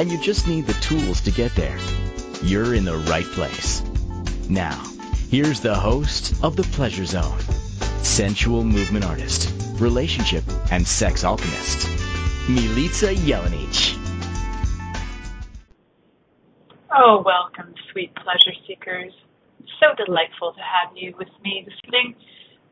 and 0.00 0.10
you 0.10 0.16
just 0.16 0.48
need 0.48 0.66
the 0.66 0.72
tools 0.80 1.20
to 1.20 1.30
get 1.30 1.54
there, 1.54 1.76
you're 2.42 2.74
in 2.74 2.86
the 2.86 2.96
right 3.10 3.26
place. 3.26 3.82
Now, 4.48 4.82
here's 5.28 5.60
the 5.60 5.74
host 5.74 6.42
of 6.42 6.56
The 6.56 6.62
Pleasure 6.62 7.04
Zone, 7.04 7.38
sensual 8.02 8.64
movement 8.64 9.04
artist, 9.04 9.52
relationship 9.78 10.42
and 10.72 10.88
sex 10.88 11.22
alchemist, 11.22 11.86
Milica 12.48 13.14
Jelenic. 13.14 13.98
Oh, 16.96 17.22
welcome, 17.22 17.74
sweet 17.92 18.14
pleasure 18.14 18.56
seekers. 18.66 19.12
So 19.80 19.94
delightful 20.02 20.54
to 20.54 20.60
have 20.60 20.96
you 20.96 21.14
with 21.18 21.28
me 21.44 21.62
this 21.66 21.74
evening 21.84 22.14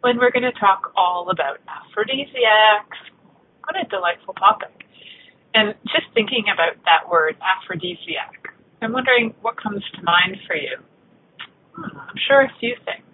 when 0.00 0.16
we're 0.16 0.30
going 0.30 0.50
to 0.50 0.58
talk 0.58 0.94
all 0.96 1.28
about 1.28 1.58
aphrodisiacs. 1.68 2.96
What 3.64 3.76
a 3.78 3.86
delightful 3.90 4.32
topic. 4.32 4.87
And 5.54 5.74
just 5.88 6.06
thinking 6.14 6.44
about 6.52 6.76
that 6.84 7.08
word, 7.10 7.36
aphrodisiac, 7.40 8.52
I'm 8.82 8.92
wondering 8.92 9.34
what 9.42 9.60
comes 9.60 9.82
to 9.96 10.02
mind 10.02 10.36
for 10.46 10.54
you. 10.54 10.76
Hmm, 11.74 11.96
I'm 11.96 12.20
sure 12.28 12.42
a 12.42 12.52
few 12.60 12.76
things. 12.84 13.04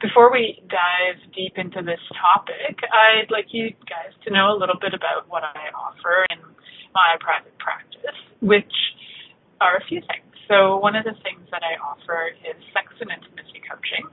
Before 0.00 0.32
we 0.32 0.60
dive 0.68 1.20
deep 1.36 1.56
into 1.56 1.82
this 1.82 2.00
topic, 2.16 2.80
I'd 2.88 3.30
like 3.30 3.52
you 3.52 3.70
guys 3.84 4.16
to 4.24 4.32
know 4.32 4.52
a 4.52 4.56
little 4.56 4.78
bit 4.80 4.94
about 4.94 5.28
what 5.28 5.44
I 5.44 5.68
offer 5.76 6.24
in 6.32 6.40
my 6.94 7.16
private 7.20 7.56
practice, 7.58 8.16
which 8.40 8.72
are 9.60 9.76
a 9.76 9.84
few 9.88 10.00
things. 10.00 10.24
So, 10.48 10.78
one 10.78 10.96
of 10.96 11.04
the 11.04 11.14
things 11.22 11.46
that 11.52 11.62
I 11.62 11.78
offer 11.78 12.32
is 12.42 12.56
sex 12.72 12.90
and 12.98 13.12
intimacy 13.12 13.60
coaching. 13.68 14.08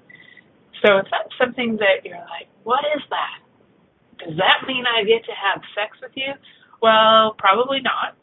So, 0.83 0.99
if 0.99 1.07
that's 1.09 1.33
something 1.39 1.79
that 1.81 2.03
you're 2.03 2.21
like, 2.29 2.51
what 2.63 2.83
is 2.93 3.01
that? 3.09 3.39
Does 4.21 4.37
that 4.37 4.67
mean 4.67 4.83
I 4.85 5.03
get 5.07 5.23
to 5.25 5.33
have 5.33 5.63
sex 5.73 5.97
with 6.03 6.11
you? 6.15 6.35
Well, 6.81 7.35
probably 7.37 7.81
not. 7.81 8.15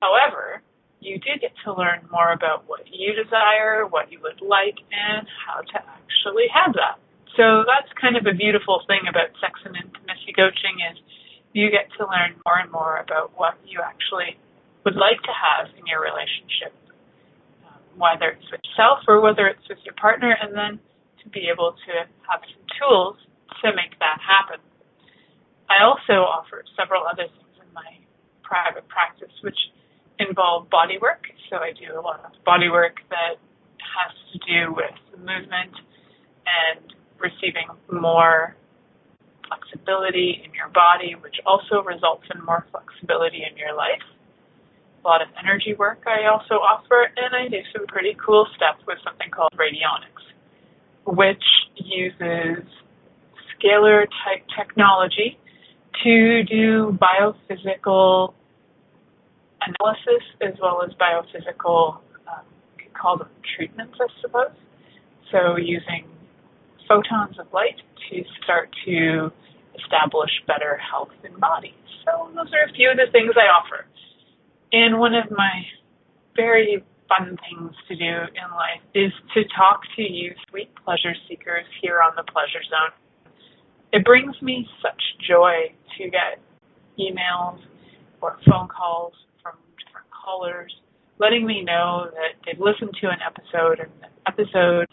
However, 0.00 0.62
you 1.00 1.18
do 1.18 1.36
get 1.40 1.52
to 1.64 1.72
learn 1.72 2.08
more 2.10 2.32
about 2.32 2.64
what 2.66 2.82
you 2.90 3.12
desire, 3.12 3.86
what 3.86 4.10
you 4.12 4.20
would 4.22 4.40
like, 4.40 4.76
and 4.92 5.26
how 5.46 5.60
to 5.60 5.76
actually 5.76 6.48
have 6.52 6.74
that. 6.74 6.98
So 7.36 7.64
that's 7.66 7.90
kind 8.00 8.16
of 8.16 8.26
a 8.26 8.34
beautiful 8.36 8.82
thing 8.86 9.04
about 9.08 9.34
sex 9.40 9.58
and 9.64 9.76
intimacy 9.76 10.32
coaching 10.36 10.80
is 10.92 10.96
you 11.52 11.70
get 11.70 11.90
to 11.98 12.06
learn 12.06 12.38
more 12.46 12.58
and 12.58 12.70
more 12.70 12.98
about 12.98 13.32
what 13.36 13.54
you 13.66 13.80
actually 13.82 14.38
would 14.84 14.96
like 14.96 15.20
to 15.22 15.32
have 15.34 15.68
in 15.76 15.84
your 15.86 16.00
relationship, 16.00 16.72
um, 17.66 17.80
whether 17.96 18.36
it's 18.36 18.46
with 18.50 18.60
yourself 18.64 19.00
or 19.08 19.20
whether 19.20 19.46
it's 19.46 19.66
with 19.68 19.78
your 19.84 19.94
partner, 19.94 20.36
and 20.40 20.54
then 20.54 20.78
to 21.22 21.28
be 21.28 21.48
able 21.50 21.72
to 21.86 21.92
have 22.28 22.40
some 22.44 22.64
tools 22.78 23.16
to 23.62 23.72
make 23.74 23.98
that 23.98 24.20
happen. 24.20 24.60
I 25.68 25.82
also 25.82 26.22
offer 26.28 26.62
several 26.76 27.02
other 27.06 27.26
things 27.26 27.40
in 27.40 27.43
my 27.74 27.98
private 28.42 28.86
practice, 28.88 29.32
which 29.42 29.58
involve 30.18 30.70
body 30.70 30.98
work. 31.00 31.26
So 31.50 31.56
I 31.56 31.72
do 31.72 31.98
a 31.98 32.00
lot 32.00 32.24
of 32.24 32.32
body 32.44 32.68
work 32.68 33.00
that 33.10 33.36
has 33.82 34.12
to 34.32 34.38
do 34.46 34.72
with 34.74 34.94
movement 35.18 35.74
and 36.46 36.94
receiving 37.18 37.66
more 37.90 38.56
flexibility 39.48 40.42
in 40.44 40.54
your 40.54 40.68
body, 40.68 41.14
which 41.20 41.36
also 41.46 41.82
results 41.82 42.24
in 42.34 42.44
more 42.44 42.66
flexibility 42.70 43.44
in 43.48 43.56
your 43.56 43.74
life. 43.76 44.02
A 45.04 45.08
lot 45.08 45.20
of 45.20 45.28
energy 45.38 45.74
work 45.74 46.02
I 46.06 46.26
also 46.32 46.54
offer, 46.54 47.10
and 47.16 47.34
I 47.34 47.48
do 47.48 47.60
some 47.76 47.86
pretty 47.86 48.16
cool 48.24 48.46
stuff 48.56 48.76
with 48.86 48.98
something 49.04 49.30
called 49.30 49.52
radionics, 49.56 50.24
which 51.04 51.44
uses 51.76 52.64
scalar 53.52 54.06
type 54.24 54.44
technology 54.56 55.38
to 56.02 56.42
do 56.44 56.98
biophysical 57.00 58.34
analysis 59.62 60.24
as 60.40 60.54
well 60.60 60.82
as 60.82 60.90
biophysical, 60.94 61.96
um, 62.28 62.44
you 62.78 62.84
could 62.84 62.94
call 62.94 63.18
them 63.18 63.28
treatments, 63.56 63.94
I 64.00 64.06
suppose. 64.20 64.52
So 65.30 65.56
using 65.56 66.06
photons 66.88 67.38
of 67.38 67.46
light 67.52 67.80
to 68.10 68.22
start 68.42 68.70
to 68.84 69.30
establish 69.80 70.30
better 70.46 70.78
health 70.78 71.12
in 71.24 71.38
bodies. 71.40 71.72
So 72.04 72.28
those 72.34 72.52
are 72.52 72.68
a 72.68 72.72
few 72.74 72.90
of 72.90 72.96
the 72.96 73.10
things 73.10 73.32
I 73.36 73.48
offer. 73.48 73.86
And 74.72 74.98
one 74.98 75.14
of 75.14 75.30
my 75.30 75.64
very 76.36 76.84
fun 77.08 77.36
things 77.48 77.72
to 77.88 77.96
do 77.96 78.04
in 78.04 78.48
life 78.54 78.82
is 78.94 79.12
to 79.34 79.44
talk 79.56 79.82
to 79.96 80.02
you 80.02 80.32
sweet 80.50 80.70
pleasure 80.84 81.14
seekers 81.28 81.64
here 81.80 82.00
on 82.02 82.12
the 82.16 82.24
pleasure 82.24 82.62
zone. 82.68 82.92
It 83.94 84.04
brings 84.04 84.34
me 84.42 84.66
such 84.82 85.00
joy 85.22 85.70
to 85.98 86.10
get 86.10 86.42
emails 86.98 87.62
or 88.20 88.38
phone 88.42 88.66
calls 88.66 89.14
from 89.40 89.54
different 89.78 90.10
callers 90.10 90.74
letting 91.18 91.46
me 91.46 91.62
know 91.62 92.10
that 92.10 92.34
they've 92.44 92.58
listened 92.58 92.90
to 93.00 93.06
an 93.06 93.22
episode 93.22 93.78
and 93.78 93.90
the 94.02 94.10
episode 94.26 94.90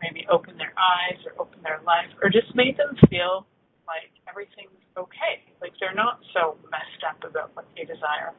maybe 0.00 0.26
opened 0.32 0.58
their 0.58 0.72
eyes 0.80 1.20
or 1.28 1.36
opened 1.40 1.62
their 1.62 1.80
life 1.84 2.08
or 2.22 2.30
just 2.30 2.54
made 2.54 2.76
them 2.76 2.96
feel 3.10 3.46
like 3.86 4.10
everything's 4.28 4.80
okay. 4.96 5.44
Like 5.60 5.72
they're 5.78 5.94
not 5.94 6.20
so 6.32 6.56
messed 6.72 7.04
up 7.04 7.20
about 7.28 7.54
what 7.54 7.66
they 7.76 7.84
desire. 7.84 8.32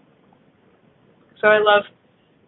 So 1.40 1.48
I 1.48 1.60
love 1.62 1.84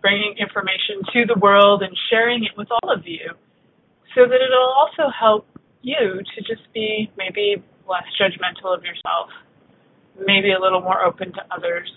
bringing 0.01 0.35
information 0.41 1.05
to 1.13 1.25
the 1.29 1.37
world 1.39 1.81
and 1.81 1.93
sharing 2.09 2.43
it 2.43 2.57
with 2.57 2.67
all 2.71 2.91
of 2.91 3.05
you 3.05 3.37
so 4.17 4.25
that 4.25 4.39
it'll 4.41 4.73
also 4.73 5.13
help 5.13 5.45
you 5.85 6.19
to 6.35 6.41
just 6.41 6.65
be 6.73 7.11
maybe 7.17 7.61
less 7.87 8.03
judgmental 8.19 8.75
of 8.75 8.83
yourself, 8.83 9.29
maybe 10.25 10.51
a 10.51 10.59
little 10.59 10.81
more 10.81 11.05
open 11.05 11.31
to 11.33 11.41
others, 11.55 11.91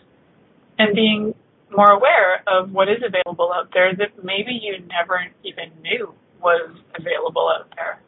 and 0.79 0.95
being 0.95 1.35
more 1.75 1.91
aware 1.91 2.45
of 2.47 2.71
what 2.71 2.89
is 2.89 2.99
available 3.05 3.51
out 3.53 3.71
there 3.73 3.95
that 3.97 4.23
maybe 4.23 4.53
you 4.53 4.79
never 4.89 5.27
even 5.45 5.73
knew 5.83 6.13
was 6.41 6.71
available 6.99 7.49
out 7.49 7.69
there. 7.77 8.01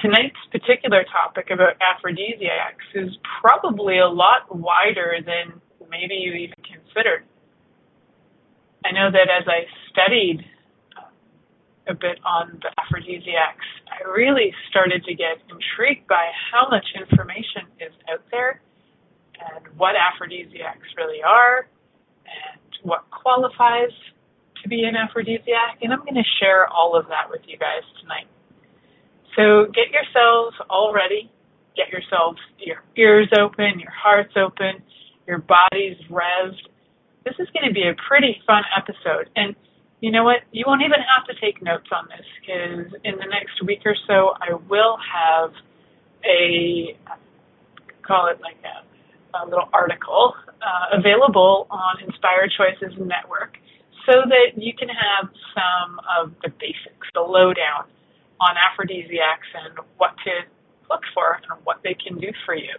Tonight's 0.00 0.36
particular 0.52 1.04
topic 1.04 1.50
about 1.50 1.74
aphrodisiacs 1.80 2.84
is 2.94 3.16
probably 3.40 3.98
a 3.98 4.08
lot 4.08 4.54
wider 4.54 5.16
than 5.24 5.60
maybe 5.88 6.14
you 6.14 6.32
even 6.34 6.60
considered. 6.62 7.24
I 8.84 8.92
know 8.92 9.10
that 9.10 9.28
as 9.30 9.48
I 9.48 9.64
studied 9.90 10.44
um, 10.98 11.08
a 11.88 11.94
bit 11.94 12.18
on 12.26 12.60
the 12.60 12.68
aphrodisiacs, 12.78 13.64
I 13.94 14.08
really 14.08 14.52
started 14.70 15.04
to 15.04 15.14
get 15.14 15.38
intrigued 15.48 16.08
by 16.08 16.30
how 16.50 16.68
much 16.68 16.86
information 16.98 17.70
is 17.78 17.92
out 18.10 18.22
there 18.30 18.60
and 19.38 19.66
what 19.76 19.94
aphrodisiacs 19.94 20.88
really 20.96 21.22
are 21.22 21.66
and 22.26 22.60
what 22.82 23.04
qualifies 23.10 23.94
to 24.62 24.68
be 24.68 24.82
an 24.84 24.96
aphrodisiac. 24.96 25.78
And 25.82 25.92
I'm 25.92 26.00
going 26.00 26.14
to 26.14 26.28
share 26.40 26.66
all 26.68 26.98
of 26.98 27.06
that 27.08 27.30
with 27.30 27.42
you 27.46 27.56
guys 27.56 27.82
tonight. 28.00 28.26
So 29.36 29.66
get 29.66 29.90
yourselves 29.94 30.56
all 30.68 30.92
ready. 30.92 31.30
Get 31.76 31.90
yourselves 31.90 32.38
your 32.58 32.82
ears 32.96 33.28
open, 33.38 33.78
your 33.80 33.90
hearts 33.90 34.34
open, 34.36 34.82
your 35.26 35.38
bodies 35.38 35.96
revved. 36.10 36.62
This 37.24 37.34
is 37.38 37.48
going 37.50 37.66
to 37.66 37.74
be 37.74 37.82
a 37.82 37.94
pretty 38.08 38.40
fun 38.46 38.62
episode. 38.76 39.30
And 39.34 39.54
you 40.04 40.10
know 40.10 40.22
what? 40.22 40.44
You 40.52 40.64
won't 40.66 40.82
even 40.82 41.00
have 41.00 41.24
to 41.32 41.40
take 41.40 41.62
notes 41.62 41.88
on 41.90 42.04
this 42.12 42.26
because 42.36 42.92
in 43.04 43.16
the 43.16 43.24
next 43.24 43.64
week 43.64 43.80
or 43.86 43.96
so, 44.06 44.36
I 44.36 44.52
will 44.68 44.98
have 45.00 45.50
a 46.28 46.94
call 48.06 48.28
it 48.28 48.38
like 48.42 48.60
a, 48.68 48.84
a 49.38 49.48
little 49.48 49.70
article 49.72 50.34
uh, 50.60 50.98
available 50.98 51.66
on 51.70 52.04
Inspired 52.04 52.52
Choices 52.52 52.92
Network 53.00 53.56
so 54.04 54.20
that 54.28 54.60
you 54.60 54.74
can 54.76 54.90
have 54.90 55.30
some 55.56 55.98
of 56.20 56.32
the 56.42 56.50
basics, 56.60 57.08
the 57.14 57.22
lowdown 57.22 57.88
on 58.40 58.56
aphrodisiacs 58.60 59.48
and 59.56 59.78
what 59.96 60.12
to 60.24 60.44
look 60.90 61.00
for 61.14 61.40
and 61.48 61.64
what 61.64 61.80
they 61.82 61.94
can 61.94 62.20
do 62.20 62.28
for 62.44 62.54
you. 62.54 62.76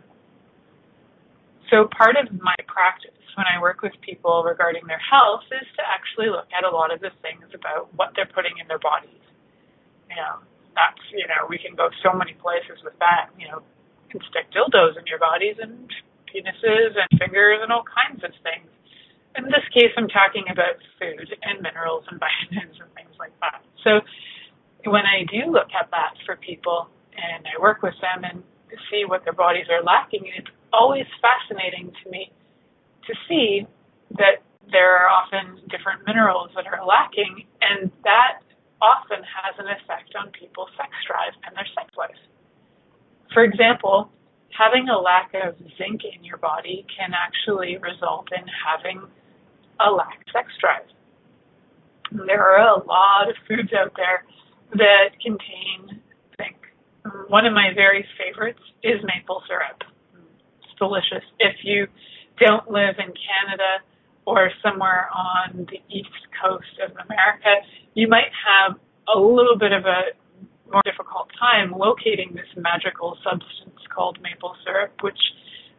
So 1.69 1.89
part 1.97 2.15
of 2.15 2.29
my 2.41 2.55
practice 2.67 3.15
when 3.35 3.45
I 3.51 3.59
work 3.59 3.81
with 3.81 3.93
people 4.01 4.43
regarding 4.43 4.87
their 4.87 5.01
health 5.01 5.43
is 5.51 5.67
to 5.75 5.83
actually 5.83 6.31
look 6.31 6.47
at 6.55 6.63
a 6.63 6.71
lot 6.71 6.93
of 6.93 7.01
the 7.01 7.11
things 7.21 7.45
about 7.53 7.91
what 7.95 8.15
they're 8.15 8.29
putting 8.31 8.57
in 8.61 8.67
their 8.67 8.79
bodies. 8.79 9.23
You 10.09 10.15
know, 10.15 10.39
that's, 10.75 11.01
you 11.11 11.27
know, 11.27 11.43
we 11.49 11.57
can 11.59 11.75
go 11.75 11.89
so 12.03 12.15
many 12.15 12.33
places 12.39 12.79
with 12.83 12.95
that. 12.99 13.31
You 13.35 13.51
know, 13.51 13.59
you 14.07 14.19
can 14.19 14.21
stick 14.29 14.47
dildos 14.55 14.95
in 14.95 15.03
your 15.07 15.19
bodies 15.19 15.59
and 15.59 15.89
penises 16.31 16.95
and 16.95 17.09
fingers 17.19 17.59
and 17.61 17.71
all 17.71 17.83
kinds 17.83 18.23
of 18.23 18.31
things. 18.43 18.69
in 19.35 19.51
this 19.51 19.67
case, 19.75 19.91
I'm 19.97 20.07
talking 20.07 20.47
about 20.47 20.79
food 20.99 21.27
and 21.43 21.59
minerals 21.59 22.07
and 22.07 22.19
vitamins 22.19 22.79
and 22.79 22.87
things 22.95 23.15
like 23.19 23.35
that. 23.43 23.59
So 23.83 23.99
when 24.87 25.03
I 25.03 25.27
do 25.27 25.51
look 25.51 25.75
at 25.75 25.91
that 25.91 26.15
for 26.25 26.37
people 26.37 26.87
and 27.15 27.43
I 27.43 27.59
work 27.59 27.83
with 27.83 27.95
them 27.99 28.23
and 28.23 28.43
see 28.91 29.03
what 29.03 29.23
their 29.23 29.35
bodies 29.35 29.67
are 29.67 29.83
lacking, 29.83 30.23
it's 30.37 30.47
always 30.75 31.05
fascinating 31.23 31.91
to 32.03 32.09
me 32.11 32.31
to 33.07 33.13
see 33.27 33.65
that 34.17 34.43
there 34.71 34.97
are 34.97 35.07
often 35.07 35.61
different 35.69 36.05
minerals 36.05 36.49
that 36.55 36.65
are 36.67 36.85
lacking, 36.85 37.45
and 37.61 37.91
that 38.03 38.41
often 38.81 39.23
has 39.23 39.55
an 39.57 39.67
effect 39.71 40.11
on 40.19 40.31
people's 40.31 40.69
sex 40.75 40.89
drive 41.07 41.33
and 41.45 41.55
their 41.55 41.67
sex 41.73 41.87
life. 41.97 42.19
For 43.33 43.43
example, 43.43 44.11
having 44.51 44.89
a 44.89 44.97
lack 44.97 45.31
of 45.33 45.55
zinc 45.77 46.01
in 46.03 46.23
your 46.23 46.37
body 46.37 46.85
can 46.91 47.11
actually 47.13 47.77
result 47.77 48.27
in 48.35 48.43
having 48.47 49.01
a 49.79 49.91
lack 49.91 50.23
sex 50.31 50.49
drive. 50.59 50.87
There 52.11 52.41
are 52.41 52.67
a 52.67 52.83
lot 52.85 53.29
of 53.29 53.35
foods 53.47 53.71
out 53.73 53.93
there 53.95 54.23
that 54.73 55.19
contain 55.21 56.01
zinc. 56.41 56.57
One 57.27 57.45
of 57.45 57.53
my 57.53 57.71
very 57.75 58.05
favorites 58.17 58.61
is 58.83 59.01
maple 59.03 59.43
syrup. 59.47 59.83
Delicious. 60.77 61.23
If 61.39 61.55
you 61.63 61.87
don't 62.39 62.69
live 62.69 62.95
in 62.99 63.13
Canada 63.15 63.83
or 64.25 64.51
somewhere 64.63 65.07
on 65.13 65.67
the 65.71 65.79
east 65.89 66.09
coast 66.41 66.75
of 66.83 66.91
America, 67.05 67.63
you 67.93 68.07
might 68.07 68.31
have 68.43 68.77
a 69.07 69.19
little 69.19 69.57
bit 69.57 69.71
of 69.71 69.85
a 69.85 70.11
more 70.71 70.81
difficult 70.83 71.29
time 71.39 71.71
locating 71.71 72.33
this 72.33 72.49
magical 72.57 73.17
substance 73.23 73.79
called 73.93 74.17
maple 74.21 74.55
syrup, 74.65 74.91
which 75.01 75.19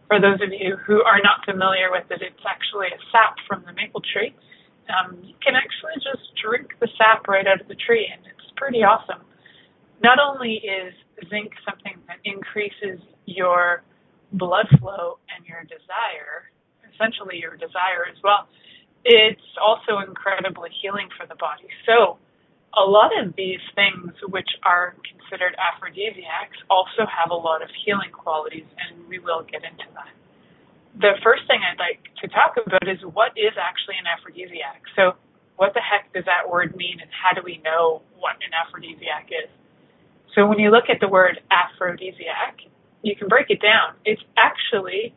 for 0.06 0.20
those 0.20 0.40
of 0.40 0.52
you 0.52 0.76
who 0.86 1.02
are 1.02 1.20
not 1.22 1.44
familiar 1.44 1.90
with 1.90 2.06
it, 2.10 2.22
it's 2.22 2.44
actually 2.46 2.86
a 2.86 2.98
sap 3.10 3.36
from 3.48 3.64
the 3.66 3.72
maple 3.74 4.00
tree. 4.00 4.34
Um, 4.86 5.18
you 5.22 5.34
can 5.42 5.58
actually 5.58 5.98
just 5.98 6.30
drink 6.38 6.78
the 6.80 6.88
sap 6.96 7.26
right 7.26 7.46
out 7.46 7.60
of 7.60 7.66
the 7.66 7.74
tree, 7.74 8.06
and 8.06 8.22
it's 8.26 8.46
pretty 8.56 8.84
awesome. 8.86 9.26
Not 10.02 10.18
only 10.22 10.62
is 10.62 10.94
zinc 11.28 11.52
something 11.68 11.98
that 12.06 12.22
increases 12.24 13.02
your 13.26 13.82
blood 14.32 14.66
flow 14.80 15.18
and 15.34 15.46
your 15.46 15.62
desire, 15.62 16.50
essentially 16.92 17.38
your 17.38 17.56
desire 17.56 18.08
as 18.10 18.18
well, 18.22 18.48
it's 19.04 19.48
also 19.62 20.02
incredibly 20.02 20.70
healing 20.82 21.08
for 21.14 21.26
the 21.26 21.36
body. 21.36 21.70
So, 21.86 22.18
a 22.76 22.84
lot 22.84 23.14
of 23.16 23.32
these 23.36 23.62
things, 23.74 24.12
which 24.28 24.50
are 24.66 24.96
considered 25.06 25.56
aphrodisiacs, 25.56 26.58
also 26.68 27.08
have 27.08 27.30
a 27.30 27.38
lot 27.38 27.62
of 27.62 27.70
healing 27.86 28.12
qualities, 28.12 28.66
and 28.76 29.08
we 29.08 29.18
will 29.18 29.46
get 29.48 29.64
into 29.64 29.86
that. 29.94 30.12
The 30.98 31.16
first 31.22 31.46
thing 31.46 31.60
I'd 31.62 31.78
like 31.78 32.02
to 32.20 32.28
talk 32.28 32.58
about 32.60 32.84
is 32.84 33.00
what 33.14 33.32
is 33.38 33.54
actually 33.56 33.96
an 33.96 34.10
aphrodisiac. 34.10 34.82
So, 34.96 35.14
what 35.56 35.72
the 35.72 35.80
heck 35.80 36.12
does 36.12 36.26
that 36.26 36.50
word 36.50 36.76
mean, 36.76 37.00
and 37.00 37.08
how 37.08 37.32
do 37.32 37.40
we 37.40 37.62
know 37.64 38.02
what 38.18 38.36
an 38.44 38.52
aphrodisiac 38.52 39.30
is? 39.32 39.48
So, 40.34 40.44
when 40.44 40.58
you 40.58 40.70
look 40.70 40.90
at 40.90 41.00
the 41.00 41.08
word 41.08 41.40
aphrodisiac, 41.48 42.60
you 43.06 43.14
can 43.14 43.28
break 43.28 43.46
it 43.50 43.62
down. 43.62 43.94
It's 44.04 44.22
actually 44.36 45.14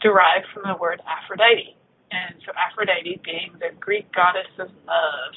derived 0.00 0.46
from 0.54 0.62
the 0.66 0.76
word 0.78 1.02
Aphrodite. 1.02 1.74
And 2.12 2.36
so, 2.46 2.52
Aphrodite 2.54 3.20
being 3.24 3.52
the 3.58 3.74
Greek 3.80 4.06
goddess 4.12 4.50
of 4.58 4.68
love 4.86 5.34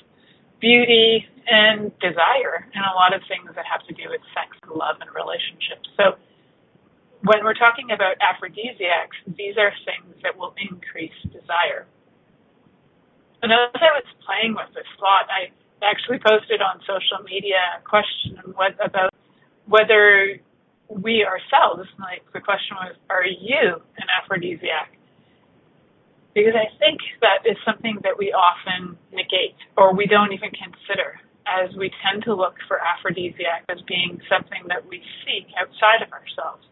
beauty 0.62 1.26
and 1.48 1.92
desire 2.00 2.66
and 2.74 2.84
a 2.86 2.96
lot 2.96 3.14
of 3.14 3.22
things 3.28 3.50
that 3.56 3.66
have 3.66 3.86
to 3.88 3.94
do 3.94 4.10
with 4.10 4.22
sex 4.34 4.56
and 4.64 4.72
love 4.72 4.98
and 5.02 5.10
relationships. 5.14 5.86
So 5.98 6.18
when 7.22 7.44
we're 7.44 7.60
talking 7.60 7.92
about 7.92 8.16
aphrodisiacs, 8.22 9.18
these 9.38 9.58
are 9.58 9.74
things 9.84 10.16
that 10.24 10.38
will 10.38 10.56
increase 10.58 11.14
desire. 11.30 11.86
And 13.44 13.52
as 13.52 13.78
I 13.78 13.94
was 13.94 14.08
playing 14.26 14.56
with 14.56 14.74
this 14.74 14.90
thought, 14.98 15.28
I 15.30 15.52
actually 15.86 16.18
posted 16.18 16.62
on 16.62 16.80
social 16.82 17.22
media 17.24 17.62
a 17.78 17.82
question 17.84 18.42
about 18.82 19.14
whether 19.68 20.40
we 20.90 21.26
ourselves, 21.26 21.90
like 22.00 22.24
the 22.34 22.42
question 22.42 22.78
was, 22.78 22.96
are 23.10 23.26
you 23.26 23.82
an 23.98 24.08
aphrodisiac? 24.22 24.96
because 26.36 26.54
I 26.54 26.68
think 26.78 27.00
that 27.24 27.48
is 27.48 27.56
something 27.64 28.04
that 28.04 28.20
we 28.20 28.36
often 28.36 29.00
negate 29.16 29.56
or 29.80 29.96
we 29.96 30.06
don't 30.06 30.36
even 30.36 30.52
consider 30.52 31.16
as 31.48 31.72
we 31.80 31.90
tend 32.04 32.28
to 32.28 32.36
look 32.36 32.60
for 32.68 32.78
aphrodisiac 32.84 33.64
as 33.72 33.80
being 33.88 34.20
something 34.28 34.68
that 34.68 34.84
we 34.84 35.00
seek 35.24 35.48
outside 35.56 36.04
of 36.04 36.12
ourselves. 36.12 36.68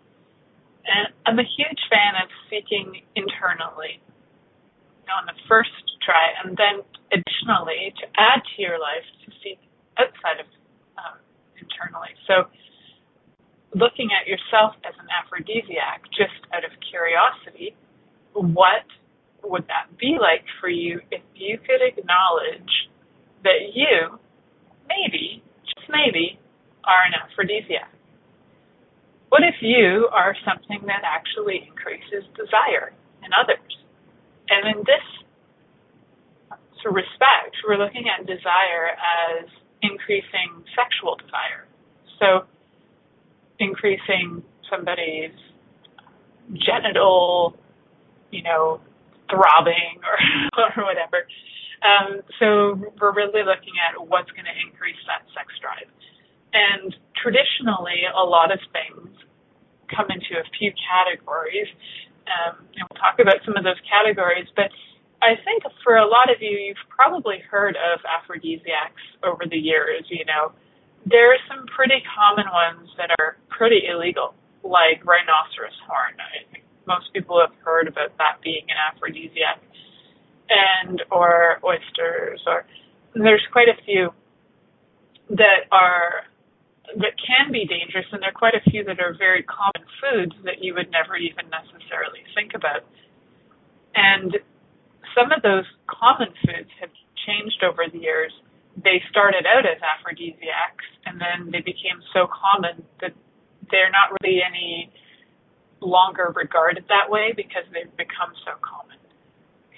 And 0.83 1.15
I'm 1.23 1.39
a 1.39 1.47
huge 1.47 1.79
fan 1.87 2.19
of 2.19 2.27
seeking 2.51 3.07
internally 3.15 4.03
on 5.07 5.31
the 5.31 5.37
first 5.47 5.71
try 6.03 6.35
and 6.43 6.59
then 6.59 6.83
additionally 7.15 7.95
to 8.03 8.05
add 8.19 8.43
to 8.43 8.55
your 8.59 8.75
life 8.83 9.07
to 9.23 9.31
seek 9.39 9.63
outside 9.95 10.43
of 10.43 10.47
um, 10.99 11.15
internally. 11.55 12.11
So 12.27 12.51
looking 13.75 14.09
at 14.13 14.27
yourself 14.27 14.75
as 14.85 14.93
an 14.99 15.07
aphrodisiac 15.09 16.03
just 16.13 16.37
out 16.53 16.63
of 16.63 16.71
curiosity, 16.89 17.75
what 18.33 18.85
would 19.43 19.67
that 19.67 19.91
be 19.97 20.17
like 20.19 20.45
for 20.61 20.69
you 20.69 21.01
if 21.11 21.21
you 21.35 21.57
could 21.57 21.81
acknowledge 21.81 22.89
that 23.43 23.73
you, 23.73 24.19
maybe, 24.87 25.43
just 25.65 25.89
maybe, 25.89 26.39
are 26.85 27.03
an 27.05 27.13
aphrodisiac? 27.13 27.89
What 29.29 29.41
if 29.43 29.55
you 29.61 30.07
are 30.13 30.35
something 30.45 30.85
that 30.85 31.01
actually 31.03 31.65
increases 31.67 32.23
desire 32.37 32.93
in 33.25 33.33
others? 33.33 33.65
And 34.49 34.77
in 34.77 34.83
this 34.85 35.05
respect, 36.85 37.55
we're 37.65 37.79
looking 37.79 38.05
at 38.11 38.27
desire 38.27 38.91
as 38.91 39.47
increasing 39.81 40.63
sexual 40.75 41.15
desire. 41.15 41.65
So, 42.19 42.45
increasing 43.63 44.43
somebody's 44.69 45.35
genital, 46.53 47.55
you 48.31 48.43
know, 48.43 48.81
throbbing 49.29 50.03
or, 50.03 50.17
or 50.77 50.83
whatever. 50.83 51.25
Um, 51.83 52.21
so 52.39 52.79
we're 52.99 53.13
really 53.13 53.43
looking 53.43 53.75
at 53.79 53.99
what's 53.99 54.31
going 54.31 54.47
to 54.47 54.57
increase 54.67 54.99
that 55.07 55.23
sex 55.35 55.51
drive. 55.59 55.87
And 56.53 56.95
traditionally, 57.15 58.07
a 58.07 58.23
lot 58.23 58.51
of 58.51 58.59
things 58.71 59.09
come 59.91 60.07
into 60.11 60.39
a 60.39 60.45
few 60.57 60.71
categories. 60.79 61.67
Um, 62.23 62.63
and 62.75 62.87
we'll 62.87 62.99
talk 62.99 63.19
about 63.19 63.43
some 63.43 63.57
of 63.57 63.63
those 63.63 63.79
categories, 63.83 64.47
but 64.55 64.71
I 65.23 65.39
think 65.43 65.63
for 65.83 65.95
a 65.95 66.07
lot 66.07 66.27
of 66.27 66.43
you, 66.43 66.51
you've 66.51 66.85
probably 66.91 67.39
heard 67.39 67.75
of 67.79 67.99
aphrodisiacs 68.03 69.03
over 69.23 69.43
the 69.47 69.57
years. 69.57 70.03
You 70.07 70.25
know, 70.25 70.51
there 71.05 71.31
are 71.31 71.41
some 71.47 71.65
pretty 71.67 72.03
common 72.03 72.47
ones 72.51 72.91
that 72.99 73.11
are 73.19 73.39
pretty 73.57 73.85
illegal, 73.87 74.33
like 74.63 75.05
rhinoceros 75.05 75.77
horn. 75.87 76.17
I 76.17 76.43
think 76.51 76.65
most 76.87 77.13
people 77.13 77.39
have 77.39 77.55
heard 77.63 77.87
about 77.87 78.17
that 78.17 78.41
being 78.43 78.65
an 78.69 78.77
aphrodisiac, 78.77 79.61
and 80.49 81.01
or 81.11 81.59
oysters, 81.63 82.41
or 82.47 82.65
there's 83.15 83.45
quite 83.51 83.69
a 83.69 83.77
few 83.85 84.09
that 85.29 85.69
are 85.71 86.25
that 86.99 87.15
can 87.15 87.51
be 87.51 87.65
dangerous, 87.65 88.05
and 88.11 88.21
there 88.21 88.29
are 88.29 88.35
quite 88.35 88.53
a 88.53 88.69
few 88.69 88.83
that 88.83 88.99
are 88.99 89.15
very 89.17 89.43
common 89.43 89.87
foods 90.01 90.35
that 90.43 90.61
you 90.61 90.73
would 90.73 90.91
never 90.91 91.15
even 91.15 91.47
necessarily 91.49 92.19
think 92.35 92.51
about. 92.53 92.83
And 93.95 94.35
some 95.15 95.31
of 95.31 95.41
those 95.41 95.65
common 95.87 96.33
foods 96.43 96.69
have 96.81 96.91
changed 97.25 97.63
over 97.63 97.87
the 97.87 97.99
years. 97.99 98.33
They 98.75 99.01
started 99.09 99.45
out 99.47 99.65
as 99.65 99.79
aphrodisiacs, 99.79 100.85
and 101.05 101.21
then 101.21 101.51
they 101.51 101.61
became 101.61 102.01
so 102.11 102.27
common 102.27 102.83
that 102.99 103.13
they're 103.73 103.89
not 103.89 104.13
really 104.21 104.45
any 104.45 104.93
longer 105.81 106.31
regarded 106.37 106.85
that 106.87 107.09
way 107.09 107.33
because 107.35 107.65
they've 107.73 107.91
become 107.97 108.29
so 108.45 108.53
common. 108.61 109.01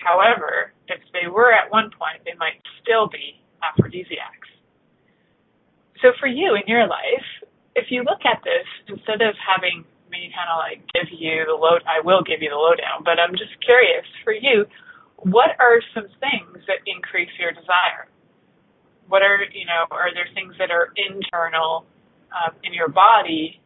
However, 0.04 0.75
if 0.92 1.00
they 1.16 1.32
were 1.32 1.56
at 1.56 1.72
one 1.72 1.90
point, 1.96 2.22
they 2.28 2.36
might 2.38 2.60
still 2.84 3.08
be 3.08 3.40
aphrodisiacs. 3.64 4.52
So 6.04 6.12
for 6.20 6.28
you 6.28 6.54
in 6.60 6.68
your 6.68 6.86
life, 6.86 7.25
if 7.74 7.88
you 7.90 8.04
look 8.04 8.22
at 8.28 8.44
this, 8.44 8.68
instead 8.92 9.24
of 9.24 9.34
having 9.40 9.88
me 10.12 10.30
kind 10.36 10.52
of 10.52 10.60
like 10.60 10.84
give 10.94 11.10
you 11.10 11.48
the 11.48 11.58
load, 11.58 11.82
I 11.88 12.04
will 12.04 12.22
give 12.22 12.44
you 12.44 12.52
the 12.52 12.60
lowdown, 12.60 13.02
but 13.02 13.18
I'm 13.18 13.34
just 13.34 13.56
curious 13.64 14.06
for 14.24 14.36
you, 14.36 14.68
what 15.18 15.58
are 15.58 15.82
some 15.96 16.12
things 16.20 16.62
that 16.68 16.84
increase 16.86 17.32
your 17.40 17.52
desire? 17.52 18.12
What 19.08 19.24
are, 19.24 19.42
you 19.50 19.66
know, 19.66 19.88
are 19.90 20.14
there 20.14 20.28
things 20.36 20.54
that 20.60 20.70
are 20.70 20.94
internal 20.94 21.88
um, 22.30 22.54
in 22.62 22.74
your 22.74 22.90
body 22.90 23.62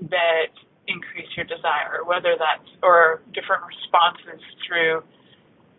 that 0.00 0.52
increase 0.88 1.28
your 1.36 1.46
desire, 1.46 2.04
whether 2.04 2.36
that's 2.38 2.68
or 2.82 3.22
different 3.34 3.62
responses 3.66 4.40
through 4.66 5.02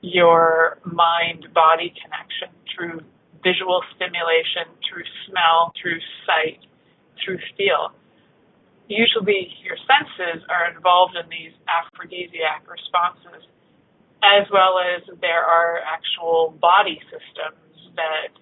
your 0.01 0.77
mind 0.85 1.47
body 1.53 1.93
connection, 2.01 2.49
through 2.75 3.01
visual 3.43 3.81
stimulation, 3.95 4.67
through 4.83 5.05
smell, 5.29 5.71
through 5.81 5.99
sight, 6.25 6.59
through 7.23 7.39
feel. 7.57 7.93
Usually 8.87 9.51
your 9.63 9.77
senses 9.87 10.43
are 10.49 10.71
involved 10.75 11.15
in 11.15 11.27
these 11.29 11.53
aphrodisiac 11.67 12.63
responses. 12.67 13.47
as 14.23 14.47
well 14.51 14.79
as 14.81 15.03
there 15.21 15.45
are 15.45 15.79
actual 15.85 16.57
body 16.61 16.99
systems 17.05 17.93
that 17.95 18.33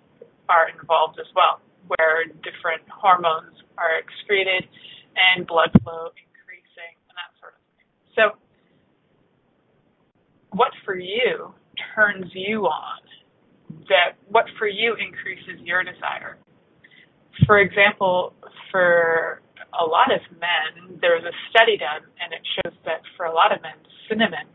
are 0.48 0.70
involved 0.72 1.20
as 1.20 1.28
well, 1.36 1.60
where 1.88 2.26
different 2.44 2.84
hormones 2.88 3.56
are 3.78 4.00
excreted 4.00 4.64
and 5.16 5.48
blood 5.48 5.72
flow 5.84 6.12
increasing 6.16 6.94
and 7.10 7.16
that 7.16 7.32
sort 7.40 7.56
of 7.56 7.62
thing. 7.76 7.88
So, 8.16 8.24
what 10.52 10.72
for 10.84 10.96
you 10.96 11.54
turns 11.96 12.32
you 12.34 12.66
on? 12.68 13.02
That 13.90 14.18
what 14.30 14.46
for 14.58 14.68
you 14.68 14.96
increases 14.96 15.60
your 15.64 15.84
desire? 15.84 16.38
For 17.46 17.60
example, 17.60 18.34
for 18.72 19.42
a 19.80 19.86
lot 19.86 20.12
of 20.12 20.22
men, 20.40 21.00
there 21.02 21.16
was 21.16 21.26
a 21.26 21.36
study 21.52 21.78
done, 21.78 22.08
and 22.24 22.32
it 22.32 22.42
shows 22.56 22.76
that 22.86 23.02
for 23.18 23.26
a 23.26 23.34
lot 23.34 23.52
of 23.52 23.62
men, 23.62 23.76
cinnamon 24.08 24.48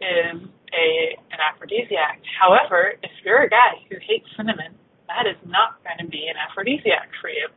is 0.00 0.42
a 0.74 1.16
an 1.32 1.38
aphrodisiac. 1.40 2.20
However, 2.40 2.94
if 3.02 3.12
you're 3.24 3.42
a 3.42 3.48
guy 3.48 3.80
who 3.88 3.96
hates 4.02 4.26
cinnamon, 4.36 4.74
that 5.08 5.26
is 5.26 5.38
not 5.46 5.82
going 5.84 5.98
to 6.02 6.08
be 6.10 6.26
an 6.26 6.36
aphrodisiac 6.36 7.08
for 7.20 7.30
you. 7.30 7.48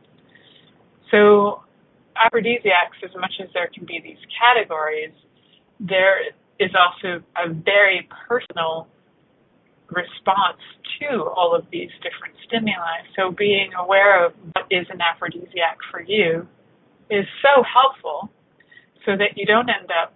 So, 1.10 1.62
aphrodisiacs, 2.20 2.98
as 3.04 3.10
much 3.16 3.32
as 3.42 3.48
there 3.54 3.68
can 3.72 3.84
be 3.84 4.00
these 4.02 4.20
categories, 4.38 5.12
there 5.80 6.20
is 6.58 6.70
also 6.76 7.22
a 7.36 7.48
very 7.48 8.08
personal 8.28 8.86
response 9.90 10.60
to 11.00 11.24
all 11.24 11.54
of 11.54 11.64
these 11.72 11.90
different 12.02 12.34
stimuli. 12.46 13.02
So, 13.16 13.30
being 13.32 13.72
aware 13.74 14.24
of 14.26 14.32
what 14.52 14.66
is 14.70 14.86
an 14.90 15.00
aphrodisiac 15.00 15.78
for 15.90 16.00
you 16.00 16.46
is 17.10 17.26
so 17.42 17.62
helpful 17.64 18.30
so 19.04 19.16
that 19.16 19.36
you 19.36 19.46
don't 19.46 19.68
end 19.68 19.90
up, 19.90 20.14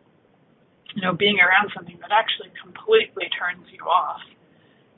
you 0.95 1.03
know, 1.03 1.13
being 1.13 1.39
around 1.41 1.73
something 1.75 1.99
that 2.01 2.13
actually 2.13 2.53
completely 2.63 3.27
turns 3.35 3.67
you 3.73 3.83
off. 3.85 4.21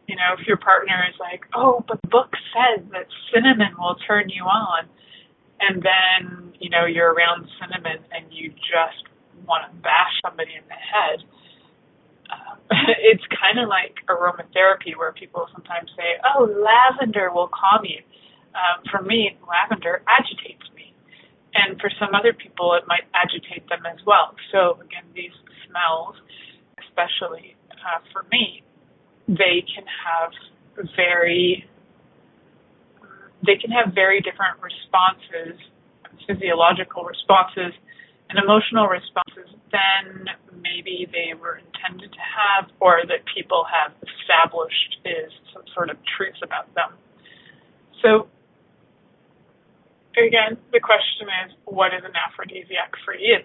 You 0.08 0.16
know, 0.16 0.36
if 0.38 0.46
your 0.46 0.56
partner 0.56 1.06
is 1.08 1.16
like, 1.18 1.42
oh, 1.54 1.84
but 1.88 2.00
the 2.02 2.08
book 2.08 2.30
says 2.52 2.84
that 2.92 3.06
cinnamon 3.32 3.74
will 3.78 3.96
turn 4.06 4.28
you 4.28 4.42
on, 4.42 4.86
and 5.60 5.82
then, 5.82 6.52
you 6.60 6.70
know, 6.70 6.84
you're 6.84 7.12
around 7.12 7.48
cinnamon 7.60 8.04
and 8.12 8.26
you 8.30 8.50
just 8.50 9.08
want 9.46 9.64
to 9.70 9.76
bash 9.80 10.12
somebody 10.24 10.52
in 10.52 10.64
the 10.68 10.74
head. 10.74 11.18
Um, 12.30 12.58
it's 13.00 13.24
kind 13.32 13.58
of 13.58 13.68
like 13.68 13.96
aromatherapy 14.08 14.96
where 14.96 15.12
people 15.12 15.46
sometimes 15.52 15.90
say, 15.96 16.20
oh, 16.24 16.44
lavender 16.44 17.30
will 17.32 17.48
calm 17.48 17.84
you. 17.84 18.00
Um, 18.56 18.82
for 18.90 19.02
me, 19.02 19.36
lavender 19.44 20.02
agitates 20.08 20.64
me, 20.74 20.94
and 21.52 21.78
for 21.78 21.90
some 22.00 22.14
other 22.14 22.32
people 22.32 22.72
it 22.72 22.84
might 22.88 23.04
agitate 23.12 23.68
them 23.68 23.84
as 23.84 24.00
well. 24.06 24.34
So 24.50 24.80
again, 24.80 25.04
these 25.14 25.36
smells, 25.68 26.16
especially 26.80 27.54
uh, 27.70 28.00
for 28.12 28.24
me, 28.32 28.62
they 29.28 29.62
can 29.68 29.84
have 29.84 30.32
very 30.96 31.68
they 33.44 33.56
can 33.56 33.70
have 33.70 33.92
very 33.94 34.20
different 34.20 34.56
responses, 34.62 35.58
physiological 36.26 37.04
responses 37.04 37.74
and 38.30 38.38
emotional 38.38 38.86
responses 38.86 39.50
than 39.70 40.26
maybe 40.58 41.06
they 41.12 41.34
were 41.38 41.60
intended 41.62 42.10
to 42.10 42.24
have 42.24 42.70
or 42.80 43.02
that 43.06 43.22
people 43.30 43.64
have 43.68 43.92
established 44.02 44.98
is 45.04 45.30
some 45.52 45.62
sort 45.74 45.90
of 45.90 45.96
truth 46.16 46.36
about 46.42 46.72
them. 46.74 46.90
So 48.02 48.26
again, 50.18 50.58
the 50.72 50.80
question 50.80 51.28
is, 51.46 51.54
what 51.64 51.94
is 51.94 52.02
an 52.02 52.16
aphrodisiac 52.16 52.92
for 53.04 53.14
you? 53.14 53.44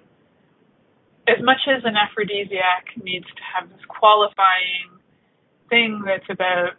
As 1.27 1.37
much 1.43 1.61
as 1.69 1.83
an 1.85 1.93
aphrodisiac 1.95 2.97
needs 3.03 3.27
to 3.27 3.43
have 3.53 3.69
this 3.69 3.85
qualifying 3.87 4.97
thing 5.69 6.01
that's 6.05 6.27
about 6.29 6.73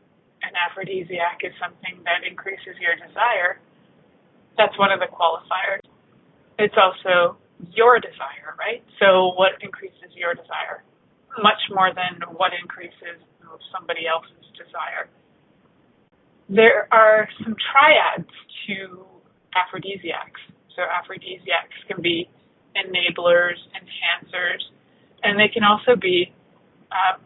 aphrodisiac 0.63 1.43
is 1.43 1.53
something 1.59 2.03
that 2.05 2.27
increases 2.29 2.79
your 2.79 2.95
desire, 2.97 3.59
that's 4.57 4.77
one 4.79 4.93
of 4.93 5.01
the 5.01 5.09
qualifiers. 5.09 5.83
It's 6.59 6.77
also 6.77 7.37
your 7.73 7.99
desire, 7.99 8.55
right? 8.59 8.83
So 9.01 9.33
what 9.35 9.53
increases 9.61 10.13
your 10.15 10.35
desire? 10.35 10.85
Much 11.43 11.61
more 11.71 11.91
than 11.95 12.21
what 12.37 12.53
increases 12.53 13.19
somebody 13.73 14.07
else's 14.07 14.47
desire. 14.57 15.09
There 16.49 16.89
are 16.93 17.29
some 17.43 17.57
triads 17.73 18.29
to 18.67 19.05
aphrodisiacs. 19.57 20.41
So 20.77 20.83
aphrodisiacs 20.83 21.77
can 21.89 22.03
be 22.03 22.29
enablers, 22.77 23.57
enhancers, 23.77 24.61
and 25.23 25.39
they 25.39 25.49
can 25.49 25.65
also 25.65 25.97
be. 25.97 26.33
Uh, 26.91 27.19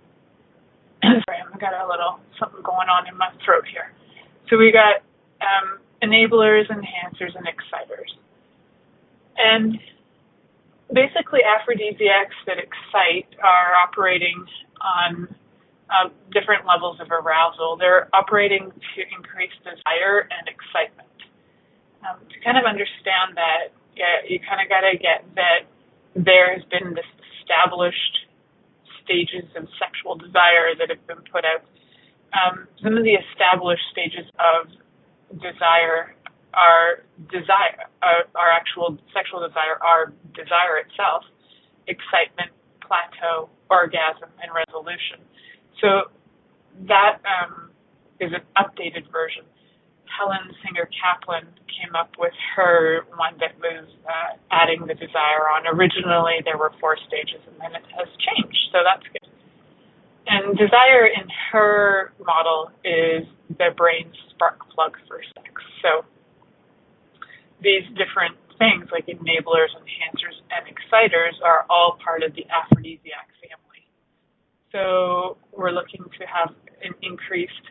sorry, 1.26 1.40
I've 1.42 1.60
got 1.60 1.74
a 1.74 1.88
little 1.88 2.20
something 2.38 2.62
going 2.62 2.88
on 2.88 3.08
in 3.08 3.16
my 3.16 3.30
throat 3.44 3.64
here. 3.70 3.92
So 4.48 4.56
we 4.56 4.72
got 4.72 5.02
um, 5.40 5.78
enablers, 6.02 6.70
enhancers, 6.70 7.34
and 7.34 7.46
exciters. 7.46 8.14
And 9.36 9.78
basically, 10.92 11.40
aphrodisiacs 11.42 12.36
that 12.46 12.58
excite 12.58 13.28
are 13.42 13.74
operating 13.82 14.44
on 14.80 15.28
uh, 15.90 16.08
different 16.32 16.66
levels 16.66 16.98
of 17.00 17.10
arousal. 17.10 17.76
They're 17.76 18.08
operating 18.12 18.70
to 18.70 19.00
increase 19.16 19.52
desire 19.62 20.28
and 20.30 20.48
excitement 20.48 21.08
um, 22.02 22.18
to 22.28 22.36
kind 22.40 22.58
of 22.58 22.64
understand 22.64 23.36
that 23.36 23.72
yeah, 23.96 24.20
you 24.28 24.38
kind 24.40 24.60
of 24.60 24.68
got 24.68 24.82
to 24.84 24.96
get 24.98 25.24
that 25.34 25.64
there 26.14 26.52
has 26.52 26.64
been 26.68 26.94
this 26.94 27.08
established 27.40 28.25
stages 29.06 29.46
of 29.54 29.70
sexual 29.78 30.18
desire 30.18 30.74
that 30.74 30.90
have 30.90 31.06
been 31.06 31.22
put 31.30 31.46
out. 31.46 31.62
Um, 32.34 32.66
some 32.82 32.98
of 32.98 33.04
the 33.06 33.14
established 33.14 33.86
stages 33.94 34.26
of 34.36 34.66
desire 35.38 36.12
are 36.52 37.06
desire, 37.30 37.86
our, 38.02 38.26
are 38.34 38.50
actual 38.50 38.98
sexual 39.14 39.46
desire, 39.46 39.78
are 39.78 40.12
desire 40.34 40.82
itself, 40.82 41.22
excitement, 41.86 42.50
plateau, 42.82 43.48
orgasm, 43.70 44.28
and 44.42 44.50
resolution. 44.50 45.22
So 45.80 46.10
that 46.88 47.20
um, 47.22 47.70
is 48.20 48.32
an 48.32 48.42
updated 48.58 49.10
version. 49.12 49.44
Helen 50.10 50.54
Singer 50.64 50.88
Kaplan 50.94 51.46
came 51.68 51.94
up 51.94 52.10
with 52.18 52.32
her 52.56 53.04
one 53.16 53.36
that 53.40 53.58
was 53.60 53.86
uh, 54.08 54.36
adding 54.50 54.86
the 54.86 54.94
desire 54.94 55.48
on. 55.52 55.66
Originally, 55.66 56.40
there 56.44 56.56
were 56.58 56.72
four 56.80 56.96
stages, 57.06 57.40
and 57.46 57.56
then 57.60 57.74
it 57.74 57.84
has 57.96 58.08
changed, 58.16 58.62
so 58.72 58.80
that's 58.84 59.04
good. 59.12 59.28
And 60.26 60.56
desire 60.58 61.06
in 61.06 61.28
her 61.52 62.12
model 62.24 62.70
is 62.82 63.28
the 63.48 63.70
brain's 63.76 64.16
spark 64.34 64.58
plug 64.74 64.96
for 65.06 65.22
sex. 65.36 65.52
So 65.82 66.04
these 67.62 67.86
different 67.94 68.34
things 68.58 68.88
like 68.90 69.06
enablers, 69.06 69.70
enhancers, 69.76 70.36
and 70.50 70.66
exciters 70.66 71.38
are 71.44 71.64
all 71.70 71.98
part 72.02 72.22
of 72.22 72.34
the 72.34 72.44
aphrodisiac 72.50 73.28
family. 73.38 73.84
So 74.72 75.36
we're 75.52 75.70
looking 75.70 76.02
to 76.02 76.24
have 76.26 76.54
an 76.82 76.94
increased 77.02 77.70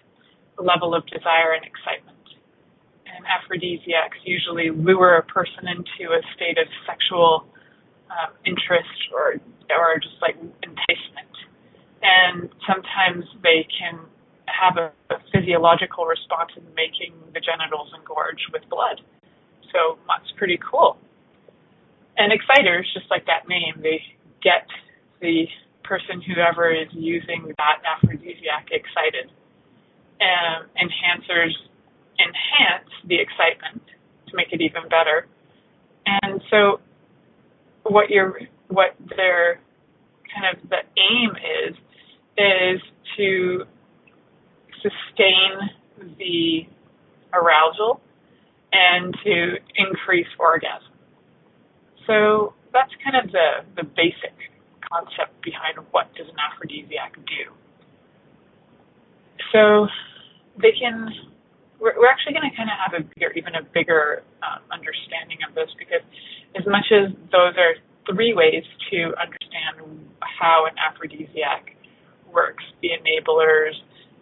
level 0.57 0.95
of 0.95 1.05
desire 1.07 1.51
and 1.53 1.65
excitement 1.65 2.04
aphrodisiacs 3.25 4.17
usually 4.23 4.69
lure 4.69 5.17
a 5.17 5.23
person 5.23 5.67
into 5.67 6.13
a 6.13 6.21
state 6.35 6.57
of 6.57 6.67
sexual 6.85 7.45
um, 8.09 8.33
interest 8.45 9.09
or 9.13 9.35
or 9.69 9.99
just 9.99 10.15
like 10.21 10.35
enticement. 10.37 11.35
And 12.01 12.49
sometimes 12.67 13.25
they 13.41 13.65
can 13.65 13.99
have 14.45 14.77
a, 14.77 14.93
a 15.09 15.17
physiological 15.33 16.05
response 16.05 16.51
in 16.55 16.63
making 16.75 17.13
the 17.33 17.41
genitals 17.41 17.89
engorge 17.97 18.45
with 18.53 18.61
blood. 18.69 19.01
So 19.73 19.97
that's 20.07 20.29
pretty 20.37 20.59
cool. 20.61 20.97
And 22.17 22.31
exciters, 22.31 22.87
just 22.93 23.09
like 23.09 23.25
that 23.25 23.49
name, 23.49 23.81
they 23.81 24.01
get 24.41 24.67
the 25.19 25.47
person, 25.83 26.21
whoever 26.21 26.71
is 26.71 26.87
using 26.91 27.51
that 27.57 27.81
aphrodisiac, 27.83 28.69
excited. 28.71 29.31
And 30.19 30.69
enhancers 30.79 31.51
enhance 32.19 32.89
the 33.05 33.19
excitement 33.19 33.81
to 34.27 34.35
make 34.35 34.51
it 34.51 34.61
even 34.61 34.87
better. 34.89 35.27
And 36.05 36.41
so 36.49 36.79
what 37.83 38.09
your 38.09 38.39
what 38.67 38.95
their 39.15 39.59
kind 40.33 40.57
of 40.57 40.69
the 40.69 40.81
aim 40.97 41.31
is 41.67 41.75
is 42.37 42.81
to 43.17 43.65
sustain 44.81 45.69
the 46.17 46.67
arousal 47.33 48.01
and 48.73 49.15
to 49.23 49.57
increase 49.75 50.27
orgasm. 50.39 50.91
So 52.07 52.53
that's 52.73 52.91
kind 53.03 53.15
of 53.23 53.31
the, 53.31 53.65
the 53.75 53.83
basic 53.83 54.35
concept 54.91 55.41
behind 55.41 55.77
what 55.91 56.13
does 56.15 56.27
an 56.27 56.35
aphrodisiac 56.37 57.15
do. 57.15 57.51
So 59.51 59.87
they 60.61 60.71
can 60.77 61.09
we're, 61.79 61.97
we're 61.99 62.09
actually 62.09 62.33
going 62.33 62.49
to 62.49 62.55
kind 62.55 62.69
of 62.69 62.77
have 62.79 62.93
a 62.95 63.03
bigger, 63.15 63.31
even 63.35 63.55
a 63.55 63.63
bigger 63.73 64.23
um, 64.43 64.61
understanding 64.71 65.39
of 65.47 65.55
this 65.55 65.69
because 65.77 66.01
as 66.55 66.65
much 66.65 66.87
as 66.91 67.11
those 67.31 67.55
are 67.57 67.75
three 68.07 68.33
ways 68.33 68.63
to 68.91 69.13
understand 69.17 69.81
how 70.21 70.65
an 70.65 70.75
aphrodisiac 70.77 71.75
works, 72.31 72.63
the 72.81 72.89
enablers, 72.89 73.73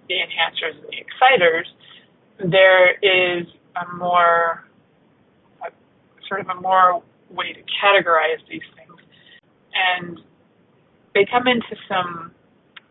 the 0.07 0.15
enhancers, 0.15 0.75
and 0.75 0.87
the 0.89 0.99
exciters, 0.99 1.67
there 2.39 2.93
is 3.01 3.47
a 3.75 3.95
more, 3.95 4.65
a, 5.61 5.71
sort 6.27 6.41
of 6.41 6.49
a 6.49 6.61
more 6.61 7.01
way 7.29 7.53
to 7.53 7.61
categorize 7.81 8.41
these 8.49 8.61
things. 8.75 8.99
And 9.73 10.19
they 11.13 11.25
come 11.29 11.47
into 11.47 11.75
some 11.87 12.31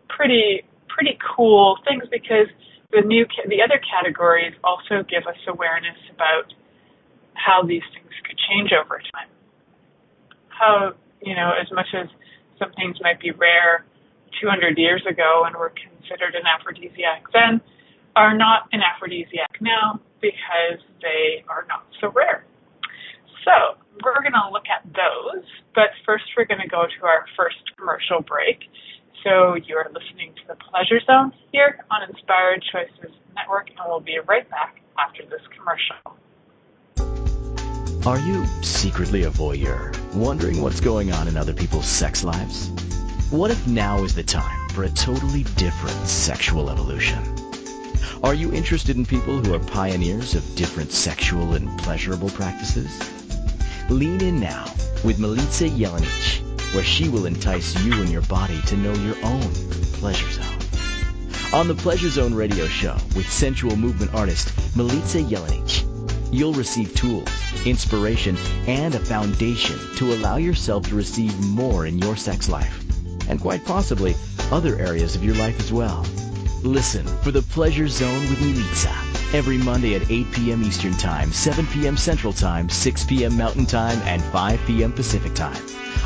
pretty, 0.09 0.63
pretty 0.89 1.19
cool 1.37 1.79
things 1.87 2.05
because 2.11 2.49
the 2.93 3.01
new, 3.01 3.27
the 3.49 3.63
other 3.63 3.81
categories 3.81 4.55
also 4.63 5.03
give 5.09 5.27
us 5.27 5.41
awareness 5.49 5.97
about 6.15 6.53
how 7.35 7.63
these 7.65 7.83
things 7.95 8.13
could 8.25 8.39
change 8.49 8.71
over 8.73 9.01
time. 9.13 9.29
How, 10.49 10.93
you 11.23 11.35
know, 11.35 11.53
as 11.59 11.71
much 11.73 11.89
as 11.95 12.09
some 12.59 12.73
things 12.73 12.97
might 13.01 13.19
be 13.21 13.31
rare 13.33 13.85
200 14.41 14.79
years 14.79 15.03
ago 15.09 15.43
and 15.47 15.57
were 15.57 15.73
considered 15.73 16.35
an 16.35 16.43
aphrodisiac 16.47 17.25
then, 17.33 17.61
are 18.15 18.37
not 18.37 18.69
an 18.73 18.81
aphrodisiac 18.83 19.57
now 19.61 19.99
because 20.21 20.79
they 21.01 21.43
are 21.49 21.65
not 21.69 21.87
so 22.01 22.13
rare. 22.13 22.45
So 23.45 23.81
we're 24.05 24.21
going 24.21 24.37
to 24.37 24.49
look 24.53 24.69
at 24.69 24.85
those, 24.93 25.45
but 25.75 25.91
first 26.07 26.25
we're 26.37 26.45
going 26.45 26.61
to 26.61 26.69
go 26.69 26.85
to 26.87 27.07
our 27.07 27.25
first 27.37 27.59
commercial 27.77 28.21
break. 28.21 28.69
So 29.25 29.55
you're 29.55 29.87
listening 29.95 30.35
to 30.35 30.43
the 30.49 30.57
Pleasure 30.57 30.99
Zone 31.07 31.33
here 31.53 31.85
on 31.93 32.09
Inspired 32.11 32.65
Choices 32.73 33.15
Network, 33.37 33.71
and 33.71 33.79
we'll 33.87 34.01
be 34.01 34.19
right 34.27 34.49
back 34.51 34.81
after 34.99 35.23
this 35.27 35.41
commercial. 35.57 35.97
Are 38.05 38.19
you 38.19 38.45
secretly 38.63 39.23
a 39.23 39.31
voyeur, 39.31 39.95
wondering 40.15 40.61
what's 40.61 40.81
going 40.81 41.13
on 41.13 41.29
in 41.29 41.37
other 41.37 41.53
people's 41.53 41.87
sex 41.87 42.25
lives? 42.25 42.69
What 43.31 43.53
if 43.53 43.65
now 43.69 44.03
is 44.03 44.17
the 44.17 44.25
time 44.25 44.69
for 44.71 44.83
a 44.83 44.91
totally 44.91 45.45
different 45.57 46.09
sexual 46.09 46.69
evolution? 46.69 47.23
Are 48.25 48.35
you 48.35 48.53
interested 48.53 48.97
in 48.97 49.07
people 49.07 49.39
who 49.39 49.55
are 49.55 49.61
pioneers 49.61 50.35
of 50.35 50.57
different 50.57 50.91
sexual 50.91 51.55
and 51.55 51.79
pleasurable 51.79 52.31
practices? 52.31 52.91
Lean 53.89 54.21
in 54.21 54.41
now 54.41 54.65
with 55.05 55.19
Milica 55.19 55.71
Jelenic, 55.79 56.52
where 56.73 56.85
she 56.85 57.09
will 57.09 57.27
entice 57.27 57.79
you 57.85 57.93
and 58.01 58.11
your 58.11 58.23
body 58.23 58.61
to 58.63 58.77
know 58.77 58.95
your 58.95 59.17
own 59.23 59.53
pleasure 59.93 60.31
zone. 60.31 60.59
On 61.53 61.69
the 61.69 61.75
Pleasure 61.75 62.09
Zone 62.09 62.35
radio 62.35 62.67
show 62.67 62.97
with 63.15 63.31
sensual 63.31 63.77
movement 63.77 64.15
artist 64.15 64.49
Milica 64.75 65.29
Jelenic, 65.29 65.85
you'll 66.33 66.55
receive 66.55 66.95
tools, 66.95 67.29
inspiration, 67.67 68.39
and 68.67 68.95
a 68.95 68.99
foundation 68.99 69.79
to 69.97 70.15
allow 70.15 70.37
yourself 70.37 70.89
to 70.89 70.95
receive 70.95 71.39
more 71.41 71.85
in 71.85 71.99
your 71.99 72.17
sex 72.17 72.49
life, 72.49 72.83
and 73.29 73.39
quite 73.39 73.67
possibly 73.67 74.15
other 74.51 74.79
areas 74.79 75.15
of 75.15 75.23
your 75.23 75.35
life 75.35 75.61
as 75.61 75.71
well. 75.71 76.07
Listen 76.63 77.07
for 77.19 77.31
the 77.31 77.43
Pleasure 77.43 77.89
Zone 77.89 78.21
with 78.31 78.39
Milica 78.39 79.35
every 79.35 79.59
Monday 79.59 79.95
at 79.95 80.11
8 80.11 80.33
p.m. 80.33 80.63
Eastern 80.63 80.93
Time, 80.95 81.33
7 81.33 81.67
p.m. 81.67 81.99
Central 81.99 82.33
Time, 82.33 82.71
6 82.71 83.05
p.m. 83.05 83.37
Mountain 83.37 83.67
Time, 83.67 83.99
and 84.05 84.23
5 84.23 84.61
p.m. 84.67 84.93
Pacific 84.93 85.35
Time 85.35 85.63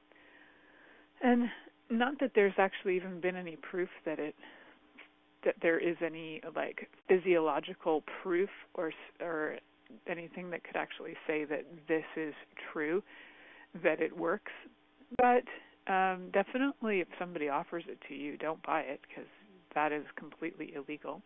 And 1.22 1.50
not 1.90 2.20
that 2.20 2.32
there's 2.36 2.54
actually 2.58 2.96
even 2.96 3.20
been 3.20 3.36
any 3.36 3.58
proof 3.58 3.90
that 4.06 4.20
it 4.20 4.36
that 5.44 5.56
there 5.62 5.78
is 5.78 5.96
any 6.04 6.42
like 6.56 6.90
physiological 7.08 8.04
proof 8.24 8.50
or 8.74 8.92
or 9.22 9.56
anything 10.08 10.50
that 10.50 10.64
could 10.64 10.76
actually 10.76 11.14
say 11.28 11.46
that 11.46 11.64
this 11.88 12.06
is 12.18 12.34
true 12.72 13.04
that 13.84 14.02
it 14.02 14.16
works 14.18 14.52
but 15.18 15.44
um, 15.88 16.30
definitely, 16.34 17.02
if 17.02 17.08
somebody 17.20 17.50
offers 17.50 17.84
it 17.88 18.00
to 18.08 18.16
you, 18.16 18.38
don't 18.38 18.62
buy 18.66 18.82
it 18.82 19.02
because 19.08 19.30
that 19.76 19.92
is 19.92 20.04
completely 20.16 20.74
illegal. 20.76 21.22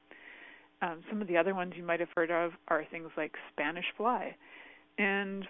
Um, 0.82 1.02
some 1.10 1.22
of 1.22 1.28
the 1.28 1.38
other 1.38 1.56
ones 1.56 1.74
you 1.76 1.84
might 1.84 2.00
have 2.00 2.10
heard 2.16 2.32
of 2.32 2.52
are 2.68 2.86
things 2.92 3.10
like 3.16 3.34
Spanish 3.52 3.86
fly, 3.96 4.36
and 4.98 5.48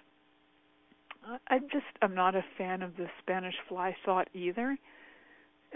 I 1.48 1.58
just 1.58 1.84
I'm 2.02 2.14
not 2.14 2.34
a 2.34 2.44
fan 2.56 2.82
of 2.82 2.96
the 2.96 3.06
Spanish 3.20 3.54
fly 3.68 3.96
thought 4.04 4.28
either. 4.34 4.76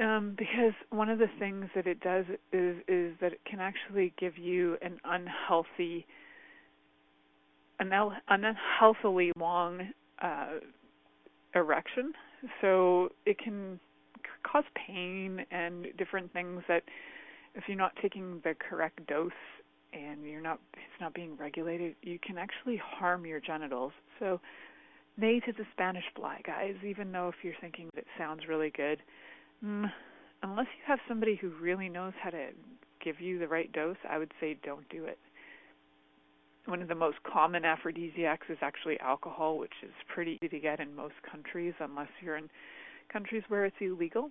Um, 0.00 0.34
because 0.36 0.72
one 0.90 1.08
of 1.08 1.20
the 1.20 1.28
things 1.38 1.66
that 1.76 1.86
it 1.86 2.00
does 2.00 2.24
is 2.52 2.76
is 2.88 3.14
that 3.20 3.32
it 3.32 3.40
can 3.48 3.60
actually 3.60 4.12
give 4.18 4.36
you 4.36 4.76
an 4.82 4.98
unhealthy, 5.04 6.04
an 7.78 7.92
unhealthily 8.28 9.30
long 9.38 9.92
uh, 10.20 10.58
erection. 11.54 12.12
So 12.60 13.10
it 13.24 13.38
can 13.38 13.78
cause 14.42 14.64
pain 14.86 15.46
and 15.50 15.86
different 15.96 16.32
things 16.32 16.62
that 16.68 16.82
if 17.54 17.64
you're 17.68 17.78
not 17.78 17.92
taking 18.02 18.40
the 18.44 18.54
correct 18.68 19.06
dose 19.06 19.30
and 19.92 20.24
you're 20.24 20.42
not 20.42 20.58
it's 20.72 21.00
not 21.00 21.14
being 21.14 21.36
regulated, 21.36 21.94
you 22.02 22.18
can 22.18 22.36
actually 22.36 22.80
harm 22.84 23.24
your 23.24 23.40
genitals. 23.40 23.92
So 24.18 24.40
nay 25.16 25.40
to 25.40 25.52
the 25.52 25.64
Spanish 25.72 26.04
fly, 26.16 26.40
guys, 26.44 26.74
even 26.84 27.12
though 27.12 27.28
if 27.28 27.36
you're 27.42 27.54
thinking 27.60 27.90
that 27.94 28.04
sounds 28.18 28.42
really 28.48 28.70
good, 28.70 28.98
mm, 29.62 29.90
unless 30.42 30.66
you 30.76 30.82
have 30.86 30.98
somebody 31.08 31.36
who 31.36 31.50
really 31.60 31.88
knows 31.88 32.12
how 32.22 32.30
to 32.30 32.48
give 33.04 33.20
you 33.20 33.38
the 33.38 33.48
right 33.48 33.70
dose, 33.72 33.96
I 34.08 34.18
would 34.18 34.32
say 34.40 34.56
don't 34.64 34.88
do 34.88 35.04
it. 35.04 35.18
One 36.66 36.80
of 36.80 36.88
the 36.88 36.94
most 36.94 37.18
common 37.30 37.64
aphrodisiacs 37.64 38.46
is 38.48 38.56
actually 38.62 38.98
alcohol, 39.00 39.58
which 39.58 39.74
is 39.82 39.92
pretty 40.12 40.38
easy 40.40 40.48
to 40.48 40.60
get 40.60 40.80
in 40.80 40.94
most 40.94 41.14
countries 41.30 41.74
unless 41.78 42.08
you're 42.22 42.38
in 42.38 42.48
countries 43.12 43.42
where 43.48 43.66
it's 43.66 43.76
illegal. 43.80 44.30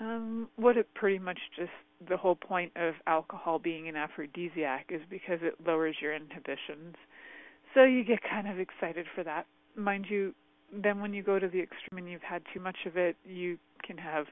Um, 0.00 0.48
what 0.56 0.76
it 0.76 0.88
pretty 0.94 1.20
much 1.20 1.38
just 1.56 1.70
the 2.08 2.16
whole 2.16 2.34
point 2.34 2.72
of 2.74 2.94
alcohol 3.06 3.60
being 3.60 3.88
an 3.88 3.94
aphrodisiac 3.94 4.86
is 4.88 5.00
because 5.08 5.38
it 5.42 5.54
lowers 5.64 5.96
your 6.02 6.12
inhibitions. 6.12 6.96
So 7.74 7.84
you 7.84 8.04
get 8.04 8.18
kind 8.28 8.48
of 8.48 8.58
excited 8.58 9.06
for 9.14 9.22
that. 9.22 9.46
Mind 9.76 10.06
you, 10.08 10.34
then 10.82 11.00
when 11.00 11.12
you 11.14 11.22
go 11.22 11.38
to 11.38 11.48
the 11.48 11.60
extreme 11.60 11.98
and 11.98 12.10
you've 12.10 12.22
had 12.22 12.42
too 12.52 12.60
much 12.60 12.78
of 12.86 12.96
it, 12.96 13.16
you 13.24 13.58
can 13.82 13.98
have 13.98 14.26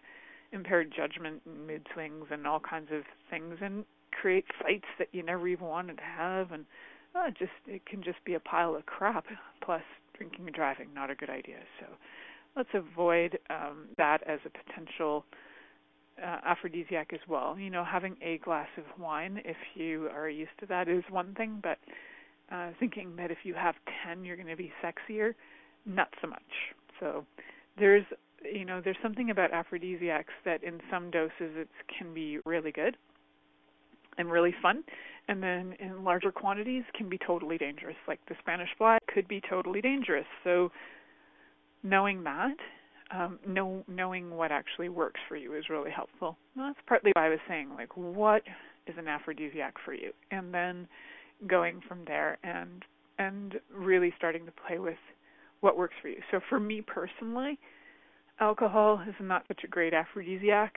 impaired 0.52 0.92
judgment 0.94 1.42
and 1.46 1.66
mood 1.66 1.86
swings 1.92 2.26
and 2.30 2.46
all 2.46 2.60
kinds 2.60 2.88
of 2.92 3.02
things 3.30 3.56
and 3.62 3.84
create 4.12 4.44
fights 4.62 4.86
that 4.98 5.08
you 5.12 5.22
never 5.22 5.48
even 5.48 5.66
wanted 5.66 5.96
to 5.96 6.02
have. 6.02 6.52
And 6.52 6.64
uh, 7.14 7.30
just 7.30 7.52
it 7.66 7.84
can 7.86 8.02
just 8.02 8.22
be 8.24 8.34
a 8.34 8.40
pile 8.40 8.74
of 8.74 8.86
crap. 8.86 9.26
Plus 9.64 9.82
drinking 10.16 10.46
and 10.46 10.54
driving 10.54 10.88
not 10.94 11.10
a 11.10 11.14
good 11.14 11.30
idea. 11.30 11.58
So 11.80 11.86
let's 12.56 12.68
avoid 12.74 13.38
um, 13.50 13.86
that 13.96 14.22
as 14.26 14.40
a 14.44 14.50
potential 14.50 15.24
uh, 16.22 16.38
aphrodisiac 16.44 17.12
as 17.12 17.20
well. 17.28 17.58
You 17.58 17.70
know, 17.70 17.84
having 17.84 18.16
a 18.22 18.38
glass 18.38 18.68
of 18.76 18.84
wine, 19.00 19.40
if 19.44 19.56
you 19.74 20.08
are 20.14 20.28
used 20.28 20.50
to 20.60 20.66
that, 20.66 20.88
is 20.88 21.02
one 21.10 21.34
thing, 21.34 21.60
but 21.62 21.78
uh, 22.50 22.70
thinking 22.78 23.16
that 23.16 23.30
if 23.30 23.38
you 23.44 23.54
have 23.54 23.74
10, 24.06 24.24
you're 24.24 24.36
going 24.36 24.48
to 24.48 24.56
be 24.56 24.72
sexier, 24.84 25.34
not 25.86 26.08
so 26.20 26.28
much. 26.28 26.40
So 27.00 27.24
there's, 27.78 28.04
you 28.44 28.64
know, 28.64 28.80
there's 28.82 28.96
something 29.02 29.30
about 29.30 29.52
aphrodisiacs 29.52 30.32
that 30.44 30.62
in 30.62 30.80
some 30.90 31.10
doses 31.10 31.32
it 31.56 31.68
can 31.98 32.14
be 32.14 32.38
really 32.44 32.72
good 32.72 32.96
and 34.18 34.30
really 34.30 34.54
fun, 34.60 34.84
and 35.28 35.42
then 35.42 35.74
in 35.80 36.04
larger 36.04 36.30
quantities 36.30 36.84
can 36.94 37.08
be 37.08 37.18
totally 37.26 37.56
dangerous. 37.56 37.96
Like 38.06 38.20
the 38.28 38.34
Spanish 38.40 38.68
fly 38.76 38.98
could 39.12 39.26
be 39.26 39.40
totally 39.48 39.80
dangerous. 39.80 40.26
So 40.44 40.70
knowing 41.82 42.22
that 42.24 42.56
um, 43.12 43.38
know, 43.46 43.84
knowing 43.88 44.30
what 44.30 44.50
actually 44.50 44.88
works 44.88 45.20
for 45.28 45.36
you 45.36 45.54
is 45.54 45.68
really 45.68 45.90
helpful. 45.90 46.36
And 46.56 46.64
that's 46.64 46.78
partly 46.86 47.12
why 47.14 47.26
I 47.26 47.28
was 47.28 47.38
saying, 47.46 47.70
like, 47.76 47.96
what 47.96 48.42
is 48.86 48.94
an 48.98 49.06
aphrodisiac 49.06 49.74
for 49.84 49.92
you, 49.92 50.12
and 50.30 50.52
then 50.52 50.88
going 51.46 51.80
from 51.86 52.04
there 52.06 52.38
and 52.42 52.84
and 53.18 53.56
really 53.74 54.12
starting 54.16 54.46
to 54.46 54.52
play 54.66 54.78
with 54.78 54.96
what 55.62 55.78
works 55.78 55.94
for 56.02 56.08
you. 56.08 56.20
So 56.30 56.40
for 56.48 56.60
me 56.60 56.82
personally, 56.82 57.58
alcohol 58.40 59.00
is 59.08 59.14
not 59.20 59.44
such 59.48 59.60
a 59.64 59.68
great 59.68 59.94
aphrodisiac. 59.94 60.74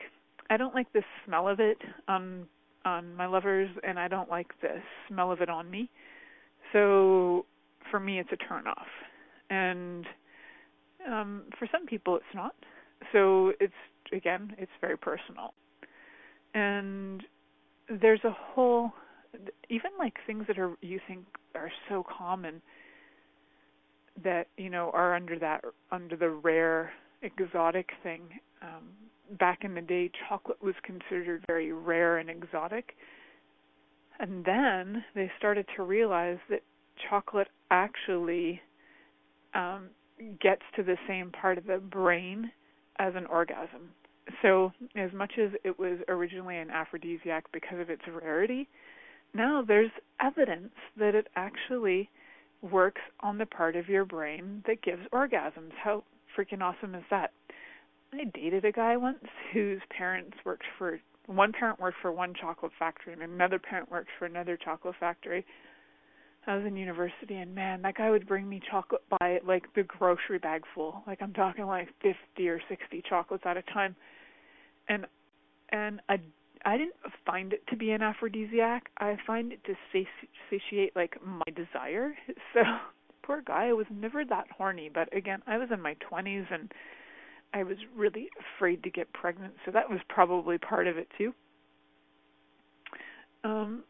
I 0.50 0.58
don't 0.58 0.76
like 0.76 0.92
the 0.94 1.02
smell 1.26 1.50
of 1.50 1.60
it 1.60 1.80
on 2.08 2.46
on 2.86 3.16
my 3.16 3.26
lovers, 3.26 3.68
and 3.84 4.00
I 4.00 4.08
don't 4.08 4.30
like 4.30 4.48
the 4.62 4.78
smell 5.08 5.32
of 5.32 5.42
it 5.42 5.50
on 5.50 5.70
me. 5.72 5.90
So 6.72 7.46
for 7.90 8.00
me, 8.00 8.20
it's 8.20 8.30
a 8.32 8.36
turn 8.36 8.68
off. 8.68 8.86
And 9.50 10.06
um, 11.12 11.44
for 11.58 11.68
some 11.72 11.88
people, 11.88 12.16
it's 12.16 12.26
not. 12.36 12.54
So 13.12 13.54
it's 13.60 13.74
again, 14.14 14.56
it's 14.60 14.72
very 14.82 14.98
personal, 14.98 15.56
and 16.54 17.24
there's 17.90 18.24
a 18.24 18.32
whole, 18.32 18.92
even 19.70 19.90
like 19.98 20.14
things 20.28 20.46
that 20.48 20.60
are 20.60 20.76
you 20.82 21.00
think 21.08 21.26
are 21.56 21.72
so 21.90 22.06
common 22.18 22.62
that 24.24 24.48
you 24.58 24.70
know 24.70 24.92
are 24.94 25.16
under 25.16 25.38
that 25.40 25.62
under 25.92 26.16
the 26.16 26.30
rare 26.30 26.92
exotic 27.22 27.90
thing. 28.04 28.22
Um, 28.62 29.38
back 29.38 29.64
in 29.64 29.74
the 29.74 29.82
day, 29.82 30.12
chocolate 30.30 30.62
was 30.64 30.76
considered 30.84 31.44
very 31.48 31.72
rare 31.72 32.18
and 32.18 32.30
exotic, 32.30 32.94
and 34.20 34.46
then 34.46 35.04
they 35.16 35.32
started 35.38 35.66
to 35.76 35.84
realize 35.84 36.38
that 36.50 36.62
chocolate 37.10 37.50
actually 37.72 38.62
um, 39.54 39.90
gets 40.42 40.62
to 40.76 40.84
the 40.84 40.98
same 41.08 41.32
part 41.32 41.58
of 41.58 41.66
the 41.66 41.78
brain 41.78 42.52
as 43.00 43.14
an 43.16 43.26
orgasm. 43.26 43.90
So, 44.42 44.72
as 44.96 45.12
much 45.14 45.34
as 45.38 45.52
it 45.64 45.78
was 45.78 46.00
originally 46.08 46.58
an 46.58 46.72
aphrodisiac 46.72 47.46
because 47.52 47.80
of 47.80 47.90
its 47.90 48.02
rarity, 48.08 48.68
now 49.34 49.64
there's 49.66 49.92
evidence 50.22 50.74
that 50.98 51.14
it 51.14 51.28
actually 51.36 52.10
works 52.62 53.02
on 53.20 53.38
the 53.38 53.46
part 53.46 53.76
of 53.76 53.90
your 53.90 54.06
brain 54.06 54.64
that 54.68 54.82
gives 54.82 55.02
orgasms. 55.14 55.72
How 55.82 56.04
freaking 56.38 56.62
awesome 56.62 56.96
is 56.96 57.04
that? 57.10 57.32
I 58.14 58.26
dated 58.34 58.66
a 58.66 58.72
guy 58.72 58.98
once 58.98 59.24
whose 59.54 59.82
parents 59.90 60.38
worked 60.46 60.66
for 60.78 61.00
one 61.28 61.52
parent 61.52 61.80
worked 61.80 61.98
for 62.02 62.12
one 62.12 62.34
chocolate 62.40 62.72
factory 62.78 63.14
and 63.14 63.22
another 63.22 63.58
parent 63.58 63.90
worked 63.90 64.10
for 64.20 64.26
another 64.26 64.58
chocolate 64.58 64.96
factory 65.00 65.44
I 66.48 66.56
was 66.56 66.66
in 66.66 66.76
university, 66.76 67.36
and 67.36 67.56
man, 67.56 67.82
that 67.82 67.96
guy 67.96 68.12
would 68.12 68.28
bring 68.28 68.48
me 68.48 68.62
chocolate 68.70 69.02
by 69.20 69.40
like 69.46 69.64
the 69.74 69.84
grocery 69.84 70.38
bag 70.38 70.64
full. 70.76 71.04
Like 71.08 71.22
I'm 71.22 71.34
talking 71.34 71.66
like 71.66 71.90
50 72.02 72.48
or 72.48 72.62
60 72.70 73.04
chocolates 73.10 73.44
at 73.48 73.58
a 73.58 73.64
time, 73.64 73.96
and 74.88 75.08
and 75.70 76.02
I 76.08 76.20
I 76.66 76.78
didn't 76.78 76.96
find 77.26 77.54
it 77.54 77.66
to 77.68 77.76
be 77.76 77.92
an 77.92 78.02
aphrodisiac. 78.02 78.90
I 78.98 79.18
find 79.28 79.54
it 79.54 79.64
to 79.66 79.76
satiate 80.50 80.96
like 80.96 81.18
my 81.24 81.46
desire. 81.56 82.16
So 82.54 82.62
poor 83.22 83.42
guy, 83.42 83.68
I 83.68 83.74
was 83.74 83.88
never 83.90 84.24
that 84.26 84.46
horny. 84.56 84.90
But 84.94 85.16
again, 85.16 85.42
I 85.48 85.58
was 85.58 85.70
in 85.72 85.82
my 85.82 85.96
20s 86.12 86.46
and 86.52 86.72
I 87.54 87.64
was 87.64 87.78
really 87.96 88.30
afraid 88.58 88.84
to 88.84 88.90
get 88.90 89.12
pregnant, 89.14 89.54
so 89.66 89.72
that 89.72 89.90
was 89.90 90.00
probably 90.10 90.58
part 90.58 90.88
of 90.88 90.98
it 90.98 91.08
too. 91.18 91.34
Um, 93.44 93.84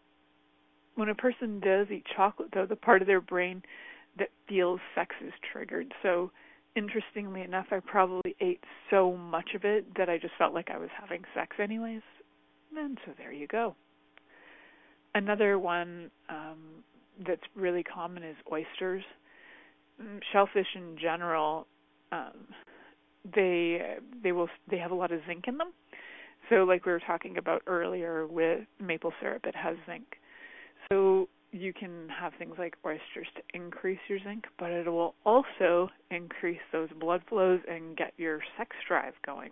when 0.96 1.10
a 1.10 1.16
person 1.16 1.60
does 1.60 1.88
eat 1.92 2.06
chocolate, 2.16 2.50
though, 2.54 2.66
the 2.66 2.76
part 2.76 3.02
of 3.02 3.08
their 3.08 3.22
brain 3.22 3.64
that 4.18 4.30
feels 4.48 4.80
sex 4.94 5.16
is 5.26 5.34
triggered. 5.52 5.94
So, 6.04 6.32
interestingly 6.76 7.42
enough, 7.42 7.68
I 7.72 7.80
probably 7.80 8.36
ate 8.40 8.64
so 8.90 9.16
much 9.16 9.52
of 9.56 9.66
it 9.66 9.86
that 9.98 10.10
I 10.10 10.18
just 10.18 10.34
felt 10.38 10.54
like 10.54 10.70
I 10.70 10.78
was 10.78 10.90
having 11.00 11.24
sex 11.34 11.56
anyways. 11.60 12.02
And 12.78 12.98
so 13.06 13.14
there 13.18 13.32
you 13.32 13.48
go. 13.48 13.76
Another 15.14 15.58
one 15.58 16.12
um, 16.30 16.84
that's 17.26 17.42
really 17.56 17.84
common 17.84 18.24
is 18.24 18.36
oysters. 18.52 19.04
Mm, 20.02 20.20
shellfish 20.34 20.68
in 20.76 20.98
general, 21.02 21.68
um, 22.12 22.48
they 23.34 23.96
they 24.22 24.34
will 24.34 24.50
they 24.70 24.78
have 24.78 24.92
a 24.92 24.96
lot 24.96 25.12
of 25.12 25.22
zinc 25.26 25.46
in 25.48 25.58
them. 25.58 25.72
So, 26.50 26.58
like 26.58 26.86
we 26.86 26.92
were 26.92 27.00
talking 27.00 27.38
about 27.38 27.64
earlier 27.66 28.28
with 28.28 28.66
maple 28.80 29.14
syrup, 29.20 29.46
it 29.46 29.56
has 29.56 29.78
zinc. 29.86 30.04
So 30.90 31.28
you 31.52 31.74
can 31.74 32.10
have 32.10 32.34
things 32.38 32.56
like 32.60 32.76
oysters 32.86 33.28
to 33.36 33.42
increase 33.54 34.00
your 34.08 34.20
zinc, 34.20 34.46
but 34.60 34.72
it 34.72 34.88
will 34.88 35.16
also 35.26 35.90
increase 36.12 36.60
those 36.72 36.90
blood 37.00 37.22
flows 37.30 37.62
and 37.70 37.96
get 37.96 38.14
your 38.18 38.42
sex 38.58 38.76
drive 38.88 39.14
going. 39.26 39.52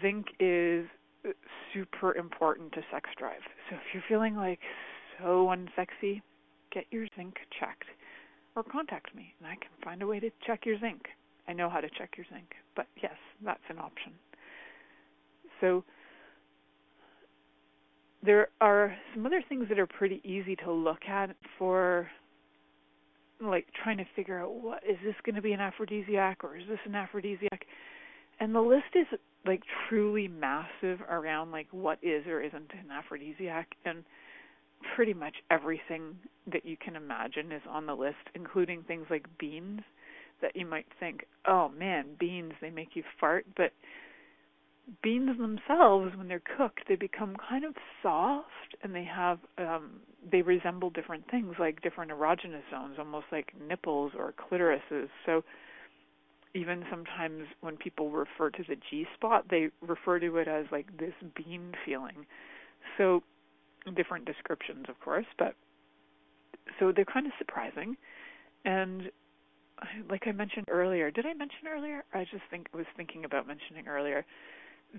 Zinc 0.00 0.26
is 0.38 0.86
super 1.72 2.14
important 2.16 2.72
to 2.72 2.80
sex 2.92 3.08
drive. 3.18 3.40
So 3.70 3.76
if 3.76 3.82
you're 3.92 4.02
feeling 4.08 4.36
like 4.36 4.58
so 5.18 5.46
unsexy, 5.46 6.22
get 6.72 6.84
your 6.90 7.06
zinc 7.16 7.34
checked 7.58 7.84
or 8.56 8.62
contact 8.62 9.14
me 9.14 9.34
and 9.38 9.48
I 9.48 9.54
can 9.54 9.70
find 9.82 10.02
a 10.02 10.06
way 10.06 10.20
to 10.20 10.30
check 10.46 10.66
your 10.66 10.78
zinc. 10.78 11.02
I 11.46 11.52
know 11.52 11.68
how 11.68 11.80
to 11.80 11.88
check 11.98 12.14
your 12.16 12.26
zinc, 12.32 12.52
but 12.74 12.86
yes, 13.02 13.16
that's 13.44 13.60
an 13.68 13.78
option. 13.78 14.12
So 15.60 15.84
there 18.24 18.48
are 18.60 18.96
some 19.14 19.26
other 19.26 19.42
things 19.48 19.68
that 19.68 19.78
are 19.78 19.86
pretty 19.86 20.20
easy 20.24 20.56
to 20.56 20.72
look 20.72 21.04
at 21.08 21.36
for 21.58 22.08
like 23.40 23.66
trying 23.82 23.98
to 23.98 24.06
figure 24.16 24.40
out 24.40 24.54
what 24.54 24.82
is 24.88 24.96
this 25.04 25.14
going 25.24 25.34
to 25.34 25.42
be 25.42 25.52
an 25.52 25.60
aphrodisiac 25.60 26.42
or 26.44 26.56
is 26.56 26.64
this 26.68 26.78
an 26.86 26.94
aphrodisiac 26.94 27.66
and 28.40 28.54
the 28.54 28.60
list 28.60 28.94
is 28.94 29.06
like 29.46 29.62
truly 29.88 30.28
massive 30.28 31.00
around 31.08 31.50
like 31.50 31.66
what 31.70 31.98
is 32.02 32.26
or 32.26 32.40
isn't 32.40 32.70
an 32.72 32.90
aphrodisiac 32.90 33.74
and 33.84 34.04
pretty 34.94 35.14
much 35.14 35.34
everything 35.50 36.16
that 36.52 36.64
you 36.64 36.76
can 36.76 36.96
imagine 36.96 37.52
is 37.52 37.62
on 37.68 37.86
the 37.86 37.94
list 37.94 38.16
including 38.34 38.82
things 38.82 39.06
like 39.10 39.26
beans 39.38 39.80
that 40.42 40.54
you 40.54 40.66
might 40.66 40.86
think 41.00 41.24
oh 41.46 41.68
man 41.68 42.06
beans 42.18 42.52
they 42.60 42.70
make 42.70 42.90
you 42.94 43.02
fart 43.18 43.46
but 43.56 43.72
beans 45.02 45.38
themselves, 45.38 46.16
when 46.16 46.28
they're 46.28 46.42
cooked, 46.56 46.80
they 46.88 46.96
become 46.96 47.36
kind 47.48 47.64
of 47.64 47.74
soft, 48.02 48.76
and 48.82 48.94
they 48.94 49.04
have 49.04 49.38
um, 49.58 50.00
they 50.30 50.42
resemble 50.42 50.90
different 50.90 51.24
things, 51.30 51.54
like 51.58 51.82
different 51.82 52.10
erogenous 52.10 52.62
zones, 52.70 52.96
almost 52.98 53.26
like 53.32 53.52
nipples 53.68 54.12
or 54.16 54.32
clitorises. 54.32 55.08
So 55.26 55.42
even 56.54 56.84
sometimes 56.88 57.42
when 57.60 57.76
people 57.76 58.10
refer 58.10 58.50
to 58.50 58.62
the 58.68 58.76
G 58.90 59.06
spot, 59.14 59.46
they 59.50 59.68
refer 59.80 60.20
to 60.20 60.36
it 60.36 60.48
as 60.48 60.66
like 60.70 60.86
this 60.98 61.12
bean 61.36 61.72
feeling. 61.84 62.26
So 62.96 63.22
different 63.96 64.24
descriptions, 64.24 64.86
of 64.88 64.98
course, 65.00 65.26
but 65.38 65.54
so 66.78 66.92
they're 66.92 67.04
kind 67.04 67.26
of 67.26 67.32
surprising. 67.38 67.96
And 68.64 69.10
like 70.08 70.26
I 70.26 70.32
mentioned 70.32 70.66
earlier, 70.70 71.10
did 71.10 71.26
I 71.26 71.34
mention 71.34 71.66
earlier? 71.68 72.04
I 72.12 72.24
just 72.24 72.44
think 72.50 72.68
was 72.72 72.86
thinking 72.96 73.24
about 73.24 73.46
mentioning 73.46 73.88
earlier 73.88 74.24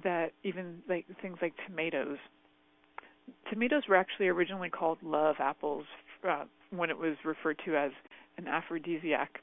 that 0.03 0.33
even 0.43 0.79
like 0.89 1.05
things 1.21 1.37
like 1.41 1.53
tomatoes. 1.67 2.17
Tomatoes 3.49 3.83
were 3.89 3.95
actually 3.95 4.27
originally 4.27 4.69
called 4.69 4.97
love 5.01 5.37
apples 5.39 5.85
uh, 6.27 6.43
when 6.69 6.89
it 6.89 6.97
was 6.97 7.15
referred 7.23 7.59
to 7.65 7.75
as 7.75 7.91
an 8.37 8.47
aphrodisiac 8.47 9.39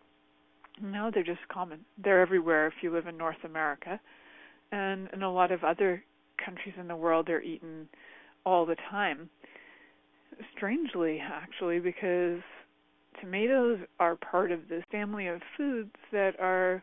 no, 0.81 1.11
they're 1.13 1.23
just 1.23 1.47
common. 1.49 1.85
They're 2.03 2.21
everywhere 2.21 2.67
if 2.67 2.75
you 2.83 2.93
live 2.93 3.07
in 3.07 3.17
North 3.17 3.45
America. 3.45 4.01
And 4.71 5.09
in 5.13 5.23
a 5.23 5.33
lot 5.33 5.53
of 5.53 5.65
other 5.65 6.03
countries 6.43 6.75
in 6.79 6.89
the 6.89 6.97
world, 6.97 7.27
they're 7.27 7.43
eaten 7.43 7.89
all 8.45 8.65
the 8.65 8.77
time. 8.91 9.29
Strangely, 10.57 11.21
actually, 11.21 11.79
because 11.79 12.41
tomatoes 13.21 13.81
are 14.01 14.17
part 14.17 14.51
of 14.51 14.69
this 14.69 14.83
family 14.91 15.27
of 15.27 15.41
foods 15.57 15.93
that 16.11 16.39
are, 16.41 16.83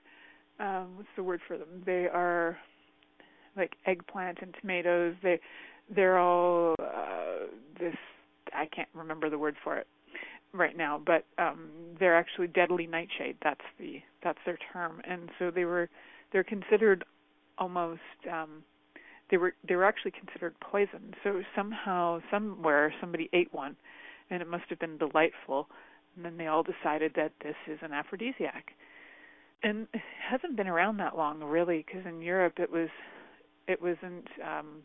um, 0.60 0.96
what's 0.96 1.10
the 1.16 1.24
word 1.24 1.42
for 1.48 1.58
them? 1.58 1.82
They 1.86 2.08
are 2.08 2.58
like 3.58 3.76
eggplant 3.88 4.40
and 4.42 4.56
tomatoes. 4.62 5.16
They, 5.24 5.40
they're 5.94 6.20
all 6.20 6.76
uh, 6.80 7.48
this. 7.80 7.96
I 8.54 8.68
can't 8.68 8.90
remember 8.94 9.30
the 9.30 9.40
word 9.40 9.56
for 9.64 9.78
it 9.78 9.88
right 10.54 10.76
now, 10.76 11.02
but 11.04 11.26
um 11.38 11.70
they're 12.00 12.18
actually 12.18 12.48
deadly 12.48 12.88
nightshade. 12.88 13.38
That's 13.44 13.66
the 13.80 14.02
that's 14.24 14.40
their 14.46 14.58
term. 14.74 15.02
And 15.08 15.30
so 15.38 15.52
they 15.52 15.66
were 15.66 15.90
they're 16.32 16.44
considered 16.44 17.04
almost 17.58 18.02
um 18.32 18.64
they 19.30 19.38
were 19.38 19.54
they 19.68 19.76
were 19.76 19.86
actually 19.86 20.12
considered 20.12 20.56
poison. 20.60 21.14
So 21.24 21.42
somehow 21.56 22.20
somewhere 22.32 22.94
somebody 23.00 23.30
ate 23.34 23.54
one 23.54 23.76
and 24.30 24.42
it 24.42 24.48
must 24.48 24.66
have 24.70 24.80
been 24.80 24.98
delightful 24.98 25.68
and 26.16 26.26
then 26.26 26.38
they 26.38 26.48
all 26.48 26.64
decided 26.64 27.14
that 27.16 27.32
this 27.44 27.56
is 27.68 27.80
an 27.82 27.94
aphrodisiac. 27.94 28.72
And 29.62 29.88
it 29.94 30.02
hasn't 30.30 30.56
been 30.56 30.68
around 30.68 30.98
that 30.98 31.18
long 31.18 31.44
really 31.44 31.86
because 31.86 32.06
in 32.06 32.22
Europe 32.22 32.54
it 32.58 32.72
was 32.72 32.90
it 33.68 33.82
wasn't 33.82 34.28
um 34.44 34.82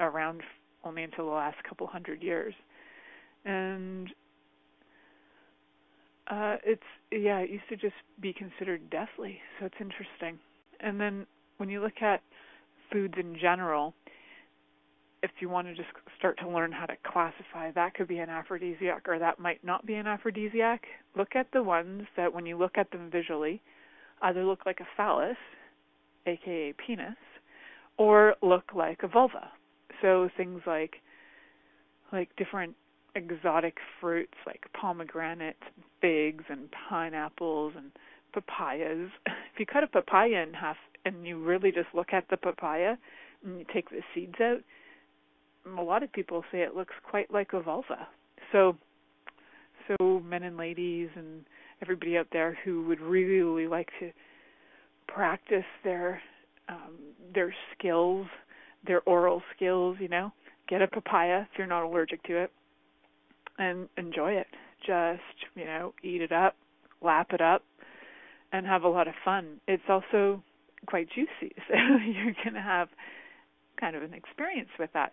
around 0.00 0.42
only 0.84 1.02
until 1.02 1.26
the 1.26 1.32
last 1.32 1.62
couple 1.64 1.86
hundred 1.86 2.22
years. 2.22 2.54
And 3.44 4.08
uh, 6.28 6.56
it's 6.64 6.82
yeah, 7.10 7.38
it 7.38 7.50
used 7.50 7.68
to 7.68 7.76
just 7.76 7.94
be 8.20 8.32
considered 8.32 8.88
deathly, 8.90 9.38
so 9.58 9.66
it's 9.66 9.74
interesting. 9.80 10.38
And 10.80 11.00
then 11.00 11.26
when 11.58 11.68
you 11.68 11.80
look 11.80 12.00
at 12.00 12.22
foods 12.92 13.14
in 13.18 13.36
general, 13.40 13.94
if 15.22 15.30
you 15.40 15.48
want 15.48 15.68
to 15.68 15.74
just 15.74 15.88
start 16.18 16.38
to 16.40 16.48
learn 16.48 16.72
how 16.72 16.86
to 16.86 16.96
classify, 17.04 17.70
that 17.72 17.94
could 17.94 18.08
be 18.08 18.18
an 18.18 18.28
aphrodisiac 18.28 19.08
or 19.08 19.18
that 19.18 19.38
might 19.38 19.62
not 19.64 19.86
be 19.86 19.94
an 19.94 20.06
aphrodisiac. 20.06 20.82
Look 21.16 21.36
at 21.36 21.46
the 21.52 21.62
ones 21.62 22.02
that 22.16 22.32
when 22.32 22.46
you 22.46 22.56
look 22.56 22.76
at 22.76 22.90
them 22.90 23.10
visually, 23.10 23.62
either 24.22 24.44
look 24.44 24.66
like 24.66 24.80
a 24.80 24.86
phallus, 24.96 25.36
aka 26.26 26.74
penis, 26.84 27.16
or 27.98 28.34
look 28.42 28.72
like 28.74 29.02
a 29.02 29.08
vulva. 29.08 29.50
So 30.00 30.28
things 30.36 30.60
like 30.66 30.96
like 32.12 32.28
different 32.36 32.74
exotic 33.14 33.76
fruits 34.00 34.34
like 34.46 34.64
pomegranates, 34.72 35.62
figs, 36.00 36.44
and 36.48 36.68
pineapples 36.88 37.74
and 37.76 37.90
papayas. 38.32 39.10
If 39.54 39.60
you 39.60 39.66
cut 39.66 39.84
a 39.84 39.86
papaya 39.86 40.42
in 40.42 40.54
half 40.54 40.78
and 41.04 41.26
you 41.26 41.38
really 41.38 41.72
just 41.72 41.88
look 41.92 42.14
at 42.14 42.24
the 42.30 42.38
papaya 42.38 42.96
and 43.44 43.58
you 43.58 43.66
take 43.70 43.90
the 43.90 44.00
seeds 44.14 44.40
out, 44.40 44.60
a 45.78 45.82
lot 45.82 46.02
of 46.02 46.10
people 46.10 46.42
say 46.50 46.62
it 46.62 46.74
looks 46.74 46.94
quite 47.08 47.30
like 47.30 47.52
a 47.52 47.60
vulva. 47.60 48.08
So, 48.50 48.78
so 49.86 50.20
men 50.20 50.42
and 50.42 50.56
ladies 50.56 51.10
and 51.16 51.44
everybody 51.82 52.16
out 52.16 52.28
there 52.32 52.56
who 52.64 52.86
would 52.86 53.00
really 53.00 53.66
like 53.66 53.90
to 54.00 54.10
practice 55.06 55.66
their 55.84 56.22
um, 56.70 56.96
their 57.34 57.54
skills, 57.76 58.26
their 58.86 59.02
oral 59.02 59.42
skills, 59.54 59.98
you 60.00 60.08
know, 60.08 60.32
get 60.66 60.80
a 60.80 60.86
papaya 60.86 61.42
if 61.42 61.58
you're 61.58 61.66
not 61.66 61.84
allergic 61.84 62.22
to 62.22 62.38
it 62.38 62.50
and 63.58 63.88
enjoy 63.96 64.32
it. 64.32 64.46
Just, 64.86 65.20
you 65.54 65.64
know, 65.64 65.94
eat 66.02 66.22
it 66.22 66.32
up, 66.32 66.56
lap 67.00 67.28
it 67.32 67.40
up, 67.40 67.62
and 68.52 68.66
have 68.66 68.82
a 68.82 68.88
lot 68.88 69.08
of 69.08 69.14
fun. 69.24 69.60
It's 69.68 69.82
also 69.88 70.42
quite 70.86 71.08
juicy, 71.08 71.54
so 71.68 71.74
you're 71.74 72.34
going 72.44 72.54
to 72.54 72.60
have 72.60 72.88
kind 73.80 73.96
of 73.96 74.02
an 74.02 74.14
experience 74.14 74.70
with 74.78 74.90
that. 74.94 75.12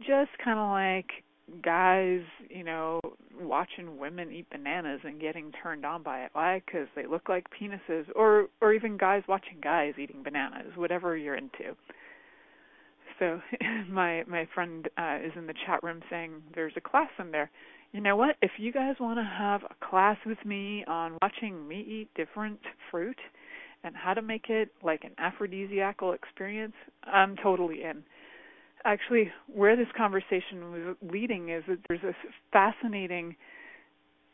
Just 0.00 0.30
kind 0.42 0.58
of 0.58 0.70
like 0.70 1.24
guys, 1.62 2.20
you 2.48 2.64
know, 2.64 3.00
watching 3.40 3.98
women 3.98 4.30
eat 4.32 4.48
bananas 4.50 5.00
and 5.04 5.20
getting 5.20 5.52
turned 5.62 5.84
on 5.84 6.02
by 6.02 6.20
it. 6.24 6.30
Why? 6.32 6.62
Because 6.64 6.88
they 6.94 7.06
look 7.06 7.28
like 7.28 7.46
penises, 7.50 8.04
or 8.14 8.46
or 8.60 8.72
even 8.72 8.96
guys 8.96 9.22
watching 9.28 9.58
guys 9.62 9.94
eating 9.98 10.22
bananas. 10.22 10.72
Whatever 10.76 11.16
you're 11.16 11.36
into 11.36 11.76
so 13.20 13.40
my 13.88 14.24
my 14.26 14.48
friend 14.52 14.88
uh, 14.98 15.18
is 15.24 15.30
in 15.36 15.46
the 15.46 15.54
chat 15.66 15.80
room 15.84 16.00
saying 16.10 16.42
there's 16.56 16.72
a 16.76 16.80
class 16.80 17.10
in 17.20 17.30
there. 17.30 17.50
You 17.92 18.00
know 18.00 18.16
what? 18.16 18.36
If 18.42 18.52
you 18.58 18.72
guys 18.72 18.96
want 18.98 19.18
to 19.18 19.24
have 19.24 19.62
a 19.64 19.86
class 19.86 20.16
with 20.26 20.44
me 20.44 20.84
on 20.88 21.18
watching 21.22 21.68
me 21.68 21.80
eat 21.80 22.08
different 22.16 22.60
fruit 22.90 23.18
and 23.84 23.94
how 23.96 24.14
to 24.14 24.22
make 24.22 24.48
it 24.48 24.70
like 24.82 25.04
an 25.04 25.12
aphrodisiacal 25.18 26.12
experience, 26.12 26.74
I'm 27.04 27.36
totally 27.36 27.82
in. 27.82 28.02
Actually, 28.84 29.30
where 29.52 29.76
this 29.76 29.88
conversation 29.96 30.72
was 30.72 30.96
leading 31.02 31.50
is 31.50 31.64
that 31.68 31.78
there's 31.88 32.00
this 32.00 32.14
fascinating 32.52 33.36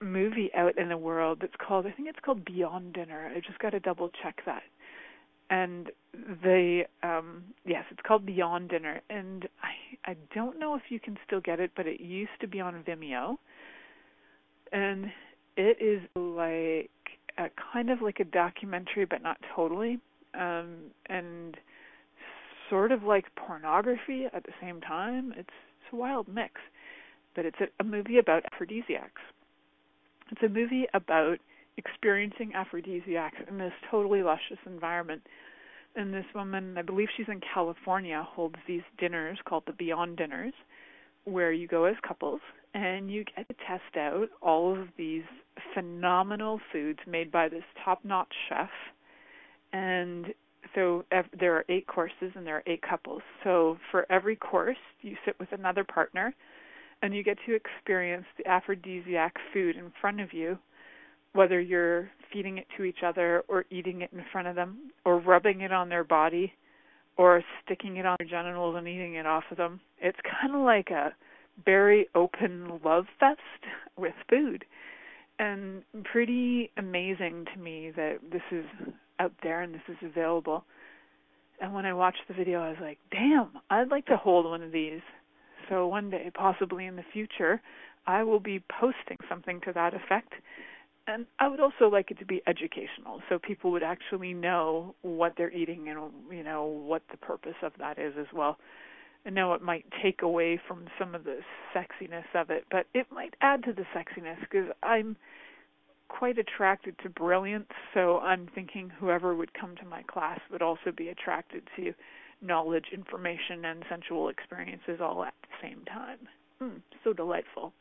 movie 0.01 0.51
out 0.55 0.77
in 0.79 0.91
the 0.91 0.97
world 0.97 1.39
that's 1.41 1.55
called 1.67 1.87
I 1.87 1.91
think 1.91 2.09
it's 2.09 2.19
called 2.23 2.45
Beyond 2.45 2.93
Dinner. 2.93 3.33
I 3.35 3.41
just 3.41 3.59
got 3.59 3.71
to 3.71 3.81
double 3.81 4.11
check 4.23 4.41
that 4.45 4.63
and 5.51 5.91
the 6.43 6.83
um 7.03 7.45
yes 7.65 7.85
it's 7.91 8.01
called 8.07 8.27
beyond 8.27 8.71
dinner. 8.71 9.01
And 9.11 9.49
i 9.63 10.11
i 10.11 10.17
don't 10.35 10.59
know 10.59 10.75
if 10.75 10.83
you 10.89 11.01
can 11.01 11.17
still 11.27 11.41
get 11.41 11.61
it 11.61 11.73
but 11.77 11.87
it 11.87 12.01
used 12.01 12.39
to 12.41 12.47
be 12.47 12.61
on 12.61 12.83
vimeo. 12.87 13.37
And 14.73 15.07
it 15.57 15.79
is 15.81 16.03
like 16.17 16.91
a 17.39 17.51
kind 17.73 17.91
of 17.91 18.03
like 18.03 18.21
a 18.21 18.25
documentary 18.25 19.05
but 19.05 19.23
not 19.23 19.39
totally. 19.55 19.99
Um 20.35 20.91
and 21.07 21.57
sort 22.71 22.93
of 22.93 23.03
like 23.03 23.27
pornography 23.37 24.27
at 24.33 24.45
the 24.45 24.53
same 24.61 24.81
time. 24.81 25.33
It's 25.37 25.49
it's 25.87 25.93
a 25.93 25.97
wild 25.97 26.29
mix. 26.29 26.55
But 27.35 27.45
it's 27.45 27.59
a, 27.61 27.67
a 27.81 27.85
movie 27.85 28.19
about 28.19 28.45
aphrodisiacs. 28.53 29.21
It's 30.31 30.43
a 30.43 30.49
movie 30.49 30.87
about 30.95 31.39
experiencing 31.77 32.53
aphrodisiacs 32.55 33.37
in 33.49 33.59
this 33.59 33.73
totally 33.91 34.23
luscious 34.23 34.59
environment. 34.67 35.23
And 35.97 36.13
this 36.13 36.27
woman, 36.35 36.77
I 36.77 36.83
believe 36.83 37.09
she's 37.17 37.29
in 37.29 37.41
California, 37.55 38.23
holds 38.23 38.57
these 38.69 38.83
dinners 38.99 39.39
called 39.49 39.63
the 39.67 39.73
Beyond 39.73 40.19
Dinners, 40.19 40.53
where 41.25 41.53
you 41.53 41.67
go 41.67 41.85
as 41.85 41.97
couples 42.07 42.41
and 42.75 43.11
you 43.11 43.25
get 43.25 43.49
to 43.49 43.55
test 43.67 43.97
out 43.97 44.29
all 44.43 44.79
of 44.79 44.89
these 44.99 45.25
phenomenal 45.73 46.61
foods 46.71 46.99
made 47.07 47.33
by 47.33 47.49
this 47.49 47.65
top-notch 47.83 48.33
chef. 48.49 48.69
And 49.73 50.27
so 50.75 51.05
there 51.41 51.55
are 51.55 51.65
eight 51.71 51.87
courses 51.87 52.33
and 52.35 52.47
there 52.47 52.57
are 52.57 52.63
eight 52.67 52.83
couples. 52.83 53.23
So 53.43 53.79
for 53.91 54.07
every 54.13 54.37
course, 54.37 54.77
you 55.01 55.17
sit 55.25 55.41
with 55.41 55.51
another 55.53 55.83
partner 55.85 56.35
and 57.01 57.15
you 57.15 57.25
get 57.25 57.39
to 57.47 57.55
experience 57.55 58.27
the 58.37 58.47
aphrodisiac 58.47 59.35
food 59.53 59.77
in 59.77 59.91
front 59.99 60.21
of 60.21 60.35
you 60.35 60.59
whether 61.37 61.61
you're 61.61 62.11
feeding 62.33 62.59
it 62.59 62.67
to 62.77 62.85
each 62.85 63.03
other 63.05 63.45
or 63.49 63.65
eating 63.71 64.03
it 64.03 64.11
in 64.13 64.25
front 64.33 64.49
of 64.49 64.57
them 64.57 64.91
or 65.05 65.19
rubbing 65.19 65.61
it 65.61 65.73
on 65.73 65.89
their 65.89 66.05
body 66.05 66.53
or 67.17 67.43
sticking 67.65 67.97
it 67.97 68.07
on 68.07 68.17
their 68.19 68.29
genitals 68.29 68.75
and 68.77 68.89
eating 68.89 69.15
it 69.15 69.27
off 69.27 69.45
of 69.51 69.57
them. 69.57 69.81
It's 70.01 70.19
kind 70.41 70.55
of 70.55 70.63
like 70.63 70.91
a 70.91 71.15
very 71.65 72.09
open 72.15 72.81
love 72.85 73.07
fest 73.19 73.41
with 73.97 74.15
food. 74.29 74.65
And 75.39 75.83
pretty 76.05 76.71
amazing 76.79 77.47
to 77.55 77.61
me 77.61 77.93
that 77.95 78.19
this 78.33 78.43
is 78.51 78.65
out 79.19 79.33
there 79.43 79.63
and 79.63 79.75
this 79.75 79.83
is 79.89 79.97
available. 80.03 80.65
And 81.61 81.73
when 81.73 81.87
I 81.87 81.93
watched 81.93 82.23
the 82.29 82.35
video, 82.35 82.61
I 82.61 82.71
was 82.71 82.79
like, 82.81 82.99
damn, 83.11 83.49
I'd 83.71 83.91
like 83.91 84.07
to 84.07 84.17
hold 84.17 84.47
one 84.47 84.63
of 84.63 84.73
these. 84.73 85.01
So 85.69 85.87
one 85.87 86.11
day, 86.11 86.31
possibly 86.35 86.87
in 86.87 86.97
the 86.97 87.05
future, 87.13 87.61
I 88.07 88.23
will 88.23 88.41
be 88.41 88.63
posting 88.81 89.19
something 89.29 89.61
to 89.63 89.73
that 89.73 89.95
effect 89.95 90.33
and 91.07 91.27
I 91.39 91.49
would 91.49 91.61
also 91.61 91.89
like 91.91 92.11
it 92.11 92.19
to 92.19 92.27
be 92.27 92.43
educational, 92.47 93.23
so 93.29 93.39
people 93.39 93.71
would 93.73 93.83
actually 93.83 94.35
know 94.35 94.95
what 95.03 95.35
they're 95.37 95.53
eating 95.53 95.89
and 95.89 95.99
you 96.31 96.43
know 96.43 96.65
what 96.65 97.03
the 97.11 97.17
purpose 97.17 97.57
of 97.63 97.73
that 97.79 97.99
is 97.99 98.15
as 98.19 98.27
well. 98.35 98.59
I 99.25 99.31
know 99.31 99.55
it 99.55 99.63
might 99.63 99.85
take 100.03 100.23
away 100.23 100.61
from 100.69 100.87
some 100.99 101.15
of 101.15 101.25
the 101.25 101.41
sexiness 101.75 102.25
of 102.35 102.51
it, 102.51 102.65
but 102.71 102.87
it 102.95 103.07
might 103.11 103.35
add 103.41 103.65
to 103.65 103.73
the 103.73 103.85
sexiness 103.95 104.39
because 104.41 104.69
I'm 104.83 105.17
quite 106.09 106.39
attracted 106.39 106.97
to 107.03 107.11
brilliance, 107.11 107.71
so 107.93 108.19
I'm 108.19 108.49
thinking 108.55 108.91
whoever 108.91 109.35
would 109.35 109.53
come 109.55 109.75
to 109.77 109.85
my 109.85 110.03
class 110.03 110.39
would 110.53 110.63
also 110.63 110.93
be 110.97 111.09
attracted 111.09 111.63
to 111.77 111.93
knowledge, 112.41 112.87
information, 112.93 113.65
and 113.65 113.85
sensual 113.89 114.29
experiences 114.29 115.01
all 115.01 115.25
at 115.25 115.35
the 115.43 115.69
same 115.69 115.85
time. 115.85 116.19
Mm, 116.63 116.81
so 117.03 117.13
delightful. 117.13 117.73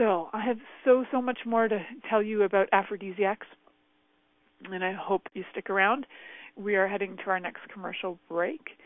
So, 0.00 0.30
I 0.32 0.40
have 0.46 0.56
so, 0.82 1.04
so 1.12 1.20
much 1.20 1.40
more 1.44 1.68
to 1.68 1.78
tell 2.08 2.22
you 2.22 2.44
about 2.44 2.70
aphrodisiacs, 2.72 3.46
and 4.72 4.82
I 4.82 4.94
hope 4.94 5.28
you 5.34 5.44
stick 5.52 5.68
around. 5.68 6.06
We 6.56 6.76
are 6.76 6.88
heading 6.88 7.18
to 7.18 7.30
our 7.30 7.38
next 7.38 7.68
commercial 7.70 8.18
break, 8.26 8.78